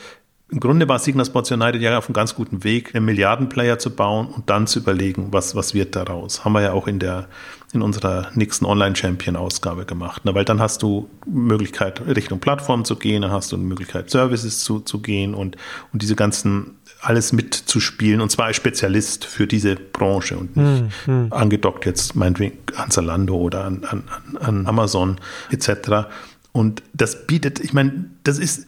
im 0.53 0.59
Grunde 0.59 0.87
war 0.87 0.99
Signal 0.99 1.25
Sports 1.25 1.51
United 1.51 1.81
ja 1.81 1.97
auf 1.97 2.07
einem 2.07 2.13
ganz 2.13 2.35
guten 2.35 2.63
Weg, 2.63 2.93
einen 2.93 3.05
Milliardenplayer 3.05 3.79
zu 3.79 3.89
bauen 3.89 4.27
und 4.27 4.51
dann 4.51 4.67
zu 4.67 4.79
überlegen, 4.79 5.29
was, 5.31 5.55
was 5.55 5.73
wird 5.73 5.95
daraus. 5.95 6.45
Haben 6.45 6.53
wir 6.53 6.61
ja 6.61 6.73
auch 6.73 6.85
in 6.87 6.99
der, 6.99 7.27
in 7.73 7.81
unserer 7.81 8.27
nächsten 8.35 8.65
Online-Champion-Ausgabe 8.65 9.85
gemacht. 9.85 10.21
Na, 10.25 10.35
weil 10.35 10.45
dann 10.45 10.59
hast 10.59 10.83
du 10.83 11.09
Möglichkeit, 11.25 12.05
Richtung 12.05 12.39
Plattform 12.39 12.85
zu 12.85 12.97
gehen, 12.97 13.23
dann 13.23 13.31
hast 13.31 13.51
du 13.51 13.55
eine 13.55 13.65
Möglichkeit, 13.65 14.11
Services 14.11 14.63
zu, 14.63 14.79
zu 14.79 14.99
gehen 15.01 15.33
und, 15.33 15.57
und 15.91 16.03
diese 16.03 16.15
ganzen 16.15 16.75
alles 17.01 17.33
mitzuspielen 17.33 18.21
und 18.21 18.29
zwar 18.29 18.45
als 18.45 18.55
Spezialist 18.55 19.25
für 19.25 19.47
diese 19.47 19.75
Branche 19.75 20.37
und 20.37 20.55
nicht 20.55 20.83
hm, 21.05 21.23
hm. 21.23 21.33
angedockt 21.33 21.85
jetzt 21.85 22.15
meinetwegen 22.15 22.59
an 22.77 22.91
Zalando 22.91 23.35
oder 23.35 23.65
an, 23.65 23.83
an, 23.83 24.03
an 24.39 24.67
Amazon 24.67 25.17
etc. 25.49 26.07
Und 26.51 26.83
das 26.93 27.25
bietet, 27.25 27.59
ich 27.59 27.73
meine, 27.73 28.05
das 28.23 28.37
ist 28.37 28.67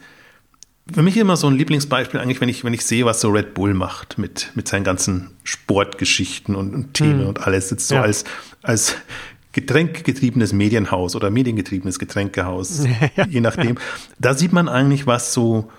für 0.92 1.02
mich 1.02 1.16
immer 1.16 1.36
so 1.36 1.48
ein 1.48 1.54
Lieblingsbeispiel 1.54 2.20
eigentlich, 2.20 2.40
wenn 2.40 2.48
ich, 2.48 2.62
wenn 2.62 2.72
ich 2.72 2.84
sehe, 2.84 3.04
was 3.04 3.20
so 3.20 3.30
Red 3.30 3.54
Bull 3.54 3.74
macht 3.74 4.18
mit, 4.18 4.52
mit 4.54 4.68
seinen 4.68 4.84
ganzen 4.84 5.30
Sportgeschichten 5.42 6.54
und, 6.54 6.74
und 6.74 6.94
Themen 6.94 7.20
hm. 7.20 7.28
und 7.28 7.46
alles. 7.46 7.70
Jetzt 7.70 7.88
so 7.88 7.96
ja. 7.96 8.02
als, 8.02 8.24
als 8.62 8.96
getränkgetriebenes 9.52 10.52
Medienhaus 10.52 11.16
oder 11.16 11.30
mediengetriebenes 11.30 11.98
Getränkehaus, 11.98 12.84
ja. 13.16 13.26
je 13.26 13.40
nachdem. 13.40 13.78
Da 14.18 14.34
sieht 14.34 14.52
man 14.52 14.68
eigentlich, 14.68 15.06
was 15.06 15.32
so 15.32 15.70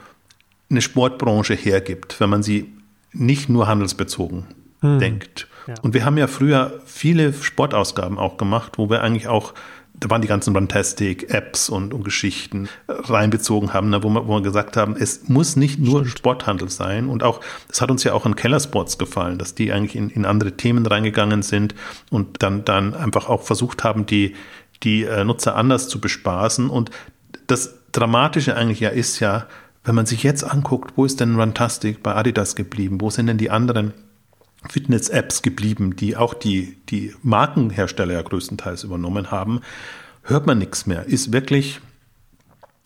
eine 0.70 0.82
Sportbranche 0.82 1.54
hergibt, 1.54 2.20
wenn 2.20 2.30
man 2.30 2.44
sie 2.44 2.74
nicht 3.14 3.48
nur 3.48 3.68
handelsbezogen 3.68 4.46
hm. 4.82 5.00
denkt. 5.00 5.48
Ja. 5.68 5.76
Und 5.82 5.94
wir 5.94 6.04
haben 6.04 6.18
ja 6.18 6.28
früher 6.28 6.82
viele 6.86 7.34
Sportausgaben 7.34 8.18
auch 8.18 8.38
gemacht, 8.38 8.74
wo 8.78 8.90
wir 8.90 9.02
eigentlich 9.02 9.28
auch 9.28 9.54
da 10.00 10.10
waren 10.10 10.22
die 10.22 10.28
ganzen 10.28 10.56
Runtastic-Apps 10.56 11.70
und, 11.70 11.94
und, 11.94 12.04
Geschichten 12.04 12.70
reinbezogen 12.88 13.74
haben, 13.74 13.90
ne, 13.90 14.04
wo, 14.04 14.10
wir, 14.10 14.28
wo 14.28 14.36
wir 14.36 14.42
gesagt 14.42 14.78
haben, 14.78 14.96
es 14.96 15.28
muss 15.28 15.56
nicht 15.56 15.80
nur 15.80 16.02
Stimmt. 16.02 16.20
Sporthandel 16.20 16.70
sein. 16.70 17.10
Und 17.10 17.24
auch, 17.24 17.42
das 17.68 17.82
hat 17.82 17.90
uns 17.90 18.04
ja 18.04 18.14
auch 18.14 18.26
an 18.26 18.36
Kellersports 18.36 18.98
gefallen, 18.98 19.40
dass 19.40 19.56
die 19.56 19.72
eigentlich 19.72 19.96
in, 19.96 20.10
in 20.10 20.26
andere 20.26 20.52
Themen 20.54 20.86
reingegangen 20.86 21.42
sind 21.42 21.74
und 22.12 22.44
dann, 22.44 22.64
dann 22.64 22.94
einfach 22.94 23.28
auch 23.28 23.42
versucht 23.42 23.84
haben, 23.84 24.06
die, 24.06 24.36
die 24.84 25.04
äh, 25.04 25.24
Nutzer 25.24 25.56
anders 25.56 25.90
zu 25.90 26.00
bespaßen. 26.00 26.70
Und 26.70 26.92
das 27.48 27.76
Dramatische 27.92 28.56
eigentlich 28.56 28.80
ja 28.80 28.90
ist 28.90 29.20
ja, 29.20 29.48
wenn 29.84 29.96
man 29.96 30.06
sich 30.06 30.22
jetzt 30.22 30.44
anguckt, 30.44 30.94
wo 30.96 31.06
ist 31.06 31.20
denn 31.20 31.40
Runtastic 31.40 32.04
bei 32.04 32.14
Adidas 32.14 32.56
geblieben? 32.56 33.02
Wo 33.02 33.10
sind 33.10 33.28
denn 33.28 33.38
die 33.38 33.50
anderen 33.50 33.94
Fitness-Apps 34.70 35.42
geblieben, 35.42 35.96
die 35.96 36.18
auch 36.18 36.34
die, 36.34 36.78
die 36.90 37.14
Markenhersteller 37.22 38.14
ja 38.14 38.22
größtenteils 38.22 38.84
übernommen 38.84 39.32
haben, 39.32 39.62
hört 40.24 40.46
man 40.48 40.58
nichts 40.58 40.86
mehr. 40.86 41.06
Ist 41.06 41.32
wirklich 41.32 41.80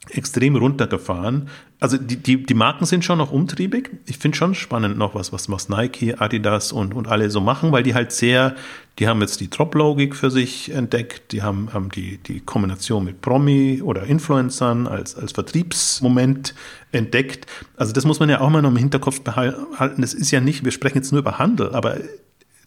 extrem 0.10 0.56
runtergefahren. 0.56 1.48
Also 1.80 1.98
die, 1.98 2.16
die, 2.16 2.44
die 2.44 2.54
Marken 2.56 2.86
sind 2.86 3.06
schon 3.06 3.20
noch 3.20 3.32
umtriebig. 3.32 3.92
Ich 4.08 4.18
finde 4.18 4.36
schon 4.36 4.56
spannend 4.56 4.98
noch 4.98 5.14
was, 5.14 5.32
was, 5.32 5.50
was 5.50 5.70
Nike, 5.70 6.16
Adidas 6.18 6.72
und, 6.72 6.96
und 6.96 7.08
alle 7.08 7.30
so 7.30 7.40
machen, 7.40 7.72
weil 7.72 7.84
die 7.84 7.94
halt 7.94 8.12
sehr, 8.12 8.56
die 8.98 9.08
haben 9.08 9.22
jetzt 9.22 9.40
die 9.42 9.50
Drop-Logik 9.50 10.16
für 10.16 10.32
sich 10.32 10.72
entdeckt, 10.74 11.32
die 11.32 11.44
haben, 11.44 11.72
haben 11.72 11.90
die, 11.90 12.18
die 12.18 12.40
Kombination 12.40 13.06
mit 13.06 13.22
Promi 13.22 13.82
oder 13.84 14.04
Influencern 14.04 14.88
als, 14.88 15.16
als 15.16 15.34
Vertriebsmoment 15.34 16.56
entdeckt. 16.92 17.46
Also 17.78 17.94
das 17.94 18.06
muss 18.06 18.20
man 18.20 18.30
ja 18.30 18.42
auch 18.42 18.50
mal 18.50 18.64
noch 18.64 18.72
im 18.72 18.78
Hinterkopf 18.78 19.22
behalten. 19.22 20.02
Das 20.02 20.16
ist 20.16 20.32
ja 20.32 20.42
nicht, 20.42 20.66
wir 20.66 20.72
sprechen 20.72 20.98
jetzt 20.98 21.12
nur 21.12 21.22
über 21.22 21.38
Handel, 21.38 21.74
aber 21.76 21.98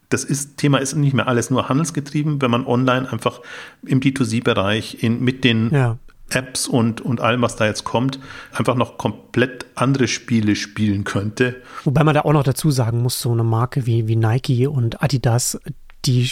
das 0.08 0.22
ist, 0.22 0.56
Thema 0.56 0.78
ist 0.78 0.94
nicht 0.94 1.14
mehr 1.14 1.26
alles 1.26 1.50
nur 1.50 1.68
handelsgetrieben, 1.68 2.40
wenn 2.40 2.50
man 2.50 2.64
online 2.64 3.10
einfach 3.10 3.40
im 3.84 4.00
D2C-Bereich 4.00 4.98
mit 5.02 5.42
den 5.42 5.70
ja. 5.70 5.98
Apps 6.30 6.66
und, 6.66 7.00
und 7.00 7.20
allem, 7.20 7.42
was 7.42 7.56
da 7.56 7.66
jetzt 7.66 7.84
kommt, 7.84 8.18
einfach 8.52 8.74
noch 8.74 8.98
komplett 8.98 9.66
andere 9.74 10.08
Spiele 10.08 10.56
spielen 10.56 11.04
könnte. 11.04 11.56
Wobei 11.84 12.02
man 12.02 12.14
da 12.14 12.22
auch 12.22 12.32
noch 12.32 12.42
dazu 12.42 12.70
sagen 12.70 13.02
muss, 13.02 13.20
so 13.20 13.30
eine 13.32 13.44
Marke 13.44 13.86
wie, 13.86 14.08
wie 14.08 14.16
Nike 14.16 14.66
und 14.66 15.02
Adidas, 15.02 15.60
die 16.04 16.30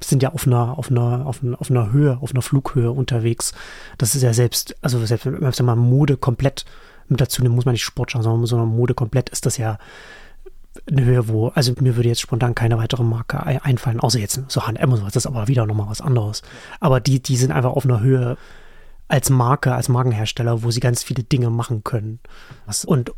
sind 0.00 0.22
ja 0.22 0.32
auf 0.32 0.46
einer, 0.46 0.78
auf 0.78 0.90
einer, 0.90 1.26
auf 1.26 1.42
einer, 1.42 1.60
auf 1.60 1.70
einer 1.70 1.92
Höhe, 1.92 2.18
auf 2.20 2.32
einer 2.32 2.42
Flughöhe 2.42 2.90
unterwegs. 2.90 3.52
Das 3.96 4.14
ist 4.14 4.22
ja 4.22 4.32
selbst, 4.32 4.76
also 4.82 5.04
selbst 5.04 5.26
wenn 5.26 5.66
man 5.66 5.78
Mode 5.78 6.16
komplett 6.16 6.64
mit 7.08 7.20
dazu 7.20 7.42
nimmt, 7.42 7.54
muss 7.54 7.64
man 7.64 7.72
nicht 7.72 7.84
Sport 7.84 8.12
schauen, 8.12 8.22
sondern 8.22 8.68
Mode 8.68 8.94
komplett 8.94 9.30
ist 9.30 9.46
das 9.46 9.56
ja 9.56 9.78
eine 10.88 11.04
Höhe, 11.04 11.28
wo, 11.28 11.48
also 11.48 11.74
mir 11.80 11.96
würde 11.96 12.08
jetzt 12.08 12.20
spontan 12.20 12.54
keine 12.54 12.78
weitere 12.78 13.02
Marke 13.02 13.44
einfallen, 13.64 14.00
außer 14.00 14.18
jetzt 14.18 14.40
so 14.48 14.66
H&M, 14.66 14.90
das 15.04 15.16
ist 15.16 15.26
aber 15.26 15.48
wieder 15.48 15.66
nochmal 15.66 15.88
was 15.88 16.00
anderes. 16.00 16.42
Aber 16.80 17.00
die, 17.00 17.20
die 17.20 17.36
sind 17.36 17.50
einfach 17.50 17.72
auf 17.72 17.84
einer 17.84 18.00
Höhe, 18.00 18.36
als 19.08 19.30
Marke, 19.30 19.74
als 19.74 19.88
Markenhersteller, 19.88 20.62
wo 20.62 20.70
sie 20.70 20.80
ganz 20.80 21.02
viele 21.02 21.22
Dinge 21.22 21.50
machen 21.50 21.82
können. 21.82 22.20
Und, 22.86 23.12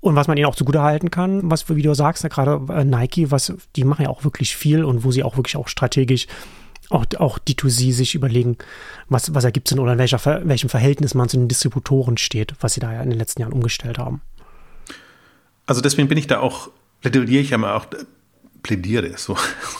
und 0.00 0.16
was 0.16 0.26
man 0.26 0.36
ihnen 0.36 0.46
auch 0.46 0.56
zugute 0.56 0.82
halten 0.82 1.10
kann, 1.10 1.50
was, 1.50 1.68
wie 1.68 1.82
du 1.82 1.94
sagst, 1.94 2.22
ja, 2.22 2.28
gerade 2.28 2.60
äh, 2.72 2.84
Nike, 2.84 3.30
was, 3.30 3.52
die 3.76 3.84
machen 3.84 4.02
ja 4.02 4.08
auch 4.08 4.24
wirklich 4.24 4.56
viel 4.56 4.84
und 4.84 5.04
wo 5.04 5.12
sie 5.12 5.22
auch 5.22 5.36
wirklich 5.36 5.56
auch 5.56 5.68
strategisch 5.68 6.26
auch, 6.90 7.06
auch 7.18 7.38
D2C 7.38 7.92
sich 7.92 8.14
überlegen, 8.14 8.58
was, 9.08 9.34
was 9.34 9.44
ergibt 9.44 9.68
es 9.68 9.70
denn 9.70 9.78
oder 9.78 9.92
in 9.92 9.98
welcher, 9.98 10.20
welchem 10.46 10.68
Verhältnis 10.68 11.14
man 11.14 11.28
zu 11.28 11.36
den 11.36 11.48
Distributoren 11.48 12.18
steht, 12.18 12.54
was 12.60 12.74
sie 12.74 12.80
da 12.80 12.92
ja 12.92 13.02
in 13.02 13.10
den 13.10 13.18
letzten 13.18 13.42
Jahren 13.42 13.52
umgestellt 13.52 13.98
haben. 13.98 14.20
Also 15.66 15.80
deswegen 15.80 16.08
bin 16.08 16.18
ich 16.18 16.26
da 16.26 16.40
auch, 16.40 16.68
plädiere 17.00 17.42
ich 17.42 17.50
ja 17.50 17.58
mal 17.58 17.74
auch, 17.74 17.86
plädiere, 18.62 19.12
so 19.16 19.36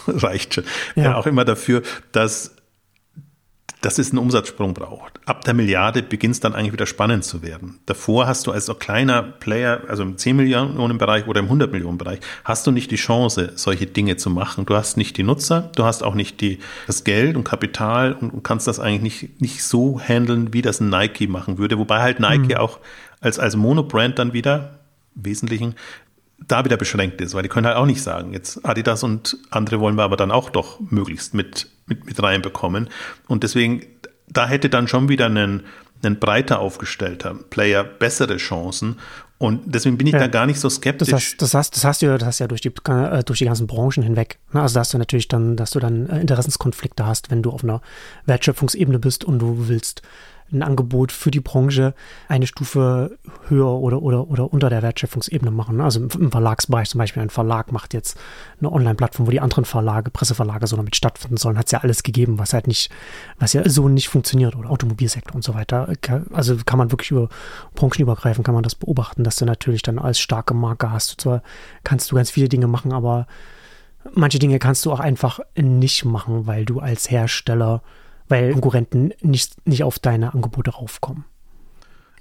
reicht 0.06 0.54
schon, 0.54 0.64
ja. 0.94 1.04
ja 1.04 1.16
auch 1.16 1.26
immer 1.26 1.44
dafür, 1.44 1.82
dass 2.12 2.54
dass 3.84 3.98
es 3.98 4.10
einen 4.10 4.18
Umsatzsprung 4.18 4.72
braucht. 4.72 5.20
Ab 5.26 5.44
der 5.44 5.52
Milliarde 5.52 6.02
beginnt 6.02 6.34
es 6.34 6.40
dann 6.40 6.54
eigentlich 6.54 6.72
wieder 6.72 6.86
spannend 6.86 7.24
zu 7.24 7.42
werden. 7.42 7.80
Davor 7.84 8.26
hast 8.26 8.46
du 8.46 8.50
als 8.50 8.70
kleiner 8.78 9.22
Player, 9.22 9.82
also 9.88 10.02
im 10.02 10.16
10 10.16 10.36
Millionen 10.36 10.96
Bereich 10.96 11.26
oder 11.26 11.40
im 11.40 11.46
100 11.46 11.70
Millionen 11.70 11.98
Bereich, 11.98 12.20
hast 12.44 12.66
du 12.66 12.70
nicht 12.70 12.90
die 12.90 12.96
Chance, 12.96 13.52
solche 13.56 13.86
Dinge 13.86 14.16
zu 14.16 14.30
machen. 14.30 14.64
Du 14.64 14.74
hast 14.74 14.96
nicht 14.96 15.18
die 15.18 15.22
Nutzer, 15.22 15.70
du 15.76 15.84
hast 15.84 16.02
auch 16.02 16.14
nicht 16.14 16.40
die, 16.40 16.60
das 16.86 17.04
Geld 17.04 17.36
und 17.36 17.44
Kapital 17.44 18.14
und, 18.14 18.42
kannst 18.42 18.66
das 18.66 18.80
eigentlich 18.80 19.20
nicht, 19.22 19.40
nicht 19.40 19.62
so 19.62 20.00
handeln, 20.00 20.54
wie 20.54 20.62
das 20.62 20.80
ein 20.80 20.88
Nike 20.88 21.26
machen 21.26 21.58
würde. 21.58 21.78
Wobei 21.78 22.00
halt 22.00 22.20
Nike 22.20 22.54
mhm. 22.54 22.56
auch 22.56 22.78
als, 23.20 23.38
als 23.38 23.54
Monobrand 23.56 24.18
dann 24.18 24.32
wieder 24.32 24.78
im 25.14 25.26
Wesentlichen 25.26 25.74
da 26.38 26.64
wieder 26.64 26.76
beschränkt 26.76 27.20
ist, 27.20 27.34
weil 27.34 27.42
die 27.42 27.48
können 27.48 27.66
halt 27.66 27.76
auch 27.76 27.86
nicht 27.86 28.02
sagen, 28.02 28.32
jetzt 28.32 28.64
Adidas 28.64 29.02
und 29.02 29.38
andere 29.50 29.80
wollen 29.80 29.96
wir 29.96 30.02
aber 30.02 30.16
dann 30.16 30.30
auch 30.30 30.50
doch 30.50 30.80
möglichst 30.80 31.34
mit, 31.34 31.68
mit, 31.86 32.06
mit 32.06 32.22
reinbekommen. 32.22 32.88
Und 33.28 33.42
deswegen, 33.42 33.86
da 34.28 34.46
hätte 34.46 34.68
dann 34.68 34.88
schon 34.88 35.08
wieder 35.08 35.26
ein, 35.26 35.62
ein 36.02 36.18
breiter 36.18 36.58
aufgestellter 36.58 37.34
Player 37.50 37.84
bessere 37.84 38.36
Chancen. 38.36 38.96
Und 39.38 39.62
deswegen 39.66 39.98
bin 39.98 40.06
ich 40.06 40.12
ja, 40.12 40.20
da 40.20 40.26
gar 40.28 40.46
nicht 40.46 40.60
so 40.60 40.70
skeptisch. 40.70 41.08
Das 41.08 41.20
hast, 41.20 41.42
das 41.42 41.54
hast, 41.54 41.76
das 41.76 41.84
hast 41.84 42.02
du, 42.02 42.18
das 42.18 42.26
hast 42.26 42.38
ja 42.38 42.46
durch 42.46 42.60
die, 42.60 42.72
äh, 42.88 43.24
durch 43.24 43.38
die 43.38 43.44
ganzen 43.44 43.66
Branchen 43.66 44.02
hinweg. 44.02 44.38
Ne? 44.52 44.62
Also, 44.62 44.74
dass 44.74 44.90
du 44.90 44.98
natürlich 44.98 45.28
dann, 45.28 45.56
dass 45.56 45.70
du 45.70 45.80
dann 45.80 46.08
äh, 46.08 46.20
Interessenskonflikte 46.20 47.04
hast, 47.04 47.30
wenn 47.30 47.42
du 47.42 47.50
auf 47.50 47.64
einer 47.64 47.80
Wertschöpfungsebene 48.26 48.98
bist 48.98 49.24
und 49.24 49.40
du 49.40 49.68
willst 49.68 50.02
ein 50.52 50.62
Angebot 50.62 51.12
für 51.12 51.30
die 51.30 51.40
Branche 51.40 51.94
eine 52.28 52.46
Stufe 52.46 53.18
höher 53.48 53.70
oder, 53.70 54.02
oder, 54.02 54.28
oder 54.28 54.52
unter 54.52 54.70
der 54.70 54.82
Wertschöpfungsebene 54.82 55.50
machen. 55.50 55.80
Also 55.80 56.00
im, 56.00 56.30
Verlagsbereich 56.30 56.90
zum 56.90 56.98
Beispiel, 56.98 57.22
ein 57.22 57.30
Verlag 57.30 57.72
macht 57.72 57.94
jetzt 57.94 58.18
eine 58.60 58.70
Online-Plattform, 58.70 59.26
wo 59.26 59.30
die 59.30 59.40
anderen 59.40 59.64
Verlage, 59.64 60.10
Presseverlage 60.10 60.66
so 60.66 60.76
damit 60.76 60.96
stattfinden 60.96 61.36
sollen, 61.36 61.58
hat 61.58 61.66
es 61.66 61.72
ja 61.72 61.80
alles 61.80 62.02
gegeben, 62.02 62.38
was 62.38 62.52
halt 62.52 62.66
nicht, 62.66 62.90
was 63.38 63.52
ja 63.52 63.68
so 63.68 63.88
nicht 63.88 64.08
funktioniert 64.08 64.56
oder 64.56 64.70
Automobilsektor 64.70 65.34
und 65.34 65.42
so 65.42 65.54
weiter. 65.54 65.92
Also 66.32 66.56
kann 66.64 66.78
man 66.78 66.92
wirklich 66.92 67.10
über 67.10 67.28
branchenübergreifend 67.74 68.44
kann 68.44 68.54
man 68.54 68.64
das 68.64 68.74
beobachten, 68.74 69.24
dass 69.24 69.36
du 69.36 69.44
natürlich 69.44 69.82
dann 69.82 69.98
als 69.98 70.20
starke 70.20 70.54
Marke 70.54 70.90
hast. 70.90 71.20
Zwar 71.20 71.42
kannst 71.82 72.10
du 72.10 72.16
ganz 72.16 72.30
viele 72.30 72.48
Dinge 72.48 72.66
machen, 72.66 72.92
aber 72.92 73.26
manche 74.12 74.38
Dinge 74.38 74.58
kannst 74.58 74.84
du 74.84 74.92
auch 74.92 75.00
einfach 75.00 75.40
nicht 75.56 76.04
machen, 76.04 76.46
weil 76.46 76.64
du 76.64 76.80
als 76.80 77.10
Hersteller 77.10 77.82
weil 78.28 78.52
Konkurrenten 78.52 79.12
nicht, 79.20 79.66
nicht 79.66 79.84
auf 79.84 79.98
deine 79.98 80.34
Angebote 80.34 80.70
raufkommen. 80.70 81.24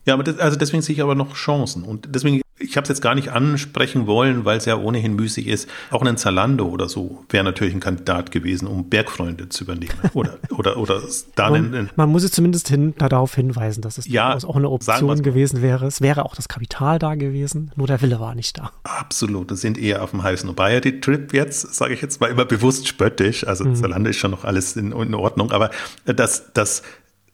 Ja, 0.05 0.13
aber 0.13 0.23
das, 0.23 0.37
also 0.37 0.57
deswegen 0.57 0.81
sehe 0.81 0.95
ich 0.95 1.01
aber 1.01 1.15
noch 1.15 1.33
Chancen. 1.33 1.83
Und 1.83 2.13
deswegen, 2.13 2.41
ich 2.63 2.77
habe 2.77 2.83
es 2.83 2.89
jetzt 2.89 3.01
gar 3.01 3.15
nicht 3.15 3.29
ansprechen 3.29 4.07
wollen, 4.07 4.45
weil 4.45 4.57
es 4.57 4.65
ja 4.65 4.77
ohnehin 4.77 5.15
müßig 5.15 5.47
ist. 5.47 5.69
Auch 5.91 6.01
ein 6.01 6.17
Zalando 6.17 6.67
oder 6.67 6.89
so 6.89 7.23
wäre 7.29 7.43
natürlich 7.43 7.73
ein 7.73 7.79
Kandidat 7.79 8.31
gewesen, 8.31 8.67
um 8.67 8.89
Bergfreunde 8.89 9.49
zu 9.49 9.63
übernehmen. 9.63 9.93
Oder, 10.13 10.37
oder, 10.49 10.77
oder 10.77 11.01
da 11.35 11.49
man, 11.49 11.89
man 11.95 12.09
muss 12.09 12.23
es 12.23 12.31
zumindest 12.31 12.69
hin, 12.69 12.93
darauf 12.97 13.35
hinweisen, 13.35 13.81
dass 13.81 13.97
es 13.97 14.07
ja, 14.07 14.35
auch 14.35 14.55
eine 14.55 14.69
Option 14.69 15.21
gewesen 15.21 15.61
wäre. 15.61 15.85
Es 15.85 16.01
wäre 16.01 16.25
auch 16.25 16.35
das 16.35 16.47
Kapital 16.47 16.99
da 16.99 17.15
gewesen, 17.15 17.71
nur 17.75 17.87
der 17.87 18.01
Wille 18.01 18.19
war 18.19 18.35
nicht 18.35 18.57
da. 18.57 18.71
Absolut. 18.83 19.51
Das 19.51 19.61
sind 19.61 19.77
eher 19.77 20.03
auf 20.03 20.11
dem 20.11 20.23
heißen 20.23 20.47
Nobiety-Trip 20.47 21.33
jetzt, 21.33 21.73
sage 21.73 21.93
ich 21.93 22.01
jetzt 22.01 22.21
mal 22.21 22.29
immer 22.29 22.45
bewusst 22.45 22.87
spöttisch. 22.87 23.45
Also 23.45 23.65
mhm. 23.65 23.75
Zalando 23.75 24.09
ist 24.09 24.17
schon 24.17 24.31
noch 24.31 24.43
alles 24.43 24.75
in, 24.75 24.91
in 24.91 25.13
Ordnung. 25.15 25.51
Aber 25.51 25.71
das, 26.05 26.53
das 26.53 26.83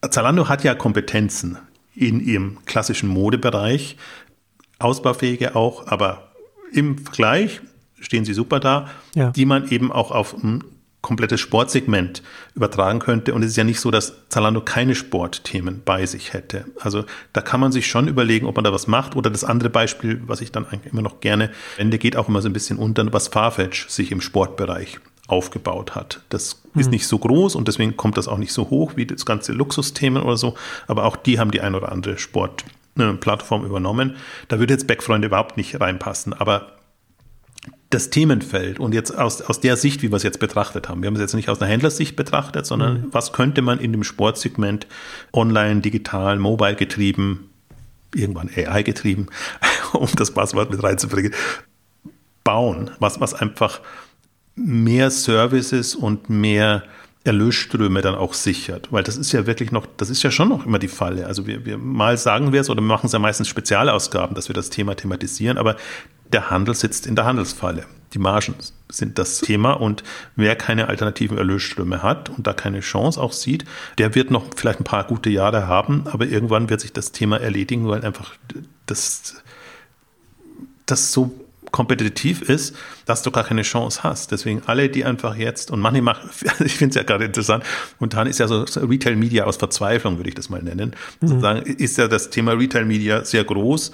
Zalando 0.09 0.47
hat 0.47 0.63
ja 0.63 0.75
Kompetenzen 0.75 1.57
in 1.95 2.21
ihrem 2.21 2.57
klassischen 2.65 3.09
Modebereich. 3.09 3.97
Ausbaufähige 4.79 5.55
auch, 5.55 5.87
aber 5.87 6.31
im 6.71 6.97
Vergleich 6.97 7.61
stehen 7.99 8.25
sie 8.25 8.33
super 8.33 8.59
da, 8.59 8.89
ja. 9.15 9.31
die 9.31 9.45
man 9.45 9.69
eben 9.69 9.91
auch 9.91 10.11
auf 10.11 10.33
ein 10.33 10.63
komplettes 11.01 11.39
Sportsegment 11.39 12.21
übertragen 12.55 12.99
könnte. 12.99 13.33
Und 13.33 13.43
es 13.43 13.51
ist 13.51 13.57
ja 13.57 13.63
nicht 13.63 13.79
so, 13.79 13.89
dass 13.89 14.15
Zalando 14.27 14.61
keine 14.61 14.95
Sportthemen 14.95 15.81
bei 15.85 16.05
sich 16.05 16.33
hätte. 16.33 16.65
Also 16.79 17.05
da 17.31 17.41
kann 17.41 17.61
man 17.61 17.71
sich 17.71 17.87
schon 17.87 18.07
überlegen, 18.07 18.45
ob 18.47 18.55
man 18.55 18.65
da 18.65 18.73
was 18.73 18.87
macht. 18.87 19.15
Oder 19.15 19.29
das 19.29 19.43
andere 19.43 19.69
Beispiel, 19.69 20.21
was 20.25 20.41
ich 20.41 20.51
dann 20.51 20.65
eigentlich 20.65 20.91
immer 20.91 21.01
noch 21.01 21.21
gerne 21.21 21.51
wende, 21.77 21.97
geht 21.97 22.17
auch 22.17 22.27
immer 22.27 22.41
so 22.41 22.49
ein 22.49 22.53
bisschen 22.53 22.77
unter, 22.77 23.11
was 23.13 23.29
Farfetch 23.29 23.87
sich 23.87 24.11
im 24.11 24.19
Sportbereich 24.19 24.99
aufgebaut 25.27 25.95
hat. 25.95 26.21
Das 26.29 26.61
mhm. 26.73 26.81
ist 26.81 26.91
nicht 26.91 27.07
so 27.07 27.17
groß 27.17 27.55
und 27.55 27.67
deswegen 27.67 27.95
kommt 27.95 28.17
das 28.17 28.27
auch 28.27 28.37
nicht 28.37 28.51
so 28.51 28.69
hoch 28.69 28.93
wie 28.95 29.05
das 29.05 29.25
ganze 29.25 29.53
Luxusthemen 29.53 30.23
oder 30.23 30.37
so. 30.37 30.55
Aber 30.87 31.05
auch 31.05 31.15
die 31.15 31.39
haben 31.39 31.51
die 31.51 31.61
ein 31.61 31.75
oder 31.75 31.91
andere 31.91 32.17
Sportplattform 32.99 33.65
übernommen. 33.65 34.17
Da 34.47 34.59
würde 34.59 34.73
jetzt 34.73 34.87
Backfreunde 34.87 35.27
überhaupt 35.27 35.57
nicht 35.57 35.79
reinpassen. 35.79 36.33
Aber 36.33 36.73
das 37.89 38.09
Themenfeld 38.09 38.79
und 38.79 38.93
jetzt 38.93 39.17
aus, 39.17 39.41
aus 39.41 39.59
der 39.59 39.75
Sicht, 39.75 40.01
wie 40.03 40.11
wir 40.11 40.15
es 40.15 40.23
jetzt 40.23 40.39
betrachtet 40.39 40.89
haben. 40.89 41.01
Wir 41.01 41.07
haben 41.07 41.15
es 41.15 41.21
jetzt 41.21 41.33
nicht 41.33 41.49
aus 41.49 41.59
einer 41.59 41.71
Händlersicht 41.71 42.15
betrachtet, 42.15 42.65
sondern 42.65 43.01
mhm. 43.01 43.07
was 43.11 43.33
könnte 43.33 43.61
man 43.61 43.79
in 43.79 43.91
dem 43.91 44.03
Sportsegment 44.03 44.85
online, 45.33 45.81
digital, 45.81 46.37
mobile 46.37 46.75
getrieben, 46.75 47.49
irgendwann 48.13 48.49
AI 48.55 48.83
getrieben, 48.83 49.27
um 49.93 50.07
das 50.15 50.31
Passwort 50.31 50.69
mit 50.69 50.83
reinzubringen, 50.83 51.33
bauen, 52.43 52.91
was, 52.99 53.19
was 53.19 53.33
einfach 53.33 53.81
mehr 54.55 55.09
Services 55.09 55.95
und 55.95 56.29
mehr 56.29 56.83
Erlösströme 57.23 58.01
dann 58.01 58.15
auch 58.15 58.33
sichert. 58.33 58.91
Weil 58.91 59.03
das 59.03 59.17
ist 59.17 59.31
ja 59.31 59.45
wirklich 59.45 59.71
noch, 59.71 59.85
das 59.97 60.09
ist 60.09 60.23
ja 60.23 60.31
schon 60.31 60.49
noch 60.49 60.65
immer 60.65 60.79
die 60.79 60.87
Falle. 60.87 61.25
Also 61.25 61.47
wir, 61.47 61.65
wir 61.65 61.77
mal 61.77 62.17
sagen 62.17 62.53
wir 62.53 62.61
es 62.61 62.69
oder 62.69 62.81
machen 62.81 63.07
es 63.07 63.11
ja 63.11 63.19
meistens 63.19 63.47
Spezialausgaben, 63.47 64.35
dass 64.35 64.47
wir 64.47 64.53
das 64.53 64.69
Thema 64.69 64.95
thematisieren, 64.95 65.57
aber 65.57 65.75
der 66.31 66.49
Handel 66.49 66.75
sitzt 66.75 67.07
in 67.07 67.15
der 67.15 67.25
Handelsfalle. 67.25 67.85
Die 68.13 68.19
Margen 68.19 68.55
sind 68.89 69.19
das 69.19 69.39
Thema 69.39 69.73
und 69.73 70.03
wer 70.35 70.55
keine 70.55 70.87
alternativen 70.87 71.37
Erlösströme 71.37 72.01
hat 72.01 72.29
und 72.29 72.47
da 72.47 72.53
keine 72.53 72.79
Chance 72.79 73.21
auch 73.21 73.33
sieht, 73.33 73.65
der 73.97 74.15
wird 74.15 74.31
noch 74.31 74.45
vielleicht 74.55 74.79
ein 74.79 74.85
paar 74.85 75.03
gute 75.03 75.29
Jahre 75.29 75.67
haben, 75.67 76.05
aber 76.07 76.25
irgendwann 76.25 76.69
wird 76.69 76.81
sich 76.81 76.93
das 76.93 77.11
Thema 77.11 77.39
erledigen, 77.39 77.87
weil 77.87 78.03
einfach 78.03 78.33
das, 78.87 79.43
das 80.85 81.11
so 81.11 81.31
kompetitiv 81.71 82.41
ist, 82.41 82.75
dass 83.05 83.21
du 83.21 83.31
gar 83.31 83.43
keine 83.43 83.61
Chance 83.61 84.03
hast. 84.03 84.31
Deswegen 84.31 84.61
alle, 84.65 84.89
die 84.89 85.05
einfach 85.05 85.35
jetzt, 85.35 85.71
und 85.71 85.79
manche 85.79 86.01
machen, 86.01 86.29
ich 86.59 86.75
finde 86.75 86.89
es 86.89 86.95
ja 86.95 87.03
gerade 87.03 87.25
interessant, 87.25 87.63
momentan 87.99 88.27
ist 88.27 88.39
ja 88.39 88.47
so 88.47 88.65
Retail 88.81 89.15
Media 89.15 89.45
aus 89.45 89.57
Verzweiflung, 89.57 90.17
würde 90.17 90.29
ich 90.29 90.35
das 90.35 90.49
mal 90.49 90.61
nennen. 90.61 90.95
Mhm. 91.21 91.27
Sozusagen 91.27 91.61
ist 91.61 91.97
ja 91.97 92.07
das 92.07 92.29
Thema 92.29 92.53
Retail 92.53 92.85
Media 92.85 93.23
sehr 93.23 93.43
groß, 93.43 93.91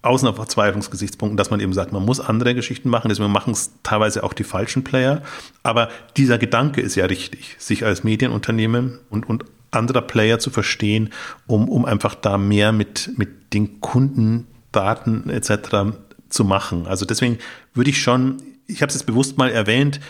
aus 0.00 0.22
einer 0.22 0.32
Verzweiflungsgesichtspunkt, 0.32 1.38
dass 1.40 1.50
man 1.50 1.58
eben 1.58 1.72
sagt, 1.72 1.92
man 1.92 2.04
muss 2.04 2.20
andere 2.20 2.54
Geschichten 2.54 2.88
machen, 2.88 3.08
deswegen 3.08 3.32
machen 3.32 3.52
es 3.52 3.72
teilweise 3.82 4.22
auch 4.22 4.32
die 4.32 4.44
falschen 4.44 4.84
Player. 4.84 5.22
Aber 5.64 5.88
dieser 6.16 6.38
Gedanke 6.38 6.80
ist 6.80 6.94
ja 6.94 7.06
richtig, 7.06 7.56
sich 7.58 7.84
als 7.84 8.04
Medienunternehmen 8.04 9.00
und, 9.10 9.28
und 9.28 9.44
anderer 9.72 10.02
Player 10.02 10.38
zu 10.38 10.50
verstehen, 10.50 11.10
um, 11.46 11.68
um 11.68 11.84
einfach 11.84 12.14
da 12.14 12.38
mehr 12.38 12.70
mit, 12.72 13.10
mit 13.16 13.52
den 13.52 13.80
Kundendaten 13.80 15.28
etc 15.30 15.98
zu 16.28 16.44
machen. 16.44 16.86
Also 16.86 17.04
deswegen 17.04 17.38
würde 17.74 17.90
ich 17.90 18.02
schon, 18.02 18.42
ich 18.66 18.82
habe 18.82 18.88
es 18.88 18.94
jetzt 18.94 19.06
bewusst 19.06 19.38
mal 19.38 19.50
erwähnt, 19.50 20.00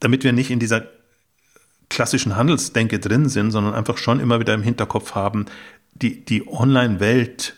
damit 0.00 0.24
wir 0.24 0.32
nicht 0.32 0.50
in 0.50 0.58
dieser 0.58 0.84
klassischen 1.88 2.36
Handelsdenke 2.36 2.98
drin 2.98 3.28
sind, 3.28 3.50
sondern 3.50 3.74
einfach 3.74 3.98
schon 3.98 4.20
immer 4.20 4.40
wieder 4.40 4.54
im 4.54 4.62
Hinterkopf 4.62 5.14
haben, 5.14 5.46
die, 5.94 6.24
die 6.24 6.46
Online-Welt, 6.46 7.54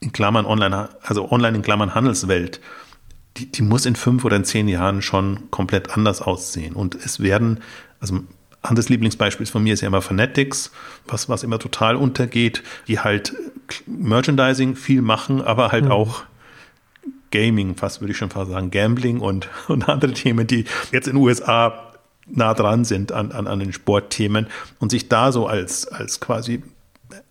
in 0.00 0.12
Klammern 0.12 0.44
Online, 0.44 0.90
also 1.02 1.30
Online 1.30 1.56
in 1.56 1.62
Klammern 1.62 1.94
Handelswelt, 1.94 2.60
die, 3.36 3.50
die 3.50 3.62
muss 3.62 3.86
in 3.86 3.96
fünf 3.96 4.24
oder 4.24 4.36
in 4.36 4.44
zehn 4.44 4.68
Jahren 4.68 5.02
schon 5.02 5.50
komplett 5.50 5.96
anders 5.96 6.20
aussehen. 6.20 6.74
Und 6.74 6.94
es 6.94 7.20
werden, 7.20 7.60
also 8.00 8.20
anderes 8.62 8.88
Lieblingsbeispiel 8.88 9.46
von 9.46 9.62
mir 9.62 9.74
ist 9.74 9.80
ja 9.80 9.88
immer 9.88 10.02
Fanatics, 10.02 10.70
was, 11.06 11.28
was 11.28 11.42
immer 11.42 11.58
total 11.58 11.96
untergeht, 11.96 12.62
die 12.86 13.00
halt 13.00 13.34
Merchandising 13.86 14.76
viel 14.76 15.02
machen, 15.02 15.42
aber 15.42 15.72
halt 15.72 15.86
mhm. 15.86 15.90
auch 15.90 16.24
Gaming, 17.34 17.74
fast 17.74 18.00
würde 18.00 18.12
ich 18.12 18.16
schon 18.16 18.30
fast 18.30 18.52
sagen, 18.52 18.70
Gambling 18.70 19.20
und, 19.20 19.48
und 19.68 19.88
andere 19.88 20.12
Themen, 20.12 20.46
die 20.46 20.64
jetzt 20.92 21.08
in 21.08 21.16
den 21.16 21.22
USA 21.22 21.90
nah 22.26 22.54
dran 22.54 22.84
sind 22.84 23.12
an, 23.12 23.32
an, 23.32 23.46
an 23.46 23.58
den 23.58 23.72
Sportthemen 23.72 24.46
und 24.78 24.90
sich 24.90 25.08
da 25.08 25.32
so 25.32 25.46
als, 25.46 25.88
als 25.88 26.20
quasi 26.20 26.62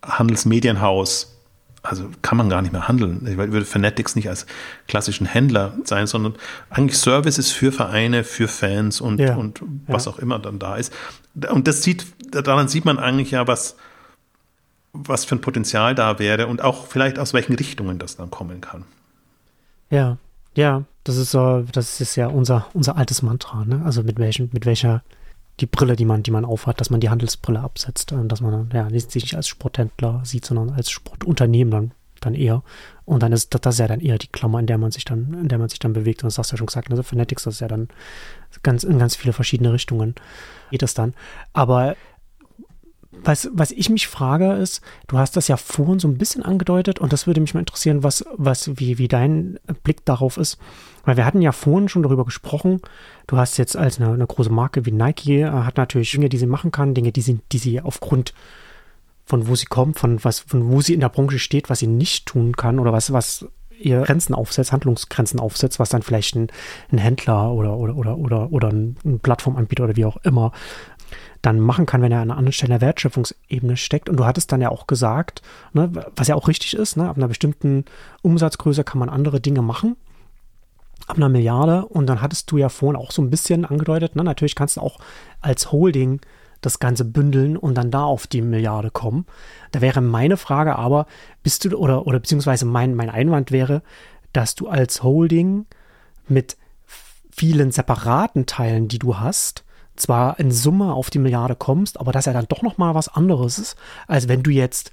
Handelsmedienhaus 0.02 1.30
also 1.82 2.08
kann 2.22 2.38
man 2.38 2.48
gar 2.48 2.62
nicht 2.62 2.72
mehr 2.72 2.88
handeln. 2.88 3.26
Ich 3.30 3.36
würde 3.36 3.66
Fanatics 3.66 4.16
nicht 4.16 4.30
als 4.30 4.46
klassischen 4.88 5.26
Händler 5.26 5.74
sein, 5.84 6.06
sondern 6.06 6.34
eigentlich 6.70 6.98
Services 6.98 7.52
für 7.52 7.72
Vereine, 7.72 8.24
für 8.24 8.48
Fans 8.48 9.02
und, 9.02 9.20
ja, 9.20 9.34
und 9.34 9.60
was 9.86 10.06
ja. 10.06 10.12
auch 10.12 10.18
immer 10.18 10.38
dann 10.38 10.58
da 10.58 10.76
ist. 10.76 10.94
Und 11.50 11.68
das 11.68 11.82
sieht, 11.82 12.06
daran 12.30 12.68
sieht 12.68 12.86
man 12.86 12.98
eigentlich 12.98 13.32
ja, 13.32 13.46
was, 13.46 13.76
was 14.94 15.26
für 15.26 15.34
ein 15.34 15.42
Potenzial 15.42 15.94
da 15.94 16.18
wäre 16.18 16.46
und 16.46 16.62
auch 16.62 16.86
vielleicht 16.86 17.18
aus 17.18 17.34
welchen 17.34 17.54
Richtungen 17.54 17.98
das 17.98 18.16
dann 18.16 18.30
kommen 18.30 18.62
kann. 18.62 18.86
Ja, 19.94 20.18
ja, 20.56 20.82
das 21.04 21.16
ist 21.16 21.30
so, 21.30 21.62
das 21.70 22.00
ist 22.00 22.16
ja 22.16 22.26
unser, 22.26 22.66
unser 22.74 22.96
altes 22.96 23.22
Mantra, 23.22 23.64
ne? 23.64 23.82
Also 23.84 24.02
mit 24.02 24.18
welchem, 24.18 24.50
mit 24.52 24.66
welcher 24.66 25.04
die 25.60 25.66
Brille, 25.66 25.94
die 25.94 26.04
man, 26.04 26.24
die 26.24 26.32
man 26.32 26.44
aufhat, 26.44 26.80
dass 26.80 26.90
man 26.90 26.98
die 26.98 27.10
Handelsbrille 27.10 27.60
absetzt 27.60 28.10
und 28.10 28.28
dass 28.28 28.40
man 28.40 28.68
ja 28.72 28.90
sich 28.90 29.14
nicht 29.14 29.36
als 29.36 29.46
Sporthändler 29.46 30.20
sieht, 30.24 30.44
sondern 30.46 30.70
als 30.70 30.90
Sportunternehmen 30.90 31.70
dann, 31.70 31.92
dann 32.20 32.34
eher. 32.34 32.64
Und 33.04 33.22
dann 33.22 33.32
ist 33.32 33.54
das, 33.54 33.60
das 33.60 33.76
ist 33.76 33.78
ja 33.78 33.86
dann 33.86 34.00
eher 34.00 34.18
die 34.18 34.26
Klammer, 34.26 34.58
in 34.58 34.66
der 34.66 34.78
man 34.78 34.90
sich 34.90 35.04
dann, 35.04 35.32
in 35.34 35.46
der 35.46 35.58
man 35.58 35.68
sich 35.68 35.78
dann 35.78 35.92
bewegt. 35.92 36.24
Und 36.24 36.26
das 36.26 36.38
hast 36.38 36.50
du 36.50 36.54
ja 36.54 36.58
schon 36.58 36.66
gesagt, 36.66 36.90
also 36.90 37.04
Fanatics, 37.04 37.44
das 37.44 37.54
ist 37.54 37.60
ja 37.60 37.68
dann 37.68 37.86
ganz 38.64 38.82
in 38.82 38.98
ganz 38.98 39.14
viele 39.14 39.32
verschiedene 39.32 39.72
Richtungen 39.72 40.16
geht 40.72 40.82
es 40.82 40.94
dann. 40.94 41.14
Aber 41.52 41.94
was, 43.22 43.50
was 43.52 43.70
ich 43.70 43.90
mich 43.90 44.08
frage 44.08 44.52
ist, 44.52 44.82
du 45.06 45.18
hast 45.18 45.36
das 45.36 45.48
ja 45.48 45.56
vorhin 45.56 45.98
so 45.98 46.08
ein 46.08 46.18
bisschen 46.18 46.42
angedeutet 46.42 46.98
und 46.98 47.12
das 47.12 47.26
würde 47.26 47.40
mich 47.40 47.54
mal 47.54 47.60
interessieren, 47.60 48.02
was, 48.02 48.24
was, 48.36 48.70
wie, 48.78 48.98
wie 48.98 49.08
dein 49.08 49.58
Blick 49.82 50.04
darauf 50.04 50.36
ist. 50.36 50.58
Weil 51.04 51.16
wir 51.16 51.24
hatten 51.24 51.42
ja 51.42 51.52
vorhin 51.52 51.88
schon 51.88 52.02
darüber 52.02 52.24
gesprochen, 52.24 52.80
du 53.26 53.36
hast 53.36 53.56
jetzt 53.58 53.76
als 53.76 54.00
eine, 54.00 54.12
eine 54.12 54.26
große 54.26 54.50
Marke 54.50 54.86
wie 54.86 54.92
Nike, 54.92 55.42
äh, 55.42 55.50
hat 55.50 55.76
natürlich 55.76 56.10
Dinge, 56.12 56.28
die 56.28 56.38
sie 56.38 56.46
machen 56.46 56.72
kann, 56.72 56.94
Dinge, 56.94 57.12
die 57.12 57.20
sie, 57.20 57.40
die 57.52 57.58
sie 57.58 57.80
aufgrund 57.80 58.34
von 59.26 59.48
wo 59.48 59.54
sie 59.54 59.66
kommt, 59.66 59.98
von 59.98 60.22
was, 60.22 60.40
von 60.40 60.70
wo 60.70 60.80
sie 60.80 60.94
in 60.94 61.00
der 61.00 61.08
Branche 61.08 61.38
steht, 61.38 61.70
was 61.70 61.78
sie 61.78 61.86
nicht 61.86 62.26
tun 62.26 62.56
kann 62.56 62.78
oder 62.78 62.92
was, 62.92 63.12
was 63.12 63.46
ihr 63.78 64.02
Grenzen 64.02 64.34
aufsetzt, 64.34 64.72
Handlungsgrenzen 64.72 65.40
aufsetzt, 65.40 65.78
was 65.78 65.88
dann 65.88 66.02
vielleicht 66.02 66.36
ein, 66.36 66.48
ein 66.92 66.98
Händler 66.98 67.52
oder, 67.52 67.76
oder, 67.76 67.96
oder, 67.96 68.18
oder, 68.18 68.52
oder 68.52 68.68
ein 68.68 69.20
Plattformanbieter 69.22 69.84
oder 69.84 69.96
wie 69.96 70.04
auch 70.04 70.16
immer 70.18 70.52
dann 71.44 71.60
machen 71.60 71.84
kann, 71.84 72.00
wenn 72.00 72.12
er 72.12 72.20
an 72.20 72.30
einer 72.30 72.38
anderen 72.38 72.52
Stelle 72.52 72.78
der 72.78 72.80
Wertschöpfungsebene 72.80 73.76
steckt. 73.76 74.08
Und 74.08 74.16
du 74.16 74.24
hattest 74.24 74.50
dann 74.50 74.62
ja 74.62 74.70
auch 74.70 74.86
gesagt, 74.86 75.42
ne, 75.72 75.90
was 76.16 76.28
ja 76.28 76.34
auch 76.34 76.48
richtig 76.48 76.74
ist, 76.74 76.96
ne, 76.96 77.08
ab 77.08 77.16
einer 77.16 77.28
bestimmten 77.28 77.84
Umsatzgröße 78.22 78.84
kann 78.84 78.98
man 78.98 79.10
andere 79.10 79.40
Dinge 79.40 79.60
machen. 79.60 79.96
Ab 81.06 81.16
einer 81.16 81.28
Milliarde. 81.28 81.84
Und 81.84 82.06
dann 82.06 82.22
hattest 82.22 82.50
du 82.50 82.56
ja 82.56 82.70
vorhin 82.70 83.00
auch 83.00 83.10
so 83.10 83.20
ein 83.20 83.30
bisschen 83.30 83.64
angedeutet, 83.64 84.16
ne, 84.16 84.24
natürlich 84.24 84.54
kannst 84.54 84.78
du 84.78 84.80
auch 84.80 84.98
als 85.40 85.70
Holding 85.70 86.20
das 86.62 86.78
Ganze 86.78 87.04
bündeln 87.04 87.58
und 87.58 87.74
dann 87.74 87.90
da 87.90 88.04
auf 88.04 88.26
die 88.26 88.40
Milliarde 88.40 88.90
kommen. 88.90 89.26
Da 89.72 89.82
wäre 89.82 90.00
meine 90.00 90.38
Frage 90.38 90.76
aber, 90.76 91.06
bist 91.42 91.66
du, 91.66 91.76
oder, 91.76 92.06
oder 92.06 92.20
beziehungsweise 92.20 92.64
mein, 92.64 92.94
mein 92.94 93.10
Einwand 93.10 93.52
wäre, 93.52 93.82
dass 94.32 94.54
du 94.54 94.68
als 94.68 95.02
Holding 95.02 95.66
mit 96.26 96.56
vielen 97.30 97.70
separaten 97.70 98.46
Teilen, 98.46 98.88
die 98.88 98.98
du 98.98 99.18
hast, 99.18 99.63
zwar 99.96 100.38
in 100.38 100.50
Summe 100.50 100.92
auf 100.92 101.10
die 101.10 101.18
Milliarde 101.18 101.54
kommst, 101.54 102.00
aber 102.00 102.12
dass 102.12 102.26
er 102.26 102.32
dann 102.32 102.46
doch 102.48 102.62
noch 102.62 102.78
mal 102.78 102.94
was 102.94 103.08
anderes 103.08 103.58
ist, 103.58 103.76
als 104.06 104.28
wenn 104.28 104.42
du 104.42 104.50
jetzt 104.50 104.92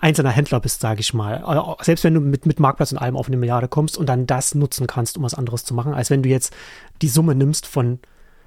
einzelner 0.00 0.30
Händler 0.30 0.60
bist, 0.60 0.80
sage 0.80 1.00
ich 1.00 1.14
mal. 1.14 1.38
Also, 1.38 1.76
selbst 1.80 2.04
wenn 2.04 2.14
du 2.14 2.20
mit, 2.20 2.44
mit 2.44 2.60
Marktplatz 2.60 2.92
und 2.92 2.98
allem 2.98 3.16
auf 3.16 3.28
eine 3.28 3.38
Milliarde 3.38 3.68
kommst 3.68 3.96
und 3.96 4.06
dann 4.06 4.26
das 4.26 4.54
nutzen 4.54 4.86
kannst, 4.86 5.16
um 5.16 5.22
was 5.22 5.34
anderes 5.34 5.64
zu 5.64 5.72
machen, 5.72 5.94
als 5.94 6.10
wenn 6.10 6.22
du 6.22 6.28
jetzt 6.28 6.54
die 7.00 7.08
Summe 7.08 7.34
nimmst 7.34 7.66
von 7.66 8.00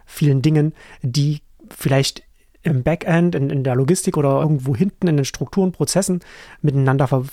vielen 0.06 0.42
Dingen, 0.42 0.74
die 1.02 1.42
vielleicht 1.70 2.24
im 2.62 2.84
Backend, 2.84 3.34
in, 3.34 3.50
in 3.50 3.64
der 3.64 3.76
Logistik 3.76 4.18
oder 4.18 4.40
irgendwo 4.40 4.76
hinten 4.76 5.08
in 5.08 5.18
den 5.18 5.26
Strukturen, 5.26 5.72
Prozessen 5.72 6.20
miteinander 6.62 7.08
ver, 7.08 7.24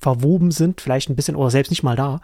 verwoben 0.00 0.50
sind, 0.50 0.80
vielleicht 0.80 1.08
ein 1.08 1.16
bisschen 1.16 1.36
oder 1.36 1.50
selbst 1.50 1.70
nicht 1.70 1.82
mal 1.82 1.96
da, 1.96 2.20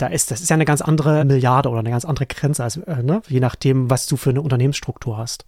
da 0.00 0.06
ist, 0.06 0.30
das 0.30 0.40
ist 0.40 0.50
ja 0.50 0.54
eine 0.54 0.64
ganz 0.64 0.80
andere 0.80 1.24
Milliarde 1.24 1.68
oder 1.68 1.80
eine 1.80 1.90
ganz 1.90 2.04
andere 2.04 2.26
Grenze, 2.26 2.64
als, 2.64 2.76
äh, 2.76 3.02
ne? 3.02 3.22
je 3.28 3.40
nachdem, 3.40 3.90
was 3.90 4.06
du 4.06 4.16
für 4.16 4.30
eine 4.30 4.42
Unternehmensstruktur 4.42 5.16
hast. 5.16 5.44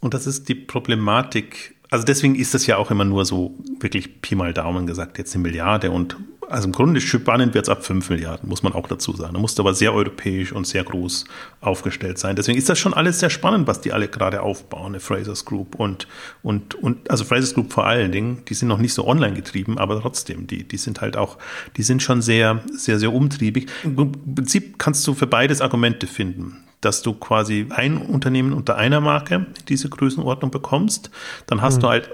Und 0.00 0.14
das 0.14 0.26
ist 0.26 0.48
die 0.48 0.54
Problematik. 0.54 1.76
Also 1.90 2.04
deswegen 2.04 2.34
ist 2.34 2.54
das 2.54 2.66
ja 2.66 2.76
auch 2.76 2.90
immer 2.90 3.04
nur 3.04 3.24
so 3.24 3.54
wirklich 3.80 4.20
Pi 4.20 4.34
mal 4.34 4.52
Daumen 4.52 4.86
gesagt, 4.86 5.18
jetzt 5.18 5.34
eine 5.34 5.42
Milliarde 5.42 5.90
und 5.90 6.16
also 6.48 6.66
im 6.66 6.72
Grunde 6.72 7.00
spannend 7.00 7.54
wird 7.54 7.66
es 7.66 7.68
ab 7.68 7.84
5 7.84 8.10
Milliarden, 8.10 8.48
muss 8.48 8.62
man 8.62 8.72
auch 8.72 8.88
dazu 8.88 9.14
sagen. 9.14 9.34
Da 9.34 9.40
musst 9.40 9.58
du 9.58 9.62
aber 9.62 9.74
sehr 9.74 9.92
europäisch 9.92 10.52
und 10.52 10.66
sehr 10.66 10.84
groß 10.84 11.24
aufgestellt 11.60 12.18
sein. 12.18 12.36
Deswegen 12.36 12.58
ist 12.58 12.68
das 12.68 12.78
schon 12.78 12.94
alles 12.94 13.20
sehr 13.20 13.30
spannend, 13.30 13.66
was 13.66 13.80
die 13.80 13.92
alle 13.92 14.08
gerade 14.08 14.42
aufbauen, 14.42 14.86
eine 14.86 15.00
Frasers 15.00 15.44
Group 15.44 15.74
und, 15.74 16.08
und, 16.42 16.74
und 16.74 17.10
also 17.10 17.24
Frasers 17.24 17.54
Group 17.54 17.72
vor 17.72 17.86
allen 17.86 18.12
Dingen, 18.12 18.42
die 18.48 18.54
sind 18.54 18.68
noch 18.68 18.78
nicht 18.78 18.94
so 18.94 19.06
online 19.06 19.34
getrieben, 19.34 19.78
aber 19.78 20.00
trotzdem, 20.00 20.46
die, 20.46 20.66
die 20.66 20.76
sind 20.76 21.00
halt 21.00 21.16
auch, 21.16 21.38
die 21.76 21.82
sind 21.82 22.02
schon 22.02 22.22
sehr, 22.22 22.62
sehr, 22.72 22.98
sehr 22.98 23.12
umtriebig. 23.12 23.68
Im 23.84 24.12
Prinzip 24.34 24.78
kannst 24.78 25.06
du 25.06 25.14
für 25.14 25.26
beides 25.26 25.60
Argumente 25.60 26.06
finden. 26.06 26.64
dass 26.80 27.02
du 27.02 27.12
quasi 27.12 27.66
ein 27.70 27.96
Unternehmen 27.96 28.52
unter 28.52 28.76
einer 28.76 29.00
Marke 29.00 29.34
in 29.34 29.46
diese 29.68 29.88
Größenordnung 29.88 30.52
bekommst. 30.52 31.10
Dann 31.46 31.60
hast 31.60 31.78
mhm. 31.78 31.80
du 31.80 31.88
halt 31.88 32.10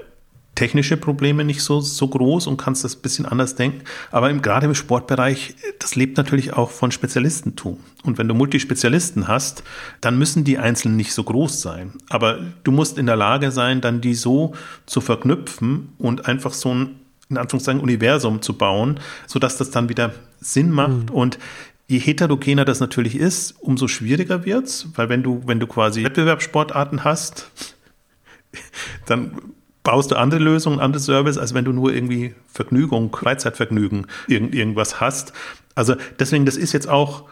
technische 0.55 0.95
Probleme 0.95 1.43
nicht 1.43 1.61
so, 1.61 1.81
so 1.81 2.07
groß 2.07 2.47
und 2.47 2.57
kannst 2.57 2.83
das 2.83 2.95
ein 2.95 3.01
bisschen 3.01 3.25
anders 3.25 3.55
denken. 3.55 3.83
Aber 4.09 4.29
im, 4.29 4.41
gerade 4.41 4.65
im 4.65 4.73
Sportbereich, 4.73 5.55
das 5.79 5.95
lebt 5.95 6.17
natürlich 6.17 6.53
auch 6.53 6.71
von 6.71 6.91
Spezialistentum. 6.91 7.79
Und 8.03 8.17
wenn 8.17 8.27
du 8.27 8.33
Multispezialisten 8.33 9.27
hast, 9.27 9.63
dann 9.99 10.17
müssen 10.17 10.45
die 10.45 10.57
Einzelnen 10.57 10.95
nicht 10.95 11.13
so 11.13 11.23
groß 11.23 11.61
sein. 11.61 11.93
Aber 12.09 12.39
du 12.63 12.71
musst 12.71 12.97
in 12.97 13.05
der 13.05 13.17
Lage 13.17 13.51
sein, 13.51 13.81
dann 13.81 13.99
die 13.99 14.15
so 14.15 14.53
zu 14.85 15.01
verknüpfen 15.01 15.93
und 15.97 16.25
einfach 16.25 16.53
so 16.53 16.73
ein, 16.73 16.95
in 17.29 17.37
Anführungszeichen, 17.37 17.81
Universum 17.81 18.41
zu 18.41 18.53
bauen, 18.53 18.99
sodass 19.27 19.57
das 19.57 19.71
dann 19.71 19.89
wieder 19.89 20.13
Sinn 20.39 20.71
macht. 20.71 21.09
Mhm. 21.09 21.15
Und 21.15 21.39
je 21.87 21.99
heterogener 21.99 22.63
das 22.63 22.79
natürlich 22.79 23.15
ist, 23.17 23.55
umso 23.59 23.89
schwieriger 23.89 24.45
wird's, 24.45 24.87
weil 24.95 25.09
wenn 25.09 25.21
du, 25.21 25.41
wenn 25.45 25.59
du 25.59 25.67
quasi 25.67 26.03
Wettbewerbssportarten 26.03 27.03
hast, 27.03 27.51
dann 29.05 29.33
baust 29.85 30.11
du 30.11 30.15
andere 30.17 30.41
Lösungen, 30.41 30.79
andere 30.81 31.01
Service, 31.01 31.37
als 31.37 31.53
wenn 31.53 31.63
du 31.63 31.71
nur 31.71 31.93
irgendwie 31.93 32.35
Vergnügung, 32.51 33.15
Freizeitvergnügen, 33.15 34.07
irgend, 34.27 34.53
irgendwas 34.53 34.99
hast. 34.99 35.31
Also 35.75 35.95
deswegen, 36.19 36.45
das 36.45 36.57
ist 36.57 36.73
jetzt 36.73 36.89
auch, 36.89 37.23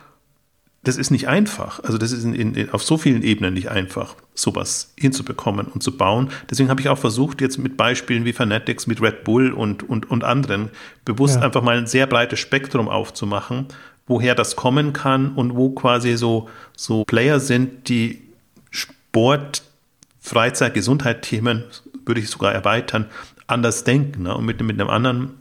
das 0.84 0.98
ist 0.98 1.12
nicht 1.12 1.28
einfach. 1.28 1.84
Also 1.84 1.98
das 1.98 2.12
ist 2.12 2.24
in, 2.24 2.56
in, 2.56 2.70
auf 2.70 2.84
so 2.84 2.98
vielen 2.98 3.24
Ebenen 3.24 3.56
nicht 3.56 3.70
einfach, 3.70 4.16
sowas 4.36 4.94
hinzubekommen 4.98 5.68
und 5.68 5.82
zu 5.82 5.98
bauen. 5.98 6.30
Deswegen 6.50 6.70
habe 6.70 6.80
ich 6.80 6.90
auch 6.90 6.98
versucht, 6.98 7.42
jetzt 7.42 7.58
mit 7.58 7.76
Beispielen 7.76 8.24
wie 8.24 8.34
Fanatics, 8.34 8.86
mit 8.86 9.02
Red 9.02 9.24
Bull 9.24 9.52
und, 9.52 9.90
und, 9.90 10.10
und 10.12 10.24
anderen, 10.24 10.70
bewusst 11.06 11.38
ja. 11.38 11.42
einfach 11.42 11.64
mal 11.64 11.78
ein 11.78 11.88
sehr 11.88 12.06
breites 12.06 12.40
Spektrum 12.40 12.88
aufzumachen, 12.88 13.68
woher 14.06 14.36
das 14.36 14.56
kommen 14.56 14.94
kann 14.94 15.34
und 15.34 15.56
wo 15.56 15.72
quasi 15.72 16.18
so, 16.18 16.50
so 16.78 17.04
Player 17.06 17.40
sind, 17.40 17.90
die 17.90 18.22
Sport, 18.70 19.64
Freizeit, 20.20 20.74
Gesundheit-Themen 20.74 21.64
würde 22.06 22.22
ich 22.22 22.30
sogar 22.30 22.54
erweitern, 22.54 23.06
anders 23.48 23.84
denken 23.84 24.24
ne? 24.24 24.36
und 24.36 24.46
mit, 24.46 24.62
mit 24.62 24.80
einem 24.80 24.90
anderen 24.90 25.32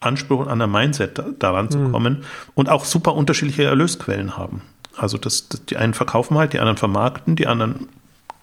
Anspruch 0.00 0.40
und 0.40 0.48
anderen 0.48 0.72
Mindset 0.72 1.22
daran 1.38 1.70
zu 1.70 1.78
mhm. 1.78 1.92
kommen 1.92 2.24
und 2.54 2.68
auch 2.68 2.84
super 2.84 3.14
unterschiedliche 3.14 3.64
Erlösquellen 3.64 4.36
haben. 4.36 4.62
Also 4.96 5.18
das, 5.18 5.48
das, 5.48 5.64
die 5.66 5.76
einen 5.76 5.94
verkaufen 5.94 6.38
halt, 6.38 6.52
die 6.52 6.58
anderen 6.58 6.76
vermarkten, 6.76 7.36
die 7.36 7.46
anderen, 7.46 7.88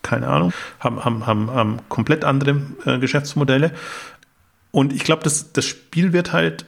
keine 0.01 0.27
Ahnung, 0.27 0.53
haben, 0.79 1.03
haben, 1.03 1.25
haben, 1.25 1.51
haben 1.51 1.77
komplett 1.89 2.23
andere 2.23 2.61
äh, 2.85 2.99
Geschäftsmodelle. 2.99 3.71
Und 4.71 4.93
ich 4.93 5.03
glaube, 5.03 5.23
das, 5.23 5.53
das 5.53 5.65
Spiel 5.65 6.13
wird 6.13 6.33
halt, 6.33 6.65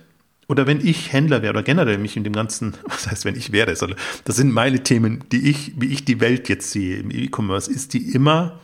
oder 0.47 0.67
wenn 0.67 0.85
ich 0.85 1.11
Händler 1.11 1.41
wäre 1.41 1.53
oder 1.53 1.63
generell 1.63 1.97
mich 1.97 2.17
in 2.17 2.23
dem 2.23 2.33
ganzen, 2.33 2.75
was 2.85 3.07
heißt, 3.07 3.25
wenn 3.25 3.35
ich 3.35 3.51
wäre, 3.51 3.73
das 3.73 4.35
sind 4.35 4.51
meine 4.51 4.81
Themen, 4.83 5.23
die 5.31 5.49
ich, 5.49 5.73
wie 5.77 5.87
ich 5.87 6.05
die 6.05 6.19
Welt 6.19 6.49
jetzt 6.49 6.71
sehe 6.71 6.97
im 6.97 7.11
E-Commerce, 7.11 7.71
ist 7.71 7.93
die 7.93 8.13
immer 8.13 8.59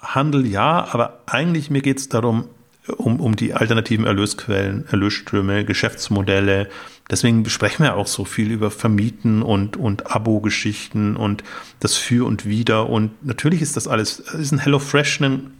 Handel 0.00 0.46
ja, 0.46 0.86
aber 0.92 1.20
eigentlich 1.26 1.70
mir 1.70 1.82
geht 1.82 1.98
es 1.98 2.08
darum, 2.08 2.48
um, 2.96 3.20
um 3.20 3.36
die 3.36 3.54
alternativen 3.54 4.06
Erlösquellen, 4.06 4.86
Erlösströme, 4.88 5.64
Geschäftsmodelle. 5.64 6.68
Deswegen 7.10 7.42
besprechen 7.42 7.84
wir 7.84 7.96
auch 7.96 8.06
so 8.06 8.24
viel 8.24 8.50
über 8.50 8.70
Vermieten 8.70 9.42
und, 9.42 9.76
und 9.76 10.14
Abo-Geschichten 10.14 11.16
und 11.16 11.42
das 11.80 11.96
Für 11.96 12.26
und 12.26 12.46
Wider. 12.46 12.88
Und 12.88 13.24
natürlich 13.24 13.62
ist 13.62 13.76
das 13.76 13.88
alles, 13.88 14.20
ist 14.20 14.52
ein 14.52 14.58
HelloFresh 14.58 15.20
ein, 15.20 15.52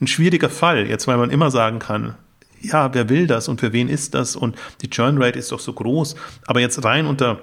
ein 0.00 0.06
schwieriger 0.06 0.50
Fall, 0.50 0.86
jetzt 0.88 1.06
weil 1.06 1.16
man 1.16 1.30
immer 1.30 1.50
sagen 1.50 1.78
kann, 1.78 2.14
ja, 2.60 2.94
wer 2.94 3.08
will 3.10 3.26
das 3.26 3.48
und 3.48 3.60
für 3.60 3.72
wen 3.72 3.88
ist 3.88 4.14
das 4.14 4.36
und 4.36 4.56
die 4.80 4.88
Churn 4.88 5.22
Rate 5.22 5.38
ist 5.38 5.52
doch 5.52 5.60
so 5.60 5.72
groß. 5.72 6.16
Aber 6.46 6.60
jetzt 6.60 6.82
rein 6.82 7.06
unter 7.06 7.40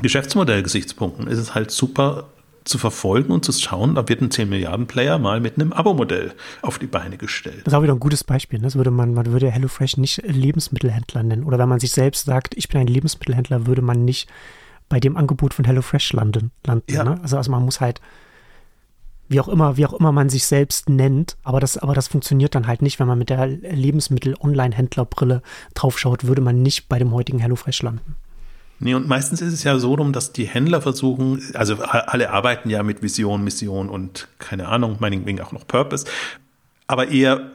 Geschäftsmodellgesichtspunkten 0.00 1.26
ist 1.26 1.38
es 1.38 1.54
halt 1.54 1.70
super 1.70 2.28
zu 2.68 2.78
verfolgen 2.78 3.32
und 3.32 3.44
zu 3.44 3.52
schauen, 3.52 3.94
da 3.94 4.08
wird 4.08 4.20
ein 4.20 4.30
10 4.30 4.48
Milliarden 4.48 4.86
Player 4.86 5.18
mal 5.18 5.40
mit 5.40 5.56
einem 5.56 5.72
Abo-Modell 5.72 6.32
auf 6.62 6.78
die 6.78 6.86
Beine 6.86 7.16
gestellt. 7.16 7.62
Das 7.64 7.72
ist 7.72 7.78
auch 7.78 7.82
wieder 7.82 7.94
ein 7.94 8.00
gutes 8.00 8.24
Beispiel. 8.24 8.58
Ne? 8.58 8.64
Das 8.64 8.76
würde 8.76 8.90
man, 8.90 9.14
man 9.14 9.26
würde 9.26 9.50
HelloFresh 9.50 9.96
nicht 9.96 10.22
Lebensmittelhändler 10.26 11.22
nennen. 11.22 11.44
Oder 11.44 11.58
wenn 11.58 11.68
man 11.68 11.80
sich 11.80 11.92
selbst 11.92 12.26
sagt, 12.26 12.56
ich 12.56 12.68
bin 12.68 12.80
ein 12.80 12.86
Lebensmittelhändler, 12.86 13.66
würde 13.66 13.82
man 13.82 14.04
nicht 14.04 14.28
bei 14.88 15.00
dem 15.00 15.16
Angebot 15.16 15.54
von 15.54 15.64
HelloFresh 15.64 16.12
landen. 16.12 16.50
landen 16.66 16.92
ja. 16.92 17.04
ne? 17.04 17.18
also, 17.22 17.36
also 17.36 17.50
man 17.50 17.64
muss 17.64 17.80
halt 17.80 18.00
wie 19.28 19.40
auch 19.40 19.48
immer, 19.48 19.76
wie 19.76 19.84
auch 19.84 19.92
immer 19.92 20.10
man 20.10 20.30
sich 20.30 20.46
selbst 20.46 20.88
nennt, 20.88 21.36
aber 21.42 21.60
das, 21.60 21.76
aber 21.76 21.94
das 21.94 22.08
funktioniert 22.08 22.54
dann 22.54 22.66
halt 22.66 22.80
nicht, 22.80 22.98
wenn 22.98 23.06
man 23.06 23.18
mit 23.18 23.28
der 23.28 23.46
Lebensmittel-Online-Händlerbrille 23.46 25.42
draufschaut, 25.74 26.24
würde 26.24 26.40
man 26.40 26.62
nicht 26.62 26.88
bei 26.88 26.98
dem 26.98 27.12
heutigen 27.12 27.38
HelloFresh 27.38 27.82
landen. 27.82 28.16
Nee, 28.80 28.94
und 28.94 29.08
meistens 29.08 29.40
ist 29.40 29.52
es 29.52 29.64
ja 29.64 29.78
so 29.78 29.94
rum, 29.94 30.12
dass 30.12 30.32
die 30.32 30.46
Händler 30.46 30.80
versuchen, 30.80 31.42
also 31.54 31.82
alle 31.82 32.30
arbeiten 32.30 32.70
ja 32.70 32.82
mit 32.82 33.02
Vision, 33.02 33.42
Mission 33.42 33.88
und 33.88 34.28
keine 34.38 34.68
Ahnung, 34.68 34.98
meinetwegen 35.00 35.40
auch 35.40 35.52
noch 35.52 35.66
Purpose, 35.66 36.06
aber 36.86 37.08
eher 37.08 37.50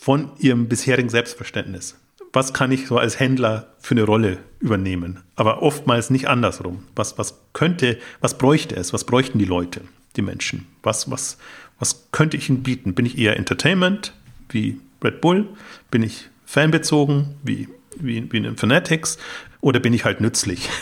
von 0.00 0.30
ihrem 0.38 0.68
bisherigen 0.68 1.08
Selbstverständnis. 1.08 1.96
Was 2.32 2.52
kann 2.52 2.70
ich 2.70 2.86
so 2.86 2.98
als 2.98 3.18
Händler 3.18 3.72
für 3.78 3.94
eine 3.94 4.04
Rolle 4.04 4.38
übernehmen? 4.60 5.20
Aber 5.36 5.62
oftmals 5.62 6.10
nicht 6.10 6.28
andersrum. 6.28 6.84
Was, 6.94 7.18
was 7.18 7.40
könnte, 7.54 7.98
was 8.20 8.38
bräuchte 8.38 8.76
es? 8.76 8.92
Was 8.92 9.04
bräuchten 9.04 9.38
die 9.38 9.46
Leute, 9.46 9.80
die 10.16 10.22
Menschen? 10.22 10.66
Was, 10.82 11.10
was, 11.10 11.38
was 11.78 12.08
könnte 12.12 12.36
ich 12.36 12.48
ihnen 12.48 12.62
bieten? 12.62 12.94
Bin 12.94 13.06
ich 13.06 13.18
eher 13.18 13.36
Entertainment 13.36 14.12
wie 14.50 14.80
Red 15.02 15.20
Bull? 15.20 15.48
Bin 15.90 16.02
ich 16.02 16.28
fanbezogen 16.44 17.36
wie, 17.42 17.68
wie, 17.98 18.30
wie 18.30 18.36
in 18.36 18.56
Fanatics? 18.56 19.18
Oder 19.60 19.80
bin 19.80 19.92
ich 19.92 20.04
halt 20.04 20.20
nützlich? 20.20 20.68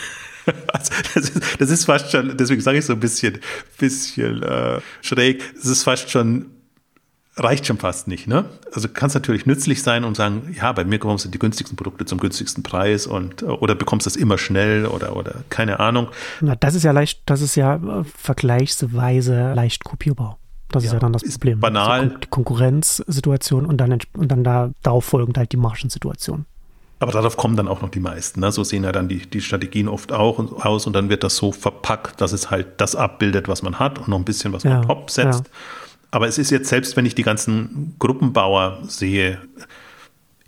Also 0.75 0.93
das, 1.15 1.31
ist, 1.31 1.61
das, 1.61 1.71
ist, 1.71 1.85
fast 1.87 2.11
schon, 2.11 2.37
deswegen 2.37 2.61
sage 2.61 2.77
ich 2.77 2.85
so 2.85 2.93
ein 2.93 3.01
bisschen, 3.01 3.39
bisschen 3.79 4.43
äh, 4.43 4.79
schräg, 5.01 5.43
es 5.57 5.65
ist 5.65 5.85
fast 5.85 6.11
schon, 6.11 6.51
reicht 7.37 7.67
schon 7.67 7.79
fast 7.79 8.09
nicht. 8.09 8.27
Ne? 8.27 8.45
Also 8.73 8.89
kann 8.89 9.09
es 9.09 9.15
natürlich 9.15 9.47
nützlich 9.47 9.83
sein 9.83 10.05
und 10.05 10.17
sagen, 10.17 10.55
ja, 10.55 10.73
bei 10.73 10.85
mir 10.85 10.99
bekommst 10.99 11.25
du 11.25 11.31
die 11.31 11.39
günstigsten 11.39 11.77
Produkte 11.77 12.05
zum 12.05 12.19
günstigsten 12.19 12.63
Preis 12.63 13.07
und 13.07 13.43
oder 13.43 13.75
bekommst 13.75 14.07
das 14.07 14.17
immer 14.17 14.37
schnell 14.37 14.87
oder, 14.87 15.17
oder 15.17 15.45
keine 15.49 15.81
Ahnung. 15.81 16.09
Na, 16.41 16.57
das 16.57 16.75
ist 16.75 16.83
ja 16.83 16.93
leicht, 16.93 17.23
das 17.27 17.41
ist 17.41 17.57
ja 17.57 17.77
äh, 17.77 18.05
vergleichsweise 18.05 19.55
leicht 19.55 19.85
kopierbar. 19.85 20.39
Das 20.69 20.85
ja, 20.85 20.89
ist 20.89 20.93
ja 20.95 20.99
dann 20.99 21.13
das 21.13 21.23
Problem. 21.23 21.61
Banal. 21.61 22.01
Also 22.01 22.17
die 22.19 22.29
Konkurrenzsituation 22.29 23.67
und 23.67 23.79
dann, 23.79 23.99
und 24.17 24.29
dann 24.29 24.45
da, 24.45 24.73
darauf 24.83 25.05
folgend 25.05 25.39
halt 25.39 25.53
die 25.53 25.57
Margensituation. 25.57 26.47
Aber 27.05 27.13
darauf 27.13 27.37
kommen 27.37 27.55
dann 27.55 27.69
auch 27.69 27.83
noch 27.83 27.91
die 27.91 28.01
meisten. 28.01 28.41
Ne? 28.41 28.51
So 28.51 28.65
sehen 28.65 28.83
ja 28.83 28.91
dann 28.91 29.09
die, 29.09 29.19
die 29.27 29.43
Strategien 29.43 29.89
oft 29.89 30.11
auch 30.11 30.65
aus 30.65 30.87
und 30.87 30.95
dann 30.95 31.11
wird 31.11 31.23
das 31.23 31.37
so 31.37 31.53
verpackt, 31.53 32.19
dass 32.23 32.33
es 32.33 32.51
halt 32.51 32.81
das 32.81 32.97
abbildet, 32.97 33.47
was 33.47 33.61
man 33.61 33.79
hat 33.79 33.99
und 33.99 34.09
noch 34.09 34.17
ein 34.17 34.25
bisschen 34.25 34.55
was 34.55 34.63
ja, 34.63 34.79
man 34.79 34.87
top 34.87 35.11
setzt. 35.11 35.45
Ja. 35.45 35.51
Aber 36.13 36.29
es 36.29 36.39
ist 36.39 36.49
jetzt 36.51 36.71
selbst, 36.71 36.97
wenn 36.97 37.05
ich 37.05 37.15
die 37.15 37.23
ganzen 37.23 37.95
Gruppenbauer 37.99 38.79
sehe, 38.89 39.39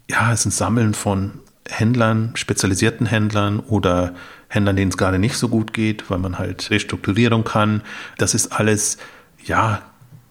ja, 0.09 0.33
es 0.33 0.41
ist 0.41 0.47
ein 0.47 0.51
Sammeln 0.53 0.95
von 0.95 1.41
Händlern, 1.69 2.31
spezialisierten 2.37 3.05
Händlern 3.05 3.61
oder 3.61 4.15
Händlern, 4.49 4.77
denen 4.77 4.89
es 4.89 4.97
gerade 4.97 5.19
nicht 5.19 5.37
so 5.37 5.51
gut 5.51 5.75
geht, 5.75 6.09
weil 6.11 6.17
man 6.19 6.39
halt 6.39 6.71
Restrukturierung 6.71 7.45
kann. 7.45 7.83
Das 8.17 8.33
ist 8.33 8.51
alles, 8.51 8.97
ja, 9.45 9.83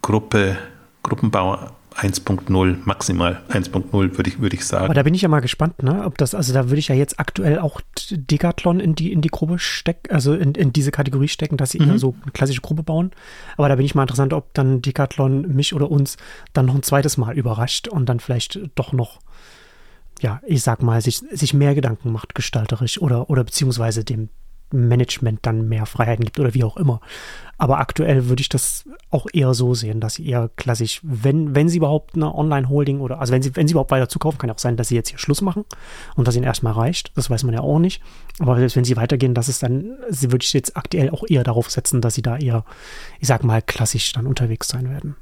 Gruppe, 0.02 0.58
Gruppenbauer 1.04 1.75
1.0, 1.96 2.76
maximal 2.84 3.42
1.0, 3.48 3.92
würde 3.92 4.28
ich, 4.28 4.40
würde 4.40 4.56
ich 4.56 4.66
sagen. 4.66 4.84
Aber 4.84 4.94
da 4.94 5.02
bin 5.02 5.14
ich 5.14 5.22
ja 5.22 5.28
mal 5.28 5.40
gespannt, 5.40 5.82
ne? 5.82 6.04
Ob 6.04 6.18
das, 6.18 6.34
also 6.34 6.52
da 6.52 6.68
würde 6.68 6.78
ich 6.78 6.88
ja 6.88 6.94
jetzt 6.94 7.18
aktuell 7.18 7.58
auch 7.58 7.80
Decathlon 8.10 8.80
in 8.80 8.94
die, 8.94 9.12
in 9.12 9.22
die 9.22 9.28
Gruppe 9.28 9.58
stecken, 9.58 10.12
also 10.12 10.34
in, 10.34 10.54
in 10.54 10.72
diese 10.72 10.90
Kategorie 10.90 11.28
stecken, 11.28 11.56
dass 11.56 11.70
sie 11.70 11.80
mhm. 11.80 11.90
eher 11.90 11.98
so 11.98 12.14
eine 12.22 12.32
klassische 12.32 12.60
Gruppe 12.60 12.82
bauen. 12.82 13.12
Aber 13.56 13.68
da 13.68 13.76
bin 13.76 13.86
ich 13.86 13.94
mal 13.94 14.02
interessant, 14.02 14.34
ob 14.34 14.52
dann 14.52 14.82
Decathlon 14.82 15.54
mich 15.54 15.74
oder 15.74 15.90
uns 15.90 16.16
dann 16.52 16.66
noch 16.66 16.74
ein 16.74 16.82
zweites 16.82 17.16
Mal 17.16 17.36
überrascht 17.36 17.88
und 17.88 18.06
dann 18.08 18.20
vielleicht 18.20 18.60
doch 18.74 18.92
noch, 18.92 19.20
ja, 20.20 20.40
ich 20.46 20.62
sag 20.62 20.82
mal, 20.82 21.00
sich, 21.00 21.18
sich 21.18 21.54
mehr 21.54 21.74
Gedanken 21.74 22.12
macht, 22.12 22.34
gestalterisch 22.34 23.00
oder, 23.00 23.30
oder 23.30 23.42
beziehungsweise 23.42 24.04
dem 24.04 24.28
Management 24.72 25.40
dann 25.42 25.68
mehr 25.68 25.86
Freiheiten 25.86 26.24
gibt 26.24 26.38
oder 26.40 26.54
wie 26.54 26.64
auch 26.64 26.76
immer. 26.76 27.00
Aber 27.58 27.78
aktuell 27.78 28.28
würde 28.28 28.42
ich 28.42 28.48
das 28.48 28.84
auch 29.10 29.26
eher 29.32 29.54
so 29.54 29.74
sehen, 29.74 30.00
dass 30.00 30.14
sie 30.14 30.26
eher 30.26 30.50
klassisch, 30.56 31.00
wenn, 31.02 31.54
wenn 31.54 31.68
sie 31.68 31.78
überhaupt 31.78 32.14
eine 32.14 32.34
Online-Holding 32.34 33.00
oder, 33.00 33.18
also 33.18 33.32
wenn 33.32 33.42
sie, 33.42 33.56
wenn 33.56 33.66
sie 33.66 33.72
überhaupt 33.72 33.90
weiter 33.90 34.08
zukaufen, 34.08 34.38
kann 34.38 34.50
auch 34.50 34.58
sein, 34.58 34.76
dass 34.76 34.88
sie 34.88 34.94
jetzt 34.94 35.08
hier 35.08 35.18
Schluss 35.18 35.40
machen 35.40 35.64
und 36.16 36.28
dass 36.28 36.36
ihnen 36.36 36.44
erstmal 36.44 36.74
reicht. 36.74 37.16
Das 37.16 37.30
weiß 37.30 37.44
man 37.44 37.54
ja 37.54 37.60
auch 37.60 37.78
nicht. 37.78 38.02
Aber 38.38 38.56
selbst 38.56 38.76
wenn 38.76 38.84
sie 38.84 38.96
weitergehen, 38.96 39.32
das 39.32 39.48
ist 39.48 39.62
dann, 39.62 39.96
sie 40.10 40.32
würde 40.32 40.44
ich 40.44 40.52
jetzt 40.52 40.76
aktuell 40.76 41.10
auch 41.10 41.24
eher 41.26 41.44
darauf 41.44 41.70
setzen, 41.70 42.00
dass 42.02 42.14
sie 42.14 42.22
da 42.22 42.36
eher, 42.36 42.64
ich 43.20 43.28
sag 43.28 43.42
mal, 43.42 43.62
klassisch 43.62 44.12
dann 44.12 44.26
unterwegs 44.26 44.68
sein 44.68 44.90
werden. 44.90 45.16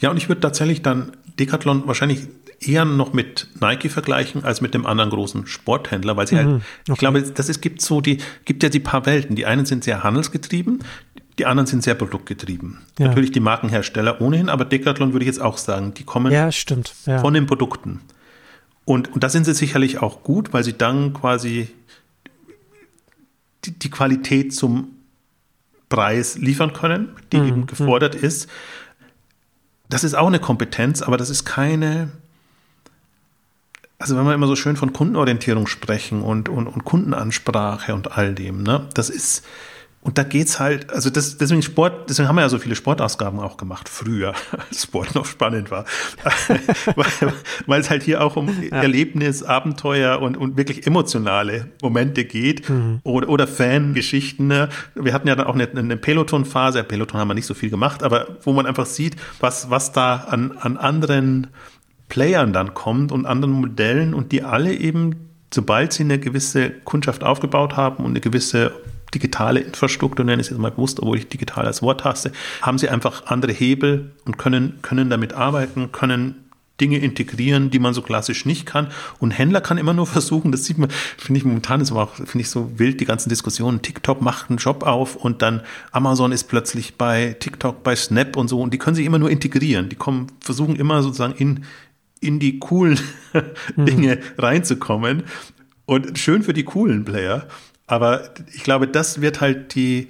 Ja, 0.00 0.10
und 0.10 0.16
ich 0.16 0.28
würde 0.28 0.40
tatsächlich 0.42 0.82
dann 0.82 1.12
Decathlon 1.38 1.86
wahrscheinlich 1.86 2.28
eher 2.60 2.84
noch 2.84 3.12
mit 3.12 3.48
Nike 3.60 3.88
vergleichen 3.88 4.44
als 4.44 4.60
mit 4.60 4.74
dem 4.74 4.86
anderen 4.86 5.10
großen 5.10 5.46
Sporthändler, 5.46 6.16
weil 6.16 6.26
sie 6.26 6.36
halt, 6.36 6.46
mhm, 6.46 6.52
halt, 6.52 6.62
ich 6.84 6.90
okay. 6.92 6.98
glaube, 6.98 7.22
das 7.22 7.48
ist, 7.48 7.60
gibt 7.60 7.82
so 7.82 8.00
die, 8.00 8.18
gibt 8.44 8.62
ja 8.62 8.68
die 8.68 8.80
paar 8.80 9.06
Welten. 9.06 9.36
Die 9.36 9.46
einen 9.46 9.66
sind 9.66 9.84
sehr 9.84 10.02
handelsgetrieben, 10.02 10.80
die 11.38 11.46
anderen 11.46 11.66
sind 11.66 11.82
sehr 11.82 11.94
produktgetrieben. 11.94 12.78
Ja. 12.98 13.08
Natürlich 13.08 13.32
die 13.32 13.40
Markenhersteller 13.40 14.20
ohnehin, 14.20 14.48
aber 14.48 14.64
Decathlon 14.64 15.12
würde 15.12 15.24
ich 15.24 15.28
jetzt 15.28 15.40
auch 15.40 15.58
sagen, 15.58 15.92
die 15.94 16.04
kommen 16.04 16.32
ja, 16.32 16.50
stimmt. 16.50 16.94
Ja. 17.04 17.18
von 17.18 17.34
den 17.34 17.46
Produkten. 17.46 18.00
Und, 18.84 19.12
und 19.12 19.22
da 19.22 19.28
sind 19.28 19.44
sie 19.44 19.54
sicherlich 19.54 20.00
auch 20.00 20.22
gut, 20.22 20.52
weil 20.52 20.64
sie 20.64 20.72
dann 20.72 21.12
quasi 21.12 21.68
die, 23.64 23.72
die 23.72 23.90
Qualität 23.90 24.54
zum 24.54 24.92
Preis 25.88 26.38
liefern 26.38 26.72
können, 26.72 27.10
die 27.32 27.38
mhm. 27.38 27.48
eben 27.48 27.66
gefordert 27.66 28.14
mhm. 28.14 28.26
ist. 28.26 28.48
Das 29.88 30.04
ist 30.04 30.14
auch 30.14 30.26
eine 30.26 30.40
Kompetenz, 30.40 31.02
aber 31.02 31.16
das 31.16 31.30
ist 31.30 31.44
keine, 31.44 32.10
also 33.98 34.16
wenn 34.16 34.24
wir 34.24 34.34
immer 34.34 34.46
so 34.46 34.56
schön 34.56 34.76
von 34.76 34.92
Kundenorientierung 34.92 35.66
sprechen 35.66 36.22
und, 36.22 36.48
und, 36.48 36.66
und 36.66 36.84
Kundenansprache 36.84 37.94
und 37.94 38.12
all 38.16 38.34
dem, 38.34 38.62
ne, 38.62 38.86
das 38.94 39.08
ist, 39.10 39.44
und 40.06 40.18
da 40.18 40.22
geht's 40.22 40.60
halt, 40.60 40.92
also 40.92 41.10
das, 41.10 41.36
deswegen 41.36 41.62
Sport, 41.62 42.08
deswegen 42.08 42.28
haben 42.28 42.36
wir 42.36 42.42
ja 42.42 42.48
so 42.48 42.58
viele 42.58 42.76
Sportausgaben 42.76 43.40
auch 43.40 43.56
gemacht, 43.56 43.88
früher, 43.88 44.34
als 44.68 44.84
Sport 44.84 45.16
noch 45.16 45.26
spannend 45.26 45.72
war. 45.72 45.84
weil, 46.94 47.32
weil 47.66 47.80
es 47.80 47.90
halt 47.90 48.04
hier 48.04 48.22
auch 48.22 48.36
um 48.36 48.48
ja. 48.62 48.82
Erlebnis, 48.82 49.42
Abenteuer 49.42 50.20
und, 50.20 50.36
und 50.36 50.56
wirklich 50.56 50.86
emotionale 50.86 51.72
Momente 51.82 52.24
geht 52.24 52.70
mhm. 52.70 53.00
oder, 53.02 53.28
oder 53.28 53.48
Fangeschichten. 53.48 54.46
Ne? 54.46 54.68
Wir 54.94 55.12
hatten 55.12 55.26
ja 55.26 55.34
dann 55.34 55.48
auch 55.48 55.54
eine, 55.54 55.68
eine 55.68 55.96
Peloton-Phase, 55.96 56.84
Peloton 56.84 57.18
haben 57.18 57.28
wir 57.28 57.34
nicht 57.34 57.46
so 57.46 57.54
viel 57.54 57.70
gemacht, 57.70 58.04
aber 58.04 58.36
wo 58.42 58.52
man 58.52 58.64
einfach 58.64 58.86
sieht, 58.86 59.16
was, 59.40 59.70
was 59.70 59.90
da 59.90 60.26
an, 60.28 60.52
an 60.60 60.76
anderen 60.76 61.48
Playern 62.08 62.52
dann 62.52 62.74
kommt 62.74 63.12
und 63.12 63.26
anderen 63.26 63.54
Modellen 63.54 64.14
und 64.14 64.32
die 64.32 64.42
alle 64.42 64.74
eben, 64.74 65.30
sobald 65.52 65.92
sie 65.92 66.04
eine 66.04 66.18
gewisse 66.18 66.70
Kundschaft 66.70 67.24
aufgebaut 67.24 67.76
haben 67.76 68.04
und 68.04 68.12
eine 68.12 68.20
gewisse 68.20 68.72
digitale 69.14 69.60
Infrastruktur, 69.60 70.24
nenne 70.24 70.40
ich 70.40 70.46
es 70.46 70.50
jetzt 70.50 70.58
mal 70.58 70.70
bewusst, 70.70 71.00
obwohl 71.00 71.18
ich 71.18 71.28
digital 71.28 71.66
als 71.66 71.82
Wort 71.82 72.04
hasse, 72.04 72.32
haben 72.62 72.78
sie 72.78 72.88
einfach 72.88 73.26
andere 73.26 73.52
Hebel 73.52 74.12
und 74.24 74.36
können, 74.38 74.78
können 74.82 75.10
damit 75.10 75.32
arbeiten, 75.32 75.92
können 75.92 76.46
Dinge 76.80 76.98
integrieren, 76.98 77.70
die 77.70 77.78
man 77.78 77.94
so 77.94 78.02
klassisch 78.02 78.44
nicht 78.44 78.66
kann. 78.66 78.88
Und 79.18 79.30
Händler 79.30 79.60
kann 79.60 79.78
immer 79.78 79.94
nur 79.94 80.06
versuchen, 80.18 80.52
das 80.52 80.64
sieht 80.64 80.78
man, 80.78 80.90
finde 80.90 81.38
ich 81.38 81.44
momentan 81.44 81.80
ist 81.80 81.90
aber 81.90 82.02
auch, 82.02 82.14
finde 82.14 82.40
ich 82.40 82.50
so 82.50 82.78
wild, 82.78 83.00
die 83.00 83.04
ganzen 83.04 83.28
Diskussionen. 83.28 83.82
TikTok 83.82 84.20
macht 84.20 84.50
einen 84.50 84.58
Job 84.58 84.82
auf 84.82 85.16
und 85.16 85.42
dann 85.42 85.62
Amazon 85.92 86.32
ist 86.32 86.44
plötzlich 86.44 86.96
bei 86.96 87.36
TikTok, 87.38 87.82
bei 87.82 87.96
Snap 87.96 88.36
und 88.36 88.48
so 88.48 88.60
und 88.60 88.74
die 88.74 88.78
können 88.78 88.96
sich 88.96 89.06
immer 89.06 89.18
nur 89.18 89.30
integrieren. 89.30 89.88
Die 89.88 89.96
kommen, 89.96 90.26
versuchen 90.40 90.76
immer 90.76 91.02
sozusagen 91.02 91.34
in, 91.34 91.64
in 92.20 92.38
die 92.38 92.58
coolen 92.58 92.98
Dinge 93.76 94.16
mhm. 94.16 94.20
reinzukommen. 94.38 95.24
Und 95.84 96.18
schön 96.18 96.42
für 96.42 96.52
die 96.52 96.64
coolen 96.64 97.04
Player. 97.04 97.46
Aber 97.86 98.30
ich 98.52 98.64
glaube, 98.64 98.88
das 98.88 99.20
wird 99.20 99.40
halt 99.40 99.74
die, 99.74 100.08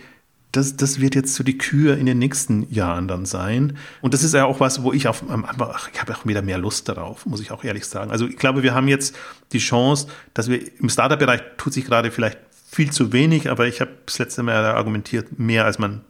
das, 0.52 0.76
das 0.76 1.00
wird 1.00 1.14
jetzt 1.14 1.34
so 1.34 1.44
die 1.44 1.58
Kür 1.58 1.98
in 1.98 2.06
den 2.06 2.18
nächsten 2.18 2.72
Jahren 2.72 3.08
dann 3.08 3.26
sein. 3.26 3.76
Und 4.00 4.14
das 4.14 4.22
ist 4.22 4.32
ja 4.32 4.46
auch 4.46 4.60
was, 4.60 4.82
wo 4.82 4.92
ich 4.94 5.08
auf, 5.08 5.24
ach, 5.28 5.90
ich 5.92 6.00
habe 6.00 6.14
auch 6.14 6.24
wieder 6.24 6.40
mehr 6.40 6.56
Lust 6.56 6.88
darauf, 6.88 7.26
muss 7.26 7.40
ich 7.40 7.50
auch 7.50 7.62
ehrlich 7.62 7.84
sagen. 7.84 8.10
Also 8.10 8.26
ich 8.26 8.36
glaube, 8.36 8.62
wir 8.62 8.74
haben 8.74 8.88
jetzt 8.88 9.14
die 9.52 9.58
Chance, 9.58 10.06
dass 10.32 10.48
wir 10.48 10.60
im 10.80 10.88
Startup-Bereich 10.88 11.42
tut 11.58 11.74
sich 11.74 11.84
gerade 11.84 12.10
vielleicht 12.10 12.38
viel 12.70 12.90
zu 12.90 13.12
wenig, 13.12 13.50
aber 13.50 13.66
ich 13.66 13.82
habe 13.82 13.90
das 14.06 14.18
letzte 14.18 14.42
Mal 14.42 14.64
argumentiert, 14.64 15.38
mehr 15.38 15.66
als 15.66 15.78
man 15.78 16.00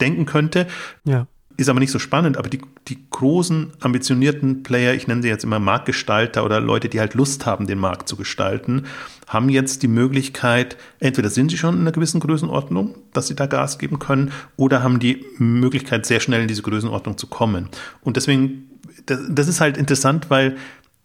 denken 0.00 0.26
könnte. 0.26 0.66
Ja 1.04 1.28
ist 1.56 1.68
aber 1.68 1.80
nicht 1.80 1.90
so 1.90 1.98
spannend, 1.98 2.36
aber 2.36 2.48
die, 2.48 2.60
die 2.88 2.98
großen, 3.10 3.72
ambitionierten 3.80 4.62
Player, 4.62 4.94
ich 4.94 5.06
nenne 5.06 5.22
sie 5.22 5.28
jetzt 5.28 5.44
immer 5.44 5.58
Marktgestalter 5.58 6.44
oder 6.44 6.60
Leute, 6.60 6.88
die 6.88 7.00
halt 7.00 7.14
Lust 7.14 7.46
haben, 7.46 7.66
den 7.66 7.78
Markt 7.78 8.08
zu 8.08 8.16
gestalten, 8.16 8.84
haben 9.26 9.48
jetzt 9.48 9.82
die 9.82 9.88
Möglichkeit, 9.88 10.76
entweder 11.00 11.30
sind 11.30 11.50
sie 11.50 11.58
schon 11.58 11.74
in 11.74 11.80
einer 11.80 11.92
gewissen 11.92 12.20
Größenordnung, 12.20 12.96
dass 13.12 13.28
sie 13.28 13.34
da 13.34 13.46
Gas 13.46 13.78
geben 13.78 13.98
können, 13.98 14.32
oder 14.56 14.82
haben 14.82 14.98
die 14.98 15.24
Möglichkeit, 15.38 16.06
sehr 16.06 16.20
schnell 16.20 16.42
in 16.42 16.48
diese 16.48 16.62
Größenordnung 16.62 17.16
zu 17.16 17.26
kommen. 17.26 17.68
Und 18.02 18.16
deswegen, 18.16 18.68
das, 19.06 19.20
das 19.28 19.48
ist 19.48 19.60
halt 19.60 19.76
interessant, 19.76 20.30
weil 20.30 20.56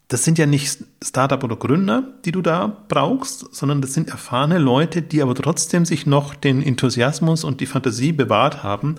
das 0.08 0.24
sind 0.24 0.38
ja 0.38 0.44
nicht 0.44 0.84
Startup 1.02 1.42
oder 1.42 1.56
Gründer, 1.56 2.04
die 2.26 2.32
du 2.32 2.42
da 2.42 2.84
brauchst, 2.88 3.54
sondern 3.54 3.80
das 3.80 3.94
sind 3.94 4.10
erfahrene 4.10 4.58
Leute, 4.58 5.00
die 5.00 5.22
aber 5.22 5.34
trotzdem 5.34 5.86
sich 5.86 6.04
noch 6.04 6.34
den 6.34 6.62
Enthusiasmus 6.62 7.44
und 7.44 7.60
die 7.60 7.66
Fantasie 7.66 8.12
bewahrt 8.12 8.62
haben, 8.62 8.96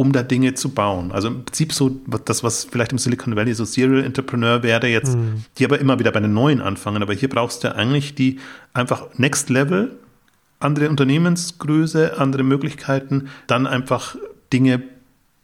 um 0.00 0.12
da 0.12 0.22
Dinge 0.22 0.54
zu 0.54 0.70
bauen. 0.70 1.12
Also 1.12 1.28
im 1.28 1.44
Prinzip 1.44 1.74
so 1.74 1.90
das, 2.24 2.42
was 2.42 2.64
vielleicht 2.64 2.90
im 2.90 2.96
Silicon 2.96 3.36
Valley 3.36 3.52
so 3.52 3.66
Serial 3.66 4.02
Entrepreneur 4.02 4.62
wäre 4.62 4.86
jetzt, 4.86 5.14
mhm. 5.14 5.44
die 5.58 5.64
aber 5.66 5.78
immer 5.78 5.98
wieder 5.98 6.10
bei 6.10 6.20
den 6.20 6.32
neuen 6.32 6.62
anfangen. 6.62 7.02
Aber 7.02 7.12
hier 7.12 7.28
brauchst 7.28 7.64
du 7.64 7.76
eigentlich 7.76 8.14
die 8.14 8.40
einfach 8.72 9.08
Next 9.18 9.50
Level, 9.50 9.94
andere 10.58 10.88
Unternehmensgröße, 10.88 12.18
andere 12.18 12.44
Möglichkeiten, 12.44 13.28
dann 13.46 13.66
einfach 13.66 14.16
Dinge 14.54 14.82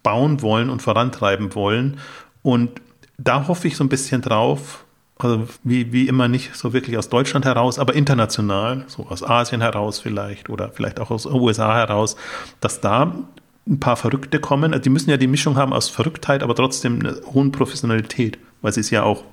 bauen 0.02 0.40
wollen 0.40 0.70
und 0.70 0.80
vorantreiben 0.80 1.54
wollen. 1.54 1.98
Und 2.40 2.80
da 3.18 3.48
hoffe 3.48 3.68
ich 3.68 3.76
so 3.76 3.84
ein 3.84 3.90
bisschen 3.90 4.22
drauf, 4.22 4.86
also 5.18 5.46
wie, 5.64 5.92
wie 5.92 6.08
immer 6.08 6.28
nicht 6.28 6.56
so 6.56 6.72
wirklich 6.72 6.96
aus 6.96 7.10
Deutschland 7.10 7.44
heraus, 7.44 7.78
aber 7.78 7.94
international, 7.94 8.84
so 8.86 9.06
aus 9.06 9.22
Asien 9.22 9.60
heraus 9.60 10.00
vielleicht 10.00 10.48
oder 10.48 10.70
vielleicht 10.70 10.98
auch 10.98 11.10
aus 11.10 11.24
den 11.24 11.34
USA 11.34 11.74
heraus, 11.74 12.16
dass 12.60 12.80
da 12.80 13.12
ein 13.66 13.80
paar 13.80 13.96
Verrückte 13.96 14.40
kommen. 14.40 14.72
Also 14.72 14.82
die 14.82 14.90
müssen 14.90 15.10
ja 15.10 15.16
die 15.16 15.26
Mischung 15.26 15.56
haben 15.56 15.72
aus 15.72 15.88
Verrücktheit, 15.88 16.42
aber 16.42 16.54
trotzdem 16.54 17.00
eine 17.00 17.20
hohen 17.26 17.52
Professionalität, 17.52 18.38
weil 18.62 18.72
sie 18.72 18.80
es 18.80 18.90
ja 18.90 19.02
auch 19.02 19.24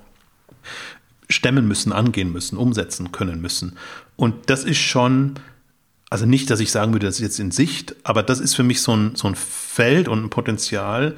stemmen 1.28 1.66
müssen, 1.66 1.92
angehen 1.92 2.32
müssen, 2.32 2.58
umsetzen 2.58 3.12
können 3.12 3.40
müssen. 3.40 3.76
Und 4.16 4.50
das 4.50 4.64
ist 4.64 4.78
schon, 4.78 5.34
also 6.10 6.26
nicht, 6.26 6.50
dass 6.50 6.60
ich 6.60 6.70
sagen 6.70 6.92
würde, 6.92 7.06
das 7.06 7.16
ist 7.16 7.22
jetzt 7.22 7.40
in 7.40 7.50
Sicht, 7.50 7.96
aber 8.02 8.22
das 8.22 8.40
ist 8.40 8.54
für 8.54 8.62
mich 8.62 8.82
so 8.82 8.94
ein, 8.94 9.16
so 9.16 9.28
ein 9.28 9.34
Feld 9.34 10.08
und 10.08 10.24
ein 10.24 10.30
Potenzial, 10.30 11.16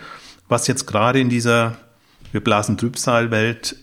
was 0.48 0.66
jetzt 0.66 0.86
gerade 0.86 1.20
in 1.20 1.28
dieser, 1.28 1.76
wir 2.32 2.42
blasen 2.42 2.76
Trübsal-Welt 2.76 3.76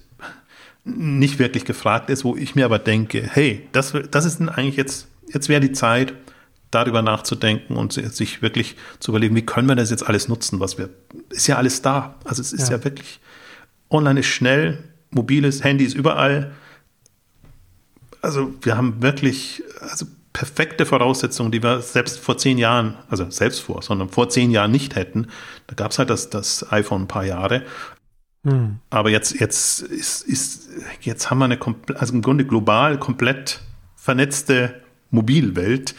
nicht 0.86 1.39
wirklich 1.39 1.65
gefragt 1.65 2.09
ist, 2.09 2.23
wo 2.23 2.36
ich 2.36 2.55
mir 2.55 2.65
aber 2.65 2.79
denke, 2.79 3.27
hey, 3.31 3.67
das, 3.71 3.93
das 4.11 4.25
ist 4.25 4.41
eigentlich 4.41 4.75
jetzt, 4.75 5.07
jetzt 5.34 5.49
wäre 5.49 5.61
die 5.61 5.71
Zeit, 5.71 6.13
darüber 6.74 7.01
nachzudenken 7.01 7.76
und 7.76 7.93
sich 7.93 8.41
wirklich 8.41 8.76
zu 8.99 9.11
überlegen, 9.11 9.36
wie 9.36 9.45
können 9.45 9.67
wir 9.67 9.76
das 9.76 9.89
jetzt 9.89 10.07
alles 10.07 10.28
nutzen, 10.28 10.59
was 10.59 10.78
wir, 10.78 10.89
ist 11.30 11.47
ja 11.47 11.57
alles 11.57 11.82
da. 11.82 12.15
Also 12.24 12.41
es 12.41 12.53
ist 12.53 12.69
ja, 12.69 12.78
ja 12.78 12.84
wirklich, 12.84 13.19
online 13.89 14.19
ist 14.19 14.28
schnell, 14.28 14.84
mobiles 15.11 15.63
Handy 15.63 15.86
ist 15.86 15.95
überall. 15.95 16.51
Also 18.21 18.53
wir 18.61 18.78
haben 18.78 19.01
wirklich, 19.01 19.63
also 19.82 20.05
perfekte 20.34 20.86
Voraussetzungen, 20.86 21.51
die 21.51 21.61
wir 21.61 21.82
selbst 21.82 22.19
vor 22.19 22.38
zehn 22.38 22.57
Jahren, 22.57 22.97
also 23.07 23.30
selbst 23.30 23.61
vor, 23.61 23.82
sondern 23.84 24.09
vor 24.09 24.30
zehn 24.30 24.49
Jahren 24.49 24.71
nicht 24.71 24.95
hätten. 24.95 25.28
Da 25.67 25.76
gab 25.76 25.91
es 25.91 25.99
halt 25.99 26.09
das, 26.09 26.30
das 26.30 26.71
iPhone 26.71 27.03
ein 27.03 27.07
paar 27.07 27.26
Jahre. 27.26 27.63
Hm. 28.43 28.80
Aber 28.89 29.09
jetzt, 29.09 29.39
jetzt 29.39 29.82
ist, 29.82 30.24
ist, 30.24 30.69
jetzt 31.01 31.30
haben 31.30 31.39
wir 31.39 31.45
eine, 31.45 31.59
also 31.95 32.13
im 32.13 32.21
Grunde 32.21 32.45
global 32.45 32.99
komplett 32.99 33.61
vernetzte 33.95 34.82
Mobilwelt. 35.11 35.95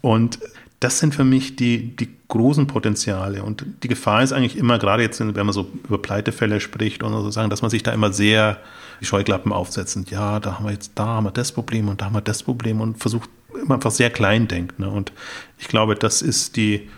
Und 0.00 0.38
das 0.80 1.00
sind 1.00 1.14
für 1.14 1.24
mich 1.24 1.56
die, 1.56 1.96
die 1.96 2.08
großen 2.28 2.66
Potenziale. 2.66 3.42
Und 3.42 3.64
die 3.82 3.88
Gefahr 3.88 4.22
ist 4.22 4.32
eigentlich 4.32 4.56
immer, 4.56 4.78
gerade 4.78 5.02
jetzt, 5.02 5.18
wenn 5.20 5.34
man 5.34 5.52
so 5.52 5.68
über 5.84 5.98
Pleitefälle 5.98 6.60
spricht 6.60 7.02
und 7.02 7.12
so 7.12 7.30
sagen, 7.30 7.50
dass 7.50 7.62
man 7.62 7.70
sich 7.70 7.82
da 7.82 7.92
immer 7.92 8.12
sehr 8.12 8.58
die 9.00 9.06
Scheuklappen 9.06 9.52
aufsetzt. 9.52 9.96
Und 9.96 10.10
ja, 10.10 10.38
da 10.38 10.54
haben 10.54 10.66
wir 10.66 10.72
jetzt, 10.72 10.92
da 10.94 11.06
haben 11.06 11.24
wir 11.24 11.30
das 11.32 11.52
Problem 11.52 11.88
und 11.88 12.00
da 12.00 12.06
haben 12.06 12.14
wir 12.14 12.20
das 12.20 12.42
Problem 12.42 12.80
und 12.80 12.98
versucht 12.98 13.28
immer 13.60 13.74
einfach 13.74 13.90
sehr 13.90 14.10
klein 14.10 14.46
denkt. 14.46 14.78
Ne? 14.78 14.88
Und 14.88 15.12
ich 15.58 15.68
glaube, 15.68 15.94
das 15.94 16.22
ist 16.22 16.56
die, 16.56 16.88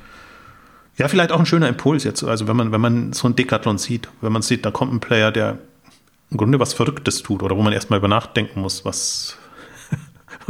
ja, 0.99 1.09
vielleicht 1.09 1.33
auch 1.33 1.39
ein 1.39 1.47
schöner 1.47 1.69
Impuls 1.69 2.05
jetzt. 2.05 2.23
Also 2.23 2.49
wenn 2.49 2.57
man, 2.57 2.73
wenn 2.73 2.81
man 2.81 3.13
so 3.15 3.29
ein 3.29 3.37
Decathlon 3.37 3.79
sieht, 3.79 4.09
wenn 4.21 4.33
man 4.33 4.43
sieht, 4.43 4.67
da 4.67 4.71
kommt 4.71 4.93
ein 4.93 5.01
Player, 5.01 5.33
der 5.33 5.59
im 6.31 6.37
Grunde 6.37 6.61
was 6.61 6.75
Verrücktes 6.75 7.23
tut 7.23 7.43
oder 7.43 7.57
wo 7.57 7.63
man 7.63 7.73
erstmal 7.73 7.99
über 7.99 8.09
nachdenken 8.09 8.61
muss, 8.61 8.85
was, 8.85 9.37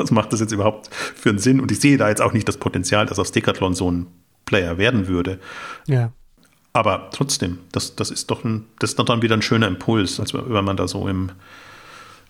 was 0.01 0.11
macht 0.11 0.33
das 0.33 0.41
jetzt 0.41 0.53
überhaupt 0.53 0.91
für 0.93 1.31
einen 1.31 1.39
Sinn? 1.39 1.61
Und 1.61 1.71
ich 1.71 1.81
sehe 1.81 1.97
da 1.97 2.09
jetzt 2.09 2.23
auch 2.23 2.33
nicht 2.33 2.49
das 2.49 2.57
Potenzial, 2.57 3.07
dass 3.07 3.19
aus 3.19 3.33
Decathlon 3.33 3.75
so 3.75 3.91
ein 3.91 4.07
Player 4.47 4.79
werden 4.79 5.09
würde. 5.09 5.39
Ja. 5.87 6.13
Aber 6.73 7.09
trotzdem, 7.13 7.59
das, 7.73 7.97
das 7.97 8.11
ist 8.11 8.31
doch 8.31 8.45
ein, 8.45 8.67
das 8.79 8.91
ist 8.91 8.99
doch 8.99 9.05
dann 9.05 9.23
wieder 9.23 9.37
ein 9.37 9.43
schöner 9.43 9.67
Impuls, 9.67 10.21
als 10.21 10.35
wenn 10.35 10.65
man 10.65 10.77
da 10.77 10.87
so 10.87 11.09
im, 11.09 11.31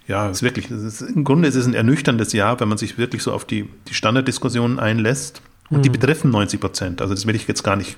ja, 0.07 0.29
es 0.29 0.39
ist 0.39 0.43
wirklich, 0.43 0.71
es 0.71 0.83
ist, 0.83 1.03
im 1.03 1.25
Grunde 1.25 1.49
ist 1.49 1.55
es 1.55 1.66
ein 1.66 1.75
ernüchterndes 1.75 2.33
Jahr, 2.33 2.59
wenn 2.61 2.68
man 2.68 2.79
sich 2.79 2.99
wirklich 2.99 3.23
so 3.23 3.33
auf 3.33 3.45
die, 3.45 3.68
die 3.89 3.95
Standarddiskussionen 3.95 4.79
einlässt. 4.79 5.43
Und 5.68 5.79
mhm. 5.79 5.83
die 5.83 5.91
betreffen 5.91 6.31
90 6.31 6.61
Prozent. 6.61 7.03
Also 7.03 7.14
das 7.14 7.27
will 7.27 7.37
ich 7.37 7.47
jetzt 7.47 7.62
gar 7.62 7.77
nicht 7.77 7.97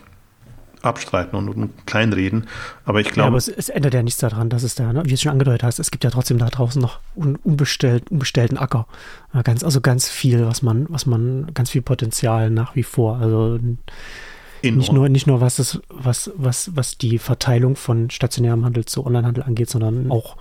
abstreiten 0.83 1.37
und, 1.37 1.49
und 1.49 1.87
kleinreden. 1.87 2.49
Aber 2.85 3.01
ich 3.01 3.09
glaube. 3.09 3.21
Ja, 3.21 3.27
aber 3.29 3.37
es, 3.37 3.49
es, 3.49 3.69
ändert 3.69 3.95
ja 3.95 4.03
nichts 4.03 4.21
daran, 4.21 4.49
dass 4.49 4.63
es 4.63 4.75
da, 4.75 4.93
ne, 4.93 5.05
wie 5.05 5.09
du 5.09 5.15
es 5.15 5.23
schon 5.23 5.33
angedeutet 5.33 5.63
hast, 5.63 5.79
es 5.79 5.91
gibt 5.91 6.05
ja 6.05 6.11
trotzdem 6.11 6.39
da 6.39 6.49
draußen 6.49 6.81
noch 6.81 7.01
un, 7.15 7.37
unbestellt, 7.37 8.11
unbestellten 8.11 8.59
Acker. 8.59 8.87
Ja, 9.33 9.43
ganz, 9.43 9.65
also 9.65 9.81
ganz 9.81 10.09
viel, 10.09 10.47
was 10.47 10.63
man, 10.63 10.87
was 10.89 11.07
man, 11.07 11.53
ganz 11.55 11.71
viel 11.71 11.83
Potenzial 11.83 12.51
nach 12.51 12.75
wie 12.77 12.83
vor. 12.83 13.19
Also 13.19 13.59
nicht 14.63 14.93
nur, 14.93 15.09
nicht 15.09 15.27
nur 15.27 15.41
was 15.41 15.59
es, 15.59 15.81
was, 15.89 16.31
was, 16.37 16.71
was 16.77 16.97
die 16.97 17.19
Verteilung 17.19 17.75
von 17.75 18.11
stationärem 18.11 18.65
Handel 18.65 18.85
zu 18.85 19.05
Onlinehandel 19.05 19.43
angeht, 19.43 19.71
sondern 19.71 20.11
auch 20.11 20.37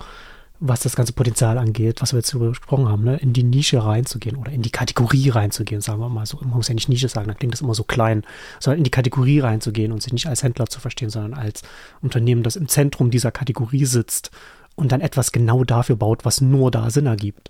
was 0.64 0.82
das 0.82 0.96
ganze 0.96 1.14
Potenzial 1.14 1.58
angeht, 1.58 2.02
was 2.02 2.14
wir 2.14 2.20
jetzt 2.20 2.32
darüber 2.34 2.50
gesprochen 2.50 2.88
haben, 2.88 3.04
ne, 3.04 3.18
in 3.18 3.34
die 3.34 3.44
Nische 3.44 3.84
reinzugehen 3.84 4.36
oder 4.36 4.52
in 4.52 4.62
die 4.62 4.70
Kategorie 4.70 5.30
reinzugehen, 5.30 5.82
sagen 5.82 6.00
wir 6.00 6.08
mal 6.08 6.28
so. 6.28 6.38
Man 6.40 6.52
muss 6.52 6.68
ja 6.68 6.76
nicht 6.76 6.88
Nische 6.88 7.10
sagen, 7.10 7.28
dann 7.28 7.38
klingt 7.38 7.54
das 7.54 7.62
immer 7.62 7.74
so 7.74 7.84
klein, 7.84 8.24
sondern 8.60 8.78
in 8.78 8.84
die 8.84 8.92
Kategorie 8.92 9.40
reinzugehen 9.40 9.92
und 9.92 10.04
sich 10.04 10.14
nicht 10.14 10.28
als 10.28 10.44
Händler 10.44 10.68
zu 10.68 10.80
verstehen, 10.80 11.10
sondern 11.10 11.34
als 11.34 11.64
Unternehmen, 12.02 12.44
das 12.44 12.56
im 12.56 12.68
Zentrum 12.68 13.10
dieser 13.10 13.32
Kategorie 13.32 13.86
sitzt 13.86 14.30
und 14.76 14.92
dann 14.92 15.02
etwas 15.02 15.32
genau 15.32 15.64
dafür 15.64 15.96
baut, 15.96 16.26
was 16.26 16.42
nur 16.42 16.70
da 16.70 16.92
Sinn 16.92 17.08
ergibt. 17.08 17.50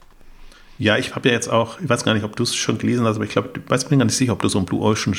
Ja, 0.82 0.98
ich 0.98 1.14
habe 1.14 1.30
ja 1.30 1.36
jetzt 1.36 1.48
auch, 1.48 1.80
ich 1.80 1.88
weiß 1.88 2.04
gar 2.04 2.16
nicht, 2.16 2.24
ob 2.24 2.36
du 2.36 2.42
es 2.42 2.56
schon 2.56 2.80
gelesen 2.80 3.06
hast, 3.06 3.18
aber 3.18 3.26
ich 3.26 3.30
glaube, 3.30 3.52
ich 3.54 3.70
weiß 3.70 3.86
bin 3.86 4.00
gar 4.00 4.06
nicht 4.06 4.18
sicher, 4.18 4.34
ob 4.34 4.42
du 4.42 4.50
so 4.50 4.58
ein 4.58 4.66
Blue 4.66 4.82
Ocean 4.82 5.16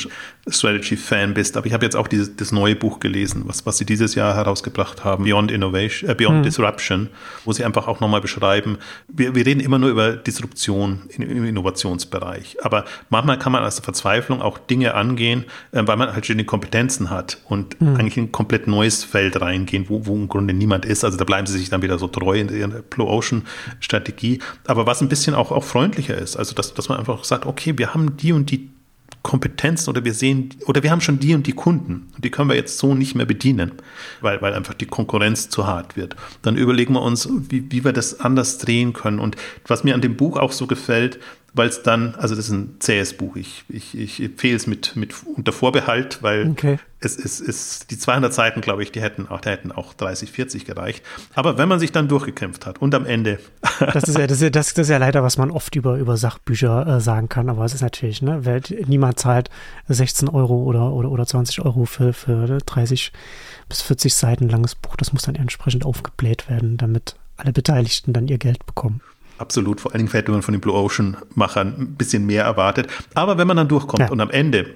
Strategy 0.48 0.96
Fan 0.96 1.34
bist, 1.34 1.56
aber 1.56 1.66
ich 1.68 1.72
habe 1.72 1.84
jetzt 1.84 1.94
auch 1.94 2.08
dieses 2.08 2.34
das 2.34 2.50
neue 2.50 2.74
Buch 2.74 2.98
gelesen, 2.98 3.44
was, 3.46 3.64
was 3.64 3.78
sie 3.78 3.84
dieses 3.84 4.16
Jahr 4.16 4.34
herausgebracht 4.34 5.04
haben, 5.04 5.22
Beyond 5.22 5.52
Innovation, 5.52 6.10
äh, 6.10 6.16
Beyond 6.16 6.38
hm. 6.38 6.42
Disruption, 6.42 7.10
wo 7.44 7.52
sie 7.52 7.64
einfach 7.64 7.86
auch 7.86 8.00
nochmal 8.00 8.20
beschreiben, 8.20 8.78
wir, 9.06 9.36
wir 9.36 9.46
reden 9.46 9.60
immer 9.60 9.78
nur 9.78 9.90
über 9.90 10.14
Disruption 10.14 11.02
im 11.16 11.44
Innovationsbereich, 11.44 12.56
aber 12.64 12.84
manchmal 13.08 13.38
kann 13.38 13.52
man 13.52 13.62
aus 13.62 13.76
der 13.76 13.84
Verzweiflung 13.84 14.42
auch 14.42 14.58
Dinge 14.58 14.94
angehen, 14.94 15.44
äh, 15.70 15.82
weil 15.86 15.96
man 15.96 16.12
halt 16.12 16.26
schon 16.26 16.38
die 16.38 16.44
Kompetenzen 16.44 17.08
hat 17.08 17.38
und 17.44 17.78
hm. 17.78 17.94
eigentlich 17.94 18.16
in 18.16 18.24
ein 18.24 18.32
komplett 18.32 18.66
neues 18.66 19.04
Feld 19.04 19.40
reingehen, 19.40 19.88
wo, 19.88 20.06
wo 20.06 20.16
im 20.16 20.26
Grunde 20.26 20.54
niemand 20.54 20.86
ist. 20.86 21.04
Also 21.04 21.18
da 21.18 21.24
bleiben 21.24 21.46
sie 21.46 21.56
sich 21.56 21.70
dann 21.70 21.82
wieder 21.82 22.00
so 22.00 22.08
treu 22.08 22.40
in 22.40 22.48
ihrer 22.48 22.82
Blue 22.82 23.06
Ocean 23.06 23.44
Strategie. 23.78 24.40
Aber 24.66 24.86
was 24.86 25.00
ein 25.00 25.08
bisschen 25.08 25.36
auch, 25.36 25.51
auch 25.54 25.64
freundlicher 25.64 26.16
ist, 26.16 26.36
also 26.36 26.54
dass, 26.54 26.74
dass 26.74 26.88
man 26.88 26.98
einfach 26.98 27.24
sagt, 27.24 27.46
okay, 27.46 27.76
wir 27.76 27.94
haben 27.94 28.16
die 28.16 28.32
und 28.32 28.50
die 28.50 28.70
Kompetenzen 29.22 29.90
oder 29.90 30.04
wir 30.04 30.14
sehen, 30.14 30.50
oder 30.66 30.82
wir 30.82 30.90
haben 30.90 31.00
schon 31.00 31.20
die 31.20 31.34
und 31.34 31.46
die 31.46 31.52
Kunden 31.52 32.08
und 32.14 32.24
die 32.24 32.30
können 32.30 32.48
wir 32.48 32.56
jetzt 32.56 32.78
so 32.78 32.94
nicht 32.94 33.14
mehr 33.14 33.26
bedienen, 33.26 33.72
weil, 34.20 34.42
weil 34.42 34.52
einfach 34.52 34.74
die 34.74 34.86
Konkurrenz 34.86 35.48
zu 35.48 35.66
hart 35.66 35.96
wird. 35.96 36.16
Dann 36.42 36.56
überlegen 36.56 36.94
wir 36.94 37.02
uns, 37.02 37.28
wie, 37.30 37.70
wie 37.70 37.84
wir 37.84 37.92
das 37.92 38.20
anders 38.20 38.58
drehen 38.58 38.92
können. 38.92 39.20
Und 39.20 39.36
was 39.66 39.84
mir 39.84 39.94
an 39.94 40.00
dem 40.00 40.16
Buch 40.16 40.36
auch 40.36 40.50
so 40.50 40.66
gefällt, 40.66 41.20
weil 41.54 41.68
es 41.68 41.82
dann, 41.82 42.14
also 42.14 42.34
das 42.34 42.46
ist 42.46 42.52
ein 42.52 42.76
zähes 42.78 43.14
Buch. 43.14 43.36
Ich, 43.36 43.64
ich, 43.68 43.96
ich 43.96 44.22
empfehle 44.22 44.56
es 44.56 44.66
mit, 44.66 44.96
mit 44.96 45.14
unter 45.26 45.52
Vorbehalt, 45.52 46.22
weil 46.22 46.48
okay. 46.48 46.78
es 47.00 47.16
ist, 47.16 47.40
ist 47.40 47.90
die 47.90 47.98
200 47.98 48.32
Seiten, 48.32 48.62
glaube 48.62 48.82
ich, 48.82 48.90
die 48.90 49.02
hätten 49.02 49.28
auch, 49.28 49.40
die 49.40 49.50
hätten 49.50 49.70
auch 49.70 49.92
30, 49.92 50.32
40 50.32 50.64
gereicht. 50.64 51.04
Aber 51.34 51.58
wenn 51.58 51.68
man 51.68 51.78
sich 51.78 51.92
dann 51.92 52.08
durchgekämpft 52.08 52.64
hat 52.64 52.80
und 52.80 52.94
am 52.94 53.04
Ende. 53.04 53.38
das 53.80 54.04
ist 54.04 54.16
ja, 54.16 54.26
das 54.26 54.40
ist, 54.40 54.56
das 54.56 54.72
ist 54.72 54.88
ja 54.88 54.96
leider, 54.96 55.22
was 55.22 55.36
man 55.36 55.50
oft 55.50 55.76
über, 55.76 55.98
über 55.98 56.16
Sachbücher 56.16 56.86
äh, 56.86 57.00
sagen 57.00 57.28
kann. 57.28 57.50
Aber 57.50 57.66
es 57.66 57.74
ist 57.74 57.82
natürlich, 57.82 58.22
ne, 58.22 58.46
Welt, 58.46 58.74
niemand 58.88 59.18
zahlt 59.18 59.50
16 59.88 60.30
Euro 60.30 60.62
oder, 60.62 60.92
oder, 60.92 61.10
oder 61.10 61.26
20 61.26 61.60
Euro 61.60 61.84
für, 61.84 62.14
für 62.14 62.58
30 62.64 63.12
bis 63.68 63.82
40 63.82 64.14
Seiten 64.14 64.48
langes 64.48 64.74
Buch. 64.74 64.96
Das 64.96 65.12
muss 65.12 65.22
dann 65.22 65.34
entsprechend 65.34 65.84
aufgebläht 65.84 66.48
werden, 66.48 66.78
damit 66.78 67.16
alle 67.36 67.52
Beteiligten 67.52 68.14
dann 68.14 68.28
ihr 68.28 68.38
Geld 68.38 68.64
bekommen. 68.64 69.02
Absolut, 69.42 69.80
vor 69.80 69.90
allen 69.90 69.98
Dingen 69.98 70.12
hätte 70.12 70.30
man 70.30 70.42
von 70.42 70.52
den 70.52 70.60
Blue 70.60 70.72
Ocean-Machern 70.72 71.74
ein 71.76 71.94
bisschen 71.96 72.24
mehr 72.26 72.44
erwartet. 72.44 72.86
Aber 73.14 73.38
wenn 73.38 73.48
man 73.48 73.56
dann 73.56 73.66
durchkommt 73.66 74.04
ja. 74.04 74.08
und 74.08 74.20
am 74.20 74.30
Ende 74.30 74.72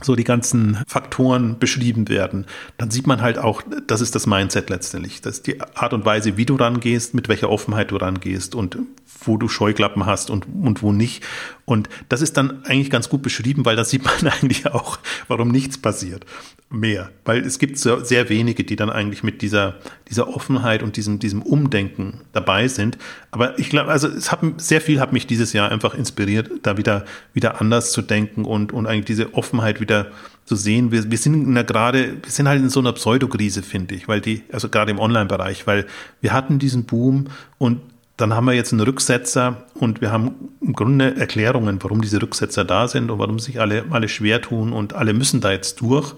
so 0.00 0.14
die 0.14 0.22
ganzen 0.22 0.78
Faktoren 0.86 1.58
beschrieben 1.58 2.08
werden, 2.08 2.46
dann 2.76 2.92
sieht 2.92 3.08
man 3.08 3.20
halt 3.20 3.38
auch, 3.38 3.60
das 3.88 4.00
ist 4.00 4.14
das 4.14 4.28
Mindset 4.28 4.70
letztendlich. 4.70 5.20
Das 5.20 5.38
ist 5.38 5.48
die 5.48 5.60
Art 5.60 5.92
und 5.92 6.04
Weise, 6.04 6.36
wie 6.36 6.46
du 6.46 6.54
rangehst, 6.54 7.12
mit 7.12 7.28
welcher 7.28 7.50
Offenheit 7.50 7.90
du 7.90 7.96
rangehst 7.96 8.54
und 8.54 8.78
wo 9.24 9.36
du 9.36 9.48
Scheuklappen 9.48 10.06
hast 10.06 10.30
und, 10.30 10.46
und 10.62 10.80
wo 10.80 10.92
nicht. 10.92 11.24
Und 11.68 11.90
das 12.08 12.22
ist 12.22 12.38
dann 12.38 12.64
eigentlich 12.64 12.88
ganz 12.88 13.10
gut 13.10 13.20
beschrieben, 13.20 13.66
weil 13.66 13.76
da 13.76 13.84
sieht 13.84 14.02
man 14.02 14.32
eigentlich 14.40 14.66
auch, 14.66 14.98
warum 15.28 15.48
nichts 15.48 15.76
passiert. 15.76 16.24
Mehr. 16.70 17.10
Weil 17.26 17.44
es 17.44 17.58
gibt 17.58 17.78
so 17.78 18.02
sehr 18.02 18.30
wenige, 18.30 18.64
die 18.64 18.74
dann 18.74 18.88
eigentlich 18.88 19.22
mit 19.22 19.42
dieser, 19.42 19.74
dieser 20.08 20.34
Offenheit 20.34 20.82
und 20.82 20.96
diesem, 20.96 21.18
diesem 21.18 21.42
Umdenken 21.42 22.22
dabei 22.32 22.68
sind. 22.68 22.96
Aber 23.30 23.58
ich 23.58 23.68
glaube, 23.68 23.90
also 23.90 24.08
es 24.08 24.32
hat 24.32 24.40
sehr 24.56 24.80
viel 24.80 24.98
hat 24.98 25.12
mich 25.12 25.26
dieses 25.26 25.52
Jahr 25.52 25.70
einfach 25.70 25.92
inspiriert, 25.92 26.50
da 26.62 26.78
wieder, 26.78 27.04
wieder 27.34 27.60
anders 27.60 27.92
zu 27.92 28.00
denken 28.00 28.46
und, 28.46 28.72
und 28.72 28.86
eigentlich 28.86 29.04
diese 29.04 29.34
Offenheit 29.34 29.78
wieder 29.78 30.10
zu 30.46 30.56
sehen. 30.56 30.90
Wir, 30.90 31.10
wir 31.10 31.18
sind 31.18 31.34
in 31.34 31.66
gerade, 31.66 32.16
wir 32.22 32.30
sind 32.30 32.48
halt 32.48 32.62
in 32.62 32.70
so 32.70 32.80
einer 32.80 32.94
Pseudokrise, 32.94 33.62
finde 33.62 33.94
ich, 33.94 34.08
weil 34.08 34.22
die, 34.22 34.42
also 34.50 34.70
gerade 34.70 34.90
im 34.90 34.98
Online-Bereich, 34.98 35.66
weil 35.66 35.86
wir 36.22 36.32
hatten 36.32 36.58
diesen 36.58 36.84
Boom 36.84 37.26
und 37.58 37.80
dann 38.18 38.34
haben 38.34 38.46
wir 38.46 38.52
jetzt 38.52 38.72
einen 38.72 38.82
Rücksetzer 38.82 39.64
und 39.74 40.00
wir 40.00 40.10
haben 40.10 40.34
im 40.60 40.72
Grunde 40.72 41.16
Erklärungen, 41.16 41.78
warum 41.82 42.02
diese 42.02 42.20
Rücksetzer 42.20 42.64
da 42.64 42.88
sind 42.88 43.10
und 43.12 43.18
warum 43.20 43.38
sich 43.38 43.60
alle, 43.60 43.84
alle 43.90 44.08
schwer 44.08 44.42
tun 44.42 44.72
und 44.72 44.92
alle 44.92 45.14
müssen 45.14 45.40
da 45.40 45.52
jetzt 45.52 45.80
durch. 45.80 46.14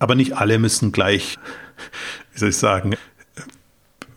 Aber 0.00 0.16
nicht 0.16 0.36
alle 0.36 0.58
müssen 0.58 0.90
gleich, 0.90 1.38
wie 2.32 2.38
soll 2.38 2.48
ich 2.48 2.56
sagen, 2.56 2.96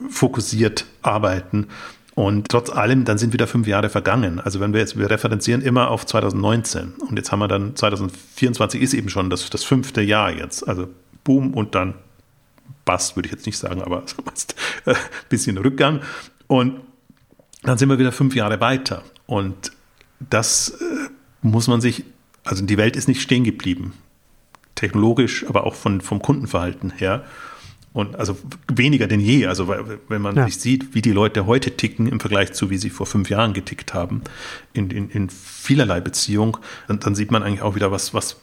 fokussiert 0.10 0.88
arbeiten. 1.04 1.68
Und 2.16 2.50
trotz 2.50 2.72
allem, 2.72 3.06
dann 3.06 3.20
sind 3.20 3.34
wieder 3.34 3.46
fünf 3.46 3.68
Jahre 3.68 3.90
vergangen. 3.90 4.40
Also 4.40 4.60
wenn 4.60 4.74
wir 4.74 4.80
jetzt, 4.80 4.98
wir 4.98 5.10
referenzieren 5.10 5.62
immer 5.62 5.92
auf 5.92 6.08
2019 6.08 6.96
und 7.08 7.18
jetzt 7.18 7.32
haben 7.32 7.40
wir 7.40 7.48
dann 7.48 7.76
2024 7.76 8.82
ist 8.82 8.96
eben 8.96 9.10
schon 9.10 9.30
das, 9.30 9.48
das 9.52 9.64
fünfte 9.64 10.02
Jahr 10.02 10.32
jetzt. 10.32 10.68
Also 10.68 10.90
Boom 11.24 11.54
und 11.54 11.76
dann 11.76 11.94
Bast, 12.84 13.16
würde 13.16 13.28
ich 13.28 13.32
jetzt 13.32 13.46
nicht 13.46 13.60
sagen, 13.60 13.84
aber 13.84 14.04
ein 14.86 14.96
bisschen 15.30 15.60
Rückgang. 15.60 16.02
Und 16.48 16.82
dann 17.64 17.78
sind 17.78 17.90
wir 17.90 18.00
wieder 18.00 18.12
fünf 18.12 18.36
Jahre 18.36 18.60
weiter. 18.60 19.04
Und 19.26 19.72
das 20.20 20.70
äh, 20.70 21.10
muss 21.42 21.68
man 21.68 21.82
sich, 21.82 22.04
also 22.44 22.66
die 22.66 22.78
Welt 22.78 22.96
ist 22.96 23.08
nicht 23.08 23.22
stehen 23.22 23.44
geblieben. 23.44 23.94
Technologisch, 24.76 25.46
aber 25.48 25.66
auch 25.66 25.76
von, 25.76 26.02
vom 26.02 26.22
Kundenverhalten 26.22 26.92
her. 26.92 27.24
Und 27.94 28.16
also 28.16 28.38
weniger 28.72 29.08
denn 29.08 29.20
je. 29.20 29.48
Also 29.48 29.68
wenn 30.08 30.22
man 30.22 30.36
ja. 30.36 30.46
sich 30.46 30.58
sieht, 30.60 30.96
wie 30.96 31.02
die 31.02 31.12
Leute 31.12 31.46
heute 31.46 31.76
ticken 31.76 32.08
im 32.08 32.20
Vergleich 32.20 32.54
zu, 32.54 32.70
wie 32.70 32.78
sie 32.78 32.90
vor 32.90 33.06
fünf 33.06 33.30
Jahren 33.30 33.54
getickt 33.54 33.94
haben, 33.94 34.22
in, 34.74 34.90
in, 34.90 35.10
in 35.10 35.30
vielerlei 35.30 36.00
Beziehung, 36.00 36.58
dann, 36.88 37.00
dann 37.00 37.16
sieht 37.16 37.32
man 37.32 37.44
eigentlich 37.44 37.62
auch 37.62 37.76
wieder, 37.76 37.92
was, 37.92 38.14
was 38.14 38.38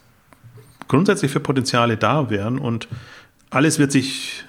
grundsätzlich 0.87 1.33
für 1.33 1.41
Potenziale 1.41 1.97
da 1.97 2.29
wären. 2.29 2.59
Und 2.59 2.89
alles 3.51 3.79
wird 3.79 3.91
sich 3.91 4.45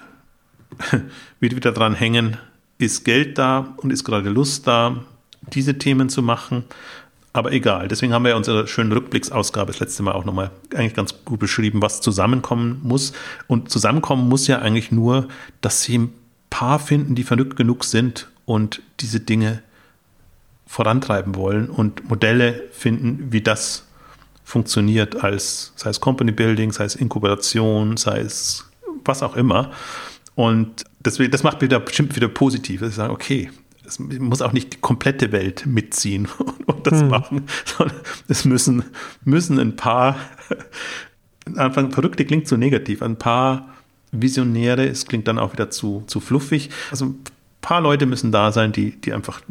wieder 1.40 1.72
dran 1.72 1.96
hängen, 1.96 2.38
ist 2.80 3.04
Geld 3.04 3.38
da 3.38 3.76
und 3.78 3.92
ist 3.92 4.04
gerade 4.04 4.30
Lust 4.30 4.66
da, 4.66 5.04
diese 5.54 5.78
Themen 5.78 6.10
zu 6.10 6.24
machen. 6.24 6.64
Aber 7.32 7.52
egal, 7.52 7.88
deswegen 7.88 8.14
haben 8.14 8.26
wir 8.26 8.36
unsere 8.36 8.68
schönen 8.68 8.92
Rückblicksausgabe 8.92 9.72
das 9.72 9.80
letzte 9.80 10.02
Mal 10.02 10.14
auch 10.14 10.26
nochmal 10.26 10.50
eigentlich 10.74 10.96
ganz 10.96 11.14
gut 11.26 11.40
beschrieben, 11.40 11.82
was 11.82 12.02
zusammenkommen 12.02 12.80
muss. 12.82 13.14
Und 13.48 13.70
zusammenkommen 13.70 14.28
muss 14.28 14.48
ja 14.48 14.60
eigentlich 14.60 14.92
nur, 14.92 15.28
dass 15.62 15.84
sie 15.84 16.00
ein 16.00 16.14
paar 16.50 16.80
finden, 16.80 17.14
die 17.14 17.24
vernünftig 17.24 17.58
genug 17.58 17.84
sind 17.84 18.30
und 18.46 18.82
diese 19.00 19.20
Dinge 19.20 19.62
vorantreiben 20.66 21.36
wollen 21.36 21.70
und 21.70 22.10
Modelle 22.10 22.64
finden, 22.72 23.32
wie 23.32 23.42
das 23.42 23.86
funktioniert, 24.44 25.24
als 25.24 25.74
sei 25.76 25.92
es 25.92 26.00
Company 26.00 26.32
Building, 26.32 26.72
sei 26.72 26.86
es 26.86 26.96
Inkubation, 26.96 27.98
sei 27.98 28.22
es 28.22 28.66
was 29.06 29.22
auch 29.22 29.36
immer. 29.36 29.72
Und 30.34 30.86
deswegen, 31.00 31.32
das 31.32 31.44
macht 31.44 31.62
wieder 31.62 31.80
bestimmt 31.80 32.16
wieder 32.16 32.28
positiv. 32.28 32.82
Ich 32.82 32.96
sage, 32.96 33.12
okay, 33.12 33.50
es 33.86 34.00
muss 34.00 34.42
auch 34.42 34.54
nicht 34.54 34.74
die 34.74 34.78
komplette 34.78 35.32
Welt 35.32 35.66
mitziehen 35.66 36.28
und 36.66 36.86
das 36.86 37.02
hm. 37.02 37.10
machen, 37.10 37.46
sondern 37.66 37.98
es 38.28 38.46
müssen, 38.46 38.84
müssen 39.24 39.60
ein 39.60 39.76
paar, 39.76 40.16
Anfang 41.56 41.92
verrückte 41.92 42.26
klingt 42.26 42.48
zu 42.48 42.58
negativ, 42.58 43.02
ein 43.02 43.18
paar 43.18 43.70
Visionäre, 44.12 44.88
es 44.88 45.06
klingt 45.06 45.28
dann 45.28 45.40
auch 45.40 45.54
wieder 45.54 45.70
zu, 45.70 46.04
zu 46.08 46.20
fluffig. 46.20 46.70
Also 46.92 47.06
ein 47.06 47.20
paar 47.62 47.82
Leute 47.82 48.06
müssen 48.06 48.32
da 48.32 48.52
sein, 48.52 48.72
die, 48.72 49.00
die 49.00 49.14
einfach 49.14 49.42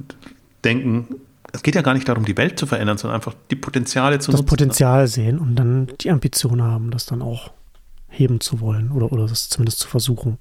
denken, 0.65 1.09
es 1.53 1.63
geht 1.63 1.75
ja 1.75 1.83
gar 1.83 1.95
nicht 1.95 2.09
darum, 2.09 2.25
die 2.25 2.37
Welt 2.37 2.59
zu 2.59 2.67
verändern, 2.67 2.99
sondern 2.99 3.17
einfach 3.17 3.35
die 3.51 3.57
Potenziale 3.57 4.19
zu 4.19 4.31
das 4.31 4.41
nutzen. 4.41 4.47
Das 4.47 4.51
Potenzial 4.51 5.07
sehen 5.07 5.39
und 5.39 5.57
dann 5.57 5.89
die 6.01 6.11
Ambition 6.11 6.63
haben, 6.63 6.91
das 6.91 7.07
dann 7.07 7.23
auch 7.23 7.53
heben 8.09 8.41
zu 8.41 8.61
wollen 8.61 8.91
oder, 8.91 9.13
oder 9.13 9.27
das 9.27 9.49
zumindest 9.49 9.81
zu 9.81 9.89
versuchen. 9.89 10.39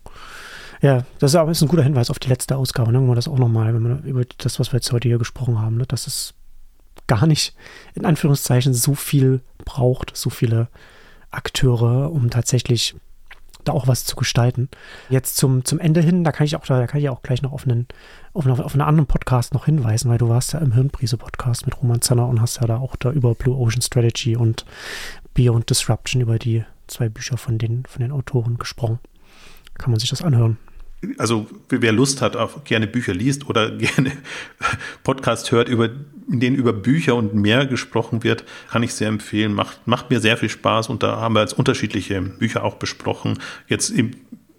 Ja, 0.81 1.05
das 1.19 1.31
ist 1.31 1.35
aber 1.35 1.51
ein 1.51 1.67
guter 1.67 1.83
Hinweis 1.83 2.09
auf 2.09 2.19
die 2.19 2.29
letzte 2.29 2.57
Ausgabe. 2.57 2.91
Ne? 2.91 2.99
Wenn 2.99 3.07
man 3.07 3.15
das 3.15 3.27
auch 3.27 3.39
nochmal, 3.39 3.73
wenn 3.73 3.81
man 3.81 4.03
über 4.03 4.23
das, 4.37 4.59
was 4.59 4.71
wir 4.71 4.77
jetzt 4.77 4.91
heute 4.91 5.07
hier 5.07 5.17
gesprochen 5.17 5.59
haben, 5.59 5.77
ne? 5.77 5.85
dass 5.85 6.07
es 6.07 6.33
gar 7.07 7.25
nicht 7.25 7.55
in 7.95 8.05
Anführungszeichen 8.05 8.73
so 8.73 8.93
viel 8.93 9.41
braucht, 9.65 10.15
so 10.15 10.29
viele 10.29 10.67
Akteure, 11.31 12.11
um 12.11 12.29
tatsächlich 12.29 12.95
da 13.63 13.73
auch 13.73 13.87
was 13.87 14.05
zu 14.05 14.15
gestalten. 14.15 14.69
Jetzt 15.09 15.37
zum, 15.37 15.65
zum 15.65 15.79
Ende 15.79 16.01
hin, 16.01 16.23
da 16.23 16.31
kann 16.31 16.45
ich 16.45 16.55
auch, 16.55 16.65
da 16.65 16.87
kann 16.87 17.01
ich 17.01 17.09
auch 17.09 17.21
gleich 17.21 17.41
noch 17.41 17.51
auf 17.51 17.65
einen, 17.65 17.87
auf, 18.33 18.45
einen, 18.45 18.59
auf 18.59 18.73
einen 18.73 18.81
anderen 18.81 19.07
Podcast 19.07 19.53
noch 19.53 19.65
hinweisen, 19.65 20.09
weil 20.09 20.17
du 20.17 20.29
warst 20.29 20.53
ja 20.53 20.59
im 20.59 20.73
Hirnprise-Podcast 20.73 21.65
mit 21.65 21.81
Roman 21.81 22.01
Zanner 22.01 22.27
und 22.27 22.41
hast 22.41 22.61
ja 22.61 22.67
da 22.67 22.77
auch 22.77 22.95
da 22.95 23.11
über 23.11 23.35
Blue 23.35 23.57
Ocean 23.57 23.81
Strategy 23.81 24.35
und 24.35 24.65
Beyond 25.33 25.69
Disruption 25.69 26.21
über 26.21 26.39
die 26.39 26.63
zwei 26.87 27.09
Bücher 27.09 27.37
von 27.37 27.57
den, 27.57 27.85
von 27.85 28.01
den 28.01 28.11
Autoren 28.11 28.57
gesprochen. 28.57 28.99
Kann 29.77 29.91
man 29.91 29.99
sich 29.99 30.09
das 30.09 30.21
anhören. 30.21 30.57
Also 31.19 31.45
wer 31.69 31.91
Lust 31.91 32.21
hat, 32.23 32.35
auch 32.35 32.63
gerne 32.63 32.87
Bücher 32.87 33.13
liest 33.13 33.47
oder 33.49 33.71
gerne 33.77 34.11
Podcast 35.03 35.51
hört, 35.51 35.69
über, 35.69 35.89
in 36.29 36.39
denen 36.39 36.55
über 36.55 36.73
Bücher 36.73 37.15
und 37.15 37.35
mehr 37.35 37.67
gesprochen 37.67 38.23
wird, 38.23 38.43
kann 38.69 38.83
ich 38.83 38.93
sehr 38.93 39.07
empfehlen. 39.07 39.53
Macht, 39.53 39.85
macht 39.87 40.09
mir 40.09 40.19
sehr 40.19 40.37
viel 40.37 40.49
Spaß 40.49 40.89
und 40.89 41.03
da 41.03 41.17
haben 41.17 41.35
wir 41.35 41.41
jetzt 41.41 41.57
unterschiedliche 41.57 42.19
Bücher 42.21 42.63
auch 42.63 42.75
besprochen. 42.75 43.39
Jetzt 43.67 43.89
im 43.91 44.11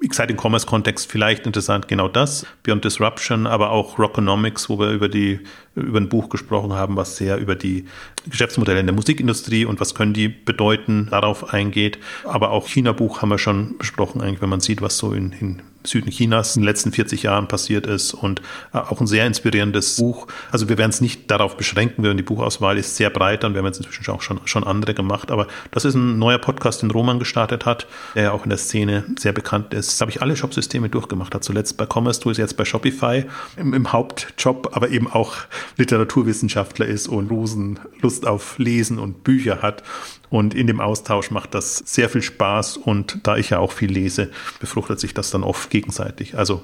Exciting 0.03 0.37
Commerce 0.37 0.67
Kontext 0.67 1.11
vielleicht 1.11 1.47
interessant 1.47 1.89
genau 1.89 2.09
das, 2.09 2.47
Beyond 2.63 2.85
Disruption, 2.85 3.47
aber 3.47 3.71
auch 3.71 3.99
Rockonomics, 3.99 4.69
wo 4.69 4.79
wir 4.79 4.91
über 4.91 5.09
die 5.09 5.41
über 5.75 6.01
ein 6.01 6.09
Buch 6.09 6.29
gesprochen 6.29 6.73
haben, 6.73 6.97
was 6.97 7.17
sehr 7.17 7.39
über 7.39 7.55
die 7.55 7.87
Geschäftsmodelle 8.29 8.81
in 8.81 8.87
der 8.87 8.95
Musikindustrie 8.95 9.65
und 9.65 9.81
was 9.81 9.95
können 9.95 10.13
die 10.13 10.29
bedeuten, 10.29 11.09
darauf 11.11 11.53
eingeht. 11.53 11.99
Aber 12.25 12.51
auch 12.51 12.69
China 12.69 12.93
Buch 12.93 13.23
haben 13.23 13.31
wir 13.31 13.39
schon 13.39 13.77
besprochen, 13.79 14.21
eigentlich, 14.21 14.41
wenn 14.41 14.49
man 14.49 14.61
sieht, 14.61 14.83
was 14.83 14.99
so 14.99 15.13
in, 15.13 15.33
in 15.33 15.63
Süden 15.85 16.11
Chinas 16.11 16.57
in 16.57 16.63
den 16.63 16.67
letzten 16.67 16.93
40 16.93 17.23
Jahren 17.23 17.49
passiert 17.49 17.87
ist 17.87 18.15
und 18.15 18.41
äh, 18.73 18.79
auch 18.79 19.01
ein 19.01 19.07
sehr 19.07 19.27
inspirierendes 19.27 19.97
Buch. 19.97 20.27
Also 20.51 20.69
wir 20.69 20.79
werden 20.79 20.91
es 20.91 21.01
nicht 21.01 21.31
darauf 21.31 21.57
beschränken, 21.57 22.03
wenn 22.03 22.17
die 22.17 22.23
Buchauswahl 22.23 22.79
ist 22.79 22.97
sehr 22.97 23.11
breit, 23.11 23.45
dann 23.45 23.55
wir 23.55 23.65
inzwischen 23.65 24.11
auch 24.11 24.23
schon, 24.23 24.41
schon 24.45 24.65
andere 24.65 24.95
gemacht. 24.95 25.31
Aber 25.31 25.47
das 25.71 25.85
ist 25.85 25.95
ein 25.95 26.19
neuer 26.19 26.39
Podcast, 26.39 26.83
den 26.83 26.91
Roman 26.91 27.19
gestartet 27.19 27.67
hat, 27.67 27.87
der 28.15 28.25
ja 28.25 28.33
auch 28.33 28.45
in 28.45 28.51
der 28.51 28.59
Szene 28.59 29.05
sehr 29.19 29.33
bekannt 29.33 29.73
ist. 29.75 30.01
Da 30.01 30.05
habe 30.05 30.11
ich 30.11 30.23
alle 30.23 30.37
Shopsysteme 30.37 30.89
durchgemacht, 30.89 31.35
hat 31.35 31.45
zuletzt 31.45 31.77
bei 31.77 31.87
Commerce 31.87 32.21
Tools, 32.21 32.39
jetzt 32.39 32.57
bei 32.57 32.65
Shopify 32.65 33.25
im, 33.57 33.75
im 33.75 33.93
Hauptjob, 33.93 34.71
aber 34.75 34.91
eben 34.91 35.11
auch 35.11 35.37
Literaturwissenschaftler 35.77 36.87
ist 36.87 37.09
und 37.09 37.31
Rosen 37.31 37.79
Lust 38.01 38.27
auf 38.27 38.59
Lesen 38.59 38.99
und 38.99 39.25
Bücher 39.25 39.63
hat. 39.63 39.83
Und 40.31 40.55
in 40.55 40.67
dem 40.67 40.81
Austausch 40.81 41.31
macht 41.31 41.55
das 41.55 41.79
sehr 41.79 42.09
viel 42.09 42.23
Spaß 42.23 42.77
und 42.77 43.21
da 43.23 43.37
ich 43.37 43.51
ja 43.51 43.59
auch 43.59 43.73
viel 43.73 43.91
lese, 43.91 44.31
befruchtet 44.61 45.01
sich 45.01 45.15
das 45.15 45.31
dann 45.31 45.43
oft 45.43 45.71
gegenseitig. 45.71 46.37
Also 46.37 46.63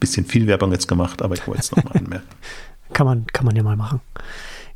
bisschen 0.00 0.26
viel 0.26 0.46
Werbung 0.46 0.72
jetzt 0.72 0.88
gemacht, 0.88 1.22
aber 1.22 1.34
ich 1.34 1.46
wollte 1.46 1.60
es 1.60 1.70
nochmal 1.72 1.96
anmerken. 1.96 2.26
kann, 2.92 3.06
man, 3.06 3.26
kann 3.26 3.46
man 3.46 3.56
ja 3.56 3.62
mal 3.62 3.76
machen. 3.76 4.00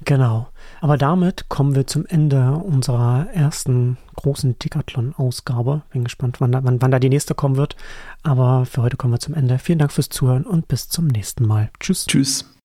Genau. 0.04 0.48
Aber 0.80 0.96
damit 0.96 1.48
kommen 1.48 1.74
wir 1.74 1.86
zum 1.86 2.06
Ende 2.06 2.52
unserer 2.52 3.26
ersten 3.32 3.98
großen 4.16 4.58
Tickathon-Ausgabe. 4.58 5.82
Bin 5.90 6.04
gespannt, 6.04 6.40
wann 6.40 6.52
da, 6.52 6.62
wann, 6.62 6.80
wann 6.80 6.90
da 6.90 6.98
die 6.98 7.08
nächste 7.08 7.34
kommen 7.34 7.56
wird. 7.56 7.76
Aber 8.22 8.64
für 8.64 8.82
heute 8.82 8.96
kommen 8.96 9.14
wir 9.14 9.20
zum 9.20 9.34
Ende. 9.34 9.58
Vielen 9.58 9.80
Dank 9.80 9.92
fürs 9.92 10.08
Zuhören 10.08 10.44
und 10.44 10.68
bis 10.68 10.88
zum 10.88 11.08
nächsten 11.08 11.46
Mal. 11.46 11.70
Tschüss. 11.80 12.06
Tschüss. 12.06 12.57